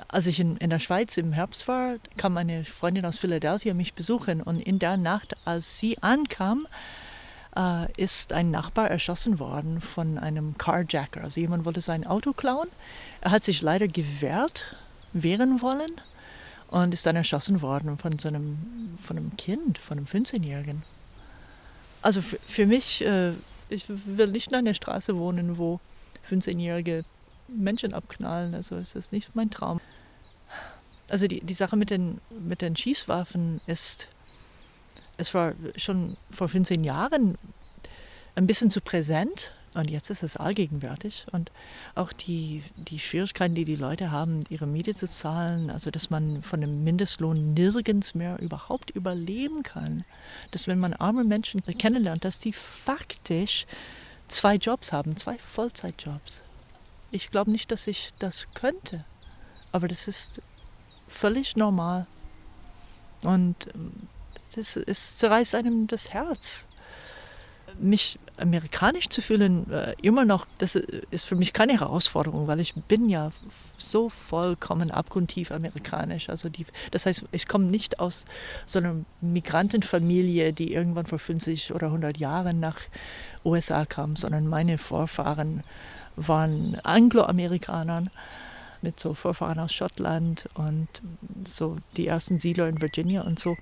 Als 0.07 0.26
ich 0.26 0.38
in, 0.38 0.57
in 0.59 0.70
der 0.70 0.78
Schweiz 0.78 1.16
im 1.16 1.32
Herbst 1.32 1.66
war, 1.66 1.96
kam 2.16 2.36
eine 2.36 2.64
Freundin 2.64 3.05
aus 3.05 3.18
Philadelphia 3.18 3.74
mich 3.74 3.94
besuchen 3.94 4.42
und 4.42 4.61
in 4.61 4.78
der 4.78 4.96
Nacht, 4.96 5.36
als 5.44 5.80
sie 5.80 5.99
ankam, 6.03 6.68
äh, 7.57 7.90
ist 8.01 8.32
ein 8.32 8.51
Nachbar 8.51 8.90
erschossen 8.90 9.38
worden 9.38 9.80
von 9.80 10.18
einem 10.18 10.57
Carjacker. 10.57 11.24
Also 11.24 11.40
jemand 11.40 11.64
wollte 11.64 11.80
sein 11.80 12.07
Auto 12.07 12.32
klauen. 12.32 12.68
Er 13.20 13.32
hat 13.32 13.42
sich 13.42 13.61
leider 13.61 13.88
gewehrt, 13.88 14.64
wehren 15.12 15.61
wollen 15.61 15.90
und 16.68 16.94
ist 16.94 17.07
dann 17.07 17.16
erschossen 17.16 17.61
worden 17.61 17.99
von 17.99 18.18
so 18.18 18.28
einem, 18.28 18.59
von 18.99 19.16
einem 19.16 19.36
Kind, 19.36 19.78
von 19.78 19.99
einem 19.99 20.07
15-Jährigen. 20.07 20.82
Also 22.03 22.22
für, 22.22 22.38
für 22.46 22.66
mich, 22.66 23.05
äh, 23.05 23.32
ich 23.68 23.86
will 23.88 24.28
nicht 24.28 24.55
an 24.55 24.64
der 24.64 24.74
Straße 24.74 25.16
wohnen, 25.16 25.59
wo 25.59 25.80
15-Jährige 26.28 27.05
Menschen 27.49 27.94
abknallen. 27.94 28.55
Also 28.55 28.76
ist 28.76 29.12
nicht 29.12 29.34
mein 29.34 29.51
Traum. 29.51 29.80
Also 31.11 31.26
die, 31.26 31.40
die 31.40 31.55
Sache 31.55 31.76
mit 31.76 31.90
den, 31.90 32.20
mit 32.30 32.61
den 32.61 32.76
Schießwaffen 32.76 33.61
ist, 33.66 34.09
es 35.16 35.32
war 35.34 35.55
schon 35.76 36.16
vor 36.30 36.49
15 36.49 36.84
Jahren 36.84 37.38
ein 38.34 38.46
bisschen 38.46 38.70
zu 38.70 38.80
präsent 38.80 39.53
und 39.74 39.90
jetzt 39.90 40.11
ist 40.11 40.22
es 40.22 40.36
allgegenwärtig. 40.36 41.26
Und 41.32 41.53
auch 41.94 42.12
die, 42.12 42.62
die 42.76 42.99
Schwierigkeiten, 42.99 43.55
die 43.55 43.64
die 43.64 43.76
Leute 43.76 44.11
haben, 44.11 44.44
ihre 44.49 44.66
Miete 44.66 44.94
zu 44.94 45.07
zahlen, 45.07 45.70
also 45.70 45.90
dass 45.90 46.11
man 46.11 46.42
von 46.42 46.61
dem 46.61 46.84
Mindestlohn 46.84 47.55
nirgends 47.55 48.14
mehr 48.14 48.40
überhaupt 48.40 48.90
überleben 48.90 49.62
kann. 49.62 50.05
Dass 50.51 50.66
wenn 50.66 50.78
man 50.78 50.94
arme 50.94 51.24
Menschen 51.24 51.62
kennenlernt, 51.62 52.24
dass 52.24 52.38
die 52.38 52.53
faktisch 52.53 53.66
zwei 54.28 54.57
Jobs 54.57 54.92
haben, 54.92 55.16
zwei 55.16 55.36
Vollzeitjobs. 55.38 56.42
Ich 57.11 57.30
glaube 57.30 57.50
nicht, 57.50 57.70
dass 57.70 57.86
ich 57.86 58.11
das 58.18 58.48
könnte, 58.54 59.04
aber 59.72 59.88
das 59.88 60.09
ist 60.09 60.40
völlig 61.06 61.56
normal. 61.56 62.06
Und 63.22 63.68
ähm, 63.74 63.92
das, 64.54 64.76
es 64.76 65.16
zerreißt 65.16 65.54
einem 65.54 65.86
das 65.86 66.11
Herz 66.11 66.68
mich 67.80 68.18
amerikanisch 68.36 69.09
zu 69.09 69.20
fühlen, 69.20 69.70
äh, 69.70 69.94
immer 70.02 70.24
noch, 70.24 70.46
das 70.59 70.74
ist 70.76 71.24
für 71.24 71.36
mich 71.36 71.52
keine 71.52 71.74
Herausforderung, 71.74 72.46
weil 72.46 72.61
ich 72.61 72.74
bin 72.74 73.09
ja 73.09 73.32
so 73.76 74.09
vollkommen 74.09 74.90
abgrundtief 74.90 75.50
amerikanisch. 75.50 76.28
Also 76.28 76.48
die, 76.48 76.66
das 76.90 77.06
heißt, 77.06 77.24
ich 77.32 77.48
komme 77.48 77.64
nicht 77.64 78.00
aus 78.00 78.26
so 78.66 78.78
einer 78.78 78.96
Migrantenfamilie, 79.20 80.52
die 80.52 80.72
irgendwann 80.72 81.06
vor 81.06 81.18
50 81.18 81.72
oder 81.72 81.88
100 81.88 82.18
Jahren 82.18 82.61
nach 82.61 82.78
USA 83.44 83.84
kam, 83.84 84.16
sondern 84.16 84.46
meine 84.46 84.78
Vorfahren 84.78 85.62
waren 86.27 86.79
Angloamerikaner 86.83 88.05
mit 88.83 89.01
so 89.01 89.14
Vorfahren 89.14 89.59
aus 89.59 89.73
Schottland 89.73 90.49
und 90.55 90.89
so 91.45 91.79
die 91.97 92.07
ersten 92.07 92.39
Siedler 92.39 92.69
in 92.69 92.81
Virginia 92.81 93.23
und 93.23 93.39
so. 93.39 93.57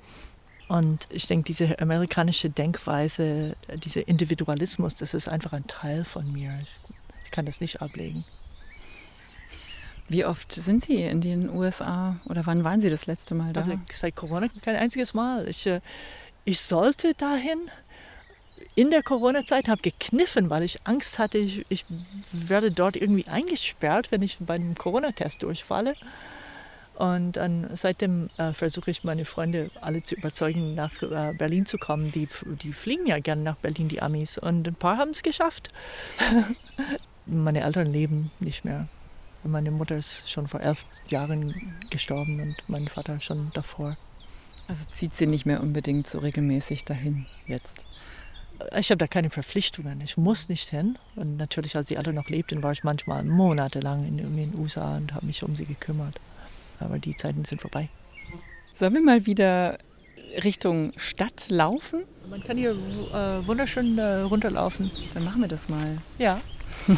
Und 0.69 1.07
ich 1.11 1.27
denke, 1.27 1.47
diese 1.47 1.79
amerikanische 1.79 2.51
Denkweise, 2.51 3.57
dieser 3.85 4.07
Individualismus, 4.09 4.97
das 4.97 5.15
ist 5.15 5.29
einfach 5.29 5.53
ein 5.53 5.67
Teil 5.67 6.05
von 6.05 6.31
mir. 6.33 6.59
Ich, 6.61 6.95
ich 7.25 7.31
kann 7.31 7.47
das 7.47 7.61
nicht 7.61 7.81
ablegen. 7.81 8.25
Wie 10.09 10.25
oft 10.25 10.53
sind 10.53 10.85
Sie 10.85 11.03
in 11.03 11.21
den 11.21 11.51
USA 11.51 12.17
oder 12.27 12.47
wann 12.47 12.63
waren 12.63 12.81
Sie 12.81 12.91
das 12.91 13.07
letzte 13.07 13.35
Mal 13.35 13.53
da? 13.53 13.61
Also 13.61 13.79
seit 13.93 14.15
Corona 14.15 14.49
kein 14.63 14.77
einziges 14.77 15.15
Mal. 15.15 15.49
Ich, 15.49 15.67
äh, 15.67 15.81
ich 16.45 16.61
sollte 16.61 17.15
dahin. 17.15 17.59
In 18.75 18.91
der 18.91 19.03
Corona-Zeit 19.03 19.69
habe 19.69 19.83
gekniffen, 19.83 20.51
weil 20.51 20.63
ich 20.63 20.81
Angst 20.85 21.19
hatte, 21.19 21.39
ich, 21.39 21.65
ich 21.69 21.85
werde 22.33 22.71
dort 22.71 22.97
irgendwie 22.97 23.27
eingesperrt, 23.27 24.11
wenn 24.11 24.23
ich 24.23 24.39
beim 24.41 24.75
Corona-Test 24.75 25.43
durchfalle. 25.43 25.95
Und 26.97 27.33
dann 27.33 27.69
seitdem 27.75 28.31
äh, 28.39 28.55
versuche 28.55 28.91
ich 28.91 29.05
meine 29.05 29.27
Freunde 29.27 29.71
alle 29.83 30.03
zu 30.03 30.15
überzeugen, 30.15 30.75
nach 30.75 31.03
äh, 31.03 31.35
Berlin 31.35 31.67
zu 31.67 31.77
kommen. 31.77 32.11
Die, 32.13 32.27
die 32.63 32.73
fliegen 32.73 33.07
ja 33.07 33.19
gerne 33.19 33.43
nach 33.43 33.57
Berlin, 33.57 33.89
die 33.89 34.01
Amis. 34.01 34.39
Und 34.39 34.67
ein 34.67 34.75
paar 34.75 34.97
haben 34.97 35.11
es 35.11 35.23
geschafft. 35.23 35.69
meine 37.27 37.63
Eltern 37.63 37.93
leben 37.93 38.31
nicht 38.41 38.65
mehr. 38.65 38.89
Meine 39.45 39.71
Mutter 39.71 39.97
ist 39.97 40.31
schon 40.31 40.49
vor 40.49 40.61
elf 40.61 40.85
Jahren 41.09 41.55
gestorben 41.91 42.41
und 42.41 42.57
mein 42.67 42.89
Vater 42.89 43.21
schon 43.21 43.51
davor. 43.53 43.97
Also 44.67 44.91
zieht 44.91 45.15
Sie 45.15 45.27
nicht 45.27 45.47
mehr 45.47 45.63
unbedingt 45.63 46.09
so 46.09 46.19
regelmäßig 46.19 46.85
dahin 46.85 47.27
jetzt? 47.47 47.85
Ich 48.77 48.91
habe 48.91 48.99
da 48.99 49.07
keine 49.07 49.31
Verpflichtungen. 49.31 50.01
Ich 50.01 50.17
muss 50.17 50.49
nicht 50.49 50.69
hin. 50.69 50.99
Und 51.15 51.37
natürlich, 51.37 51.77
als 51.77 51.89
sie 51.89 51.99
alle 51.99 52.13
noch 52.13 52.29
lebten, 52.29 52.63
war 52.63 52.73
ich 52.73 52.85
manchmal 52.85 53.25
monatelang 53.25 54.07
in, 54.07 54.19
in 54.19 54.37
den 54.37 54.59
USA 54.59 54.97
und 54.97 55.15
habe 55.15 55.27
mich 55.27 55.43
um 55.43 55.57
sie 55.57 55.67
gekümmert. 55.67 56.21
Aber 56.81 56.99
die 56.99 57.17
Zeiten 57.17 57.45
sind 57.45 57.61
vorbei. 57.61 57.89
Sollen 58.73 58.95
wir 58.95 59.03
mal 59.03 59.27
wieder 59.27 59.79
Richtung 60.43 60.93
Stadt 60.97 61.49
laufen? 61.49 62.05
Man 62.29 62.43
kann 62.43 62.57
hier 62.57 62.73
äh, 62.73 63.47
wunderschön 63.47 63.99
äh, 63.99 64.21
runterlaufen. 64.21 64.91
Dann 65.15 65.25
machen 65.25 65.41
wir 65.41 65.49
das 65.49 65.69
mal. 65.69 65.99
Ja. 66.19 66.41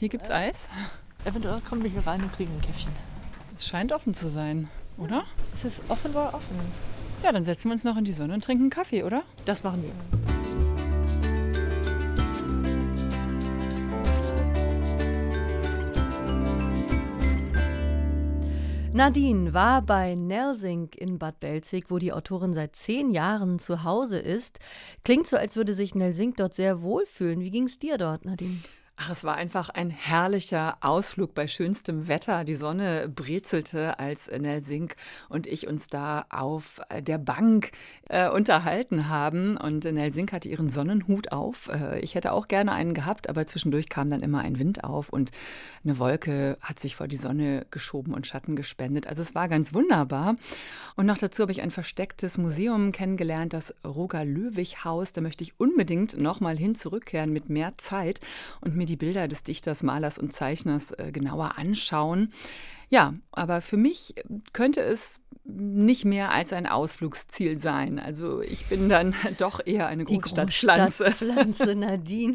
Hier 0.00 0.08
gibt's 0.08 0.30
Eis. 0.30 0.70
Eventuell 1.26 1.60
kommen 1.60 1.82
wir 1.82 1.90
hier 1.90 2.06
rein 2.06 2.22
und 2.22 2.32
kriegen 2.32 2.50
ein 2.54 2.62
Käffchen. 2.62 2.90
Es 3.54 3.68
scheint 3.68 3.92
offen 3.92 4.14
zu 4.14 4.30
sein, 4.30 4.70
oder? 4.98 5.24
Es 5.54 5.64
ist 5.64 5.80
offenbar 5.88 6.34
offen. 6.34 6.56
Ja, 7.22 7.32
dann 7.32 7.44
setzen 7.44 7.68
wir 7.68 7.72
uns 7.72 7.84
noch 7.84 7.96
in 7.96 8.04
die 8.04 8.12
Sonne 8.12 8.34
und 8.34 8.44
trinken 8.44 8.70
Kaffee, 8.70 9.02
oder? 9.04 9.22
Das 9.44 9.62
machen 9.62 9.82
wir. 9.82 9.92
Nadine 18.92 19.54
war 19.54 19.82
bei 19.82 20.14
Nelsink 20.14 20.96
in 20.96 21.18
Bad 21.18 21.38
Belzig, 21.38 21.86
wo 21.90 21.98
die 21.98 22.12
Autorin 22.12 22.52
seit 22.52 22.74
zehn 22.74 23.12
Jahren 23.12 23.58
zu 23.58 23.84
Hause 23.84 24.18
ist. 24.18 24.58
Klingt 25.04 25.26
so, 25.26 25.36
als 25.36 25.56
würde 25.56 25.74
sich 25.74 25.94
Nelsink 25.94 26.36
dort 26.36 26.54
sehr 26.54 26.82
wohlfühlen. 26.82 27.40
Wie 27.40 27.50
ging 27.50 27.64
es 27.64 27.78
dir 27.78 27.98
dort, 27.98 28.24
Nadine? 28.24 28.58
Ach, 29.02 29.08
es 29.08 29.24
war 29.24 29.36
einfach 29.36 29.70
ein 29.70 29.88
herrlicher 29.88 30.76
Ausflug 30.82 31.32
bei 31.32 31.48
schönstem 31.48 32.06
Wetter. 32.06 32.44
Die 32.44 32.54
Sonne 32.54 33.08
brezelte, 33.08 33.98
als 33.98 34.30
Nell 34.30 34.60
Sink 34.60 34.94
und 35.30 35.46
ich 35.46 35.66
uns 35.66 35.86
da 35.86 36.26
auf 36.28 36.82
der 37.00 37.16
Bank 37.16 37.70
äh, 38.10 38.28
unterhalten 38.28 39.08
haben. 39.08 39.56
Und 39.56 39.84
Nell 39.84 40.12
Sink 40.12 40.34
hatte 40.34 40.50
ihren 40.50 40.68
Sonnenhut 40.68 41.32
auf. 41.32 41.68
Äh, 41.68 42.00
ich 42.00 42.14
hätte 42.14 42.32
auch 42.32 42.46
gerne 42.46 42.72
einen 42.72 42.92
gehabt, 42.92 43.30
aber 43.30 43.46
zwischendurch 43.46 43.88
kam 43.88 44.10
dann 44.10 44.20
immer 44.20 44.40
ein 44.40 44.58
Wind 44.58 44.84
auf 44.84 45.08
und 45.08 45.30
eine 45.82 45.98
Wolke 45.98 46.58
hat 46.60 46.78
sich 46.78 46.94
vor 46.94 47.08
die 47.08 47.16
Sonne 47.16 47.66
geschoben 47.70 48.12
und 48.12 48.26
Schatten 48.26 48.54
gespendet. 48.54 49.06
Also 49.06 49.22
es 49.22 49.34
war 49.34 49.48
ganz 49.48 49.72
wunderbar. 49.72 50.36
Und 50.96 51.06
noch 51.06 51.16
dazu 51.16 51.40
habe 51.40 51.52
ich 51.52 51.62
ein 51.62 51.70
verstecktes 51.70 52.36
Museum 52.36 52.92
kennengelernt, 52.92 53.54
das 53.54 53.74
Roger-Löwig-Haus. 53.82 55.14
Da 55.14 55.22
möchte 55.22 55.42
ich 55.42 55.58
unbedingt 55.58 56.18
nochmal 56.18 56.58
hin 56.58 56.74
zurückkehren 56.74 57.32
mit 57.32 57.48
mehr 57.48 57.74
Zeit 57.76 58.20
und 58.60 58.76
mir 58.76 58.89
die 58.90 58.96
Bilder 58.96 59.28
des 59.28 59.44
Dichters, 59.44 59.82
Malers 59.82 60.18
und 60.18 60.32
Zeichners 60.32 60.90
äh, 60.92 61.12
genauer 61.12 61.56
anschauen. 61.56 62.32
Ja, 62.90 63.14
aber 63.32 63.62
für 63.62 63.76
mich 63.76 64.14
könnte 64.52 64.80
es 64.80 65.20
nicht 65.44 66.04
mehr 66.04 66.30
als 66.30 66.52
ein 66.52 66.66
Ausflugsziel 66.66 67.58
sein. 67.58 67.98
Also 67.98 68.40
ich 68.40 68.66
bin 68.66 68.88
dann 68.88 69.14
doch 69.38 69.60
eher 69.64 69.86
eine 69.86 70.04
Großstadtpflanze. 70.04 71.04
Großstadtpflanze 71.04 71.74
Nadine. 71.76 72.34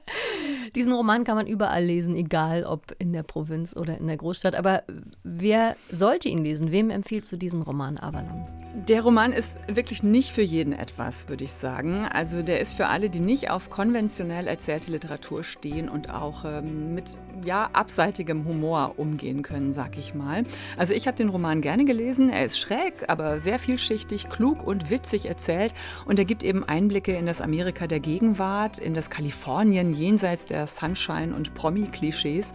Diesen 0.74 0.92
Roman 0.92 1.24
kann 1.24 1.36
man 1.36 1.46
überall 1.46 1.84
lesen, 1.84 2.14
egal 2.14 2.64
ob 2.64 2.94
in 2.98 3.12
der 3.12 3.22
Provinz 3.22 3.76
oder 3.76 3.98
in 3.98 4.06
der 4.06 4.16
Großstadt. 4.16 4.54
Aber 4.54 4.82
wer 5.22 5.76
sollte 5.90 6.28
ihn 6.28 6.38
lesen? 6.38 6.72
Wem 6.72 6.90
empfiehlst 6.90 7.32
du 7.32 7.36
diesen 7.36 7.62
Roman 7.62 7.98
Avalon? 7.98 8.46
Der 8.88 9.02
Roman 9.02 9.32
ist 9.32 9.58
wirklich 9.68 10.02
nicht 10.02 10.32
für 10.32 10.42
jeden 10.42 10.72
etwas, 10.72 11.28
würde 11.28 11.44
ich 11.44 11.52
sagen. 11.52 12.06
Also 12.12 12.42
der 12.42 12.60
ist 12.60 12.74
für 12.74 12.88
alle, 12.88 13.08
die 13.08 13.20
nicht 13.20 13.50
auf 13.50 13.70
konventionell 13.70 14.46
erzählte 14.46 14.90
Literatur 14.90 15.44
stehen 15.44 15.88
und 15.88 16.10
auch 16.10 16.44
ähm, 16.44 16.94
mit 16.94 17.16
ja, 17.44 17.70
abseitigem 17.72 18.44
Humor 18.44 18.94
umgehen 18.96 19.42
können, 19.42 19.72
sag 19.72 19.98
ich 19.98 20.14
mal. 20.14 20.44
Also 20.76 20.94
ich 20.94 21.06
habe 21.06 21.16
den 21.16 21.28
Roman 21.28 21.60
gerne 21.60 21.84
gelesen. 21.84 22.30
Er 22.30 22.44
ist 22.44 22.58
schräg, 22.58 23.08
aber 23.08 23.38
sehr 23.38 23.58
vielschichtig, 23.58 24.28
klug 24.28 24.66
und 24.66 24.90
witzig 24.90 25.26
erzählt. 25.26 25.74
Und 26.04 26.18
er 26.18 26.24
gibt 26.24 26.42
eben 26.42 26.64
Einblicke 26.64 27.14
in 27.14 27.26
das 27.26 27.40
Amerika 27.40 27.86
der 27.86 28.00
Gegenwart, 28.00 28.78
in 28.78 28.94
das 28.94 29.10
Kalifornien 29.10 29.92
jenseits 29.92 30.46
der 30.46 30.66
Sunshine- 30.66 31.34
und 31.34 31.54
Promi-Klischees 31.54 32.52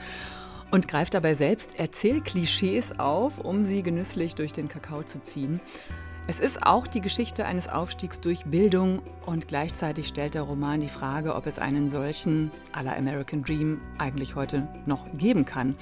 und 0.71 0.87
greift 0.87 1.13
dabei 1.13 1.33
selbst 1.33 1.77
Erzählklischees 1.77 2.97
auf, 2.99 3.39
um 3.39 3.63
sie 3.63 3.83
genüsslich 3.83 4.35
durch 4.35 4.53
den 4.53 4.67
Kakao 4.67 5.03
zu 5.03 5.21
ziehen. 5.21 5.59
Es 6.31 6.39
ist 6.39 6.65
auch 6.65 6.87
die 6.87 7.01
Geschichte 7.01 7.45
eines 7.45 7.67
Aufstiegs 7.67 8.21
durch 8.21 8.45
Bildung 8.45 9.01
und 9.25 9.49
gleichzeitig 9.49 10.07
stellt 10.07 10.33
der 10.33 10.43
Roman 10.43 10.79
die 10.79 10.87
Frage, 10.87 11.35
ob 11.35 11.45
es 11.45 11.59
einen 11.59 11.89
solchen 11.89 12.51
la 12.73 12.95
American 12.95 13.43
Dream 13.43 13.81
eigentlich 13.97 14.33
heute 14.33 14.65
noch 14.85 15.05
geben 15.17 15.43
kann. 15.43 15.75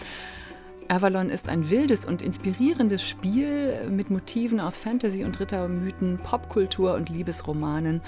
Avalon 0.88 1.30
ist 1.30 1.50
ein 1.50 1.70
wildes 1.70 2.04
und 2.04 2.24
inspirierendes 2.24 3.04
Spiel 3.04 3.92
mit 3.92 4.10
Motiven 4.10 4.60
aus 4.60 4.76
Fantasy 4.76 5.24
und 5.24 5.40
Rittermythen, 5.40 6.18
Popkultur 6.18 6.96
und 6.96 7.10
Liebesromanen, 7.10 8.02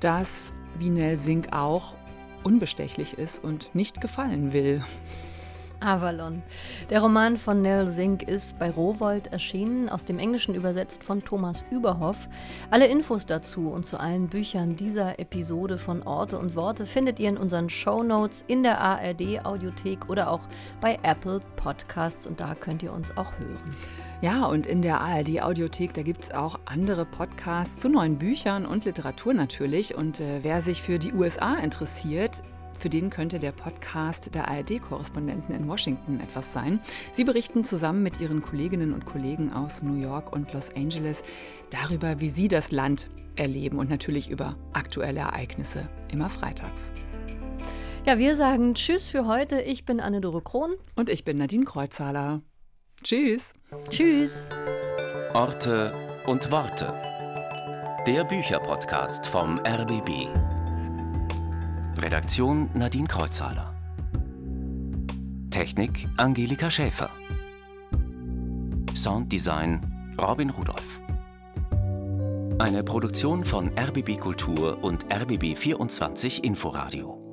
das, 0.00 0.52
wie 0.78 0.90
Nell 0.90 1.16
Sink 1.16 1.54
auch, 1.54 1.94
unbestechlich 2.42 3.16
ist 3.16 3.42
und 3.42 3.74
nicht 3.74 4.02
gefallen 4.02 4.52
will. 4.52 4.84
Avalon. 5.84 6.42
Der 6.90 7.00
Roman 7.00 7.36
von 7.36 7.62
Nell 7.62 7.86
Sink 7.86 8.22
ist 8.22 8.58
bei 8.58 8.70
Rowold 8.70 9.28
erschienen, 9.28 9.88
aus 9.88 10.04
dem 10.04 10.18
Englischen 10.18 10.54
übersetzt 10.54 11.04
von 11.04 11.22
Thomas 11.22 11.64
Überhoff. 11.70 12.28
Alle 12.70 12.86
Infos 12.86 13.26
dazu 13.26 13.68
und 13.68 13.84
zu 13.84 14.00
allen 14.00 14.28
Büchern 14.28 14.76
dieser 14.76 15.18
Episode 15.18 15.76
von 15.76 16.02
Orte 16.02 16.38
und 16.38 16.56
Worte 16.56 16.86
findet 16.86 17.20
ihr 17.20 17.28
in 17.28 17.36
unseren 17.36 17.68
Show 17.68 18.02
Notes 18.02 18.44
in 18.48 18.62
der 18.62 18.80
ARD 18.80 19.44
Audiothek 19.44 20.08
oder 20.08 20.30
auch 20.30 20.42
bei 20.80 20.98
Apple 21.02 21.40
Podcasts 21.56 22.26
und 22.26 22.40
da 22.40 22.54
könnt 22.54 22.82
ihr 22.82 22.92
uns 22.92 23.16
auch 23.16 23.38
hören. 23.38 23.76
Ja, 24.24 24.46
und 24.46 24.66
in 24.66 24.80
der 24.80 25.02
ARD 25.02 25.42
Audiothek, 25.42 25.92
da 25.92 26.02
gibt 26.02 26.22
es 26.22 26.30
auch 26.30 26.58
andere 26.64 27.04
Podcasts 27.04 27.78
zu 27.78 27.90
neuen 27.90 28.16
Büchern 28.16 28.64
und 28.64 28.86
Literatur 28.86 29.34
natürlich. 29.34 29.94
Und 29.94 30.18
äh, 30.18 30.38
wer 30.40 30.62
sich 30.62 30.80
für 30.80 30.98
die 30.98 31.12
USA 31.12 31.56
interessiert, 31.56 32.40
für 32.84 32.90
den 32.90 33.08
könnte 33.08 33.38
der 33.38 33.52
Podcast 33.52 34.34
der 34.34 34.46
ARD-Korrespondenten 34.46 35.54
in 35.54 35.66
Washington 35.66 36.20
etwas 36.20 36.52
sein. 36.52 36.80
Sie 37.12 37.24
berichten 37.24 37.64
zusammen 37.64 38.02
mit 38.02 38.20
ihren 38.20 38.42
Kolleginnen 38.42 38.92
und 38.92 39.06
Kollegen 39.06 39.54
aus 39.54 39.82
New 39.82 39.98
York 39.98 40.34
und 40.34 40.52
Los 40.52 40.68
Angeles 40.76 41.24
darüber, 41.70 42.20
wie 42.20 42.28
sie 42.28 42.46
das 42.46 42.72
Land 42.72 43.08
erleben 43.36 43.78
und 43.78 43.88
natürlich 43.88 44.28
über 44.28 44.56
aktuelle 44.74 45.20
Ereignisse, 45.20 45.88
immer 46.12 46.28
freitags. 46.28 46.92
Ja, 48.04 48.18
wir 48.18 48.36
sagen 48.36 48.74
Tschüss 48.74 49.08
für 49.08 49.26
heute. 49.26 49.62
Ich 49.62 49.86
bin 49.86 49.98
Anne-Dore 49.98 50.42
Krohn. 50.42 50.74
Und 50.94 51.08
ich 51.08 51.24
bin 51.24 51.38
Nadine 51.38 51.64
Kreuzhaler. 51.64 52.42
Tschüss. 53.02 53.54
Tschüss. 53.88 54.46
Orte 55.32 55.94
und 56.26 56.50
Worte. 56.50 56.92
Der 58.06 58.24
Bücherpodcast 58.24 59.26
vom 59.26 59.58
RBB. 59.60 60.28
Redaktion 61.96 62.70
Nadine 62.74 63.06
Kreuzhaler. 63.06 63.72
Technik 65.50 66.08
Angelika 66.16 66.68
Schäfer. 66.70 67.08
Sounddesign 68.94 70.14
Robin 70.20 70.50
Rudolph. 70.50 71.00
Eine 72.58 72.82
Produktion 72.82 73.44
von 73.44 73.70
RBB 73.78 74.18
Kultur 74.18 74.82
und 74.82 75.06
RBB 75.12 75.56
24 75.56 76.42
Inforadio. 76.42 77.23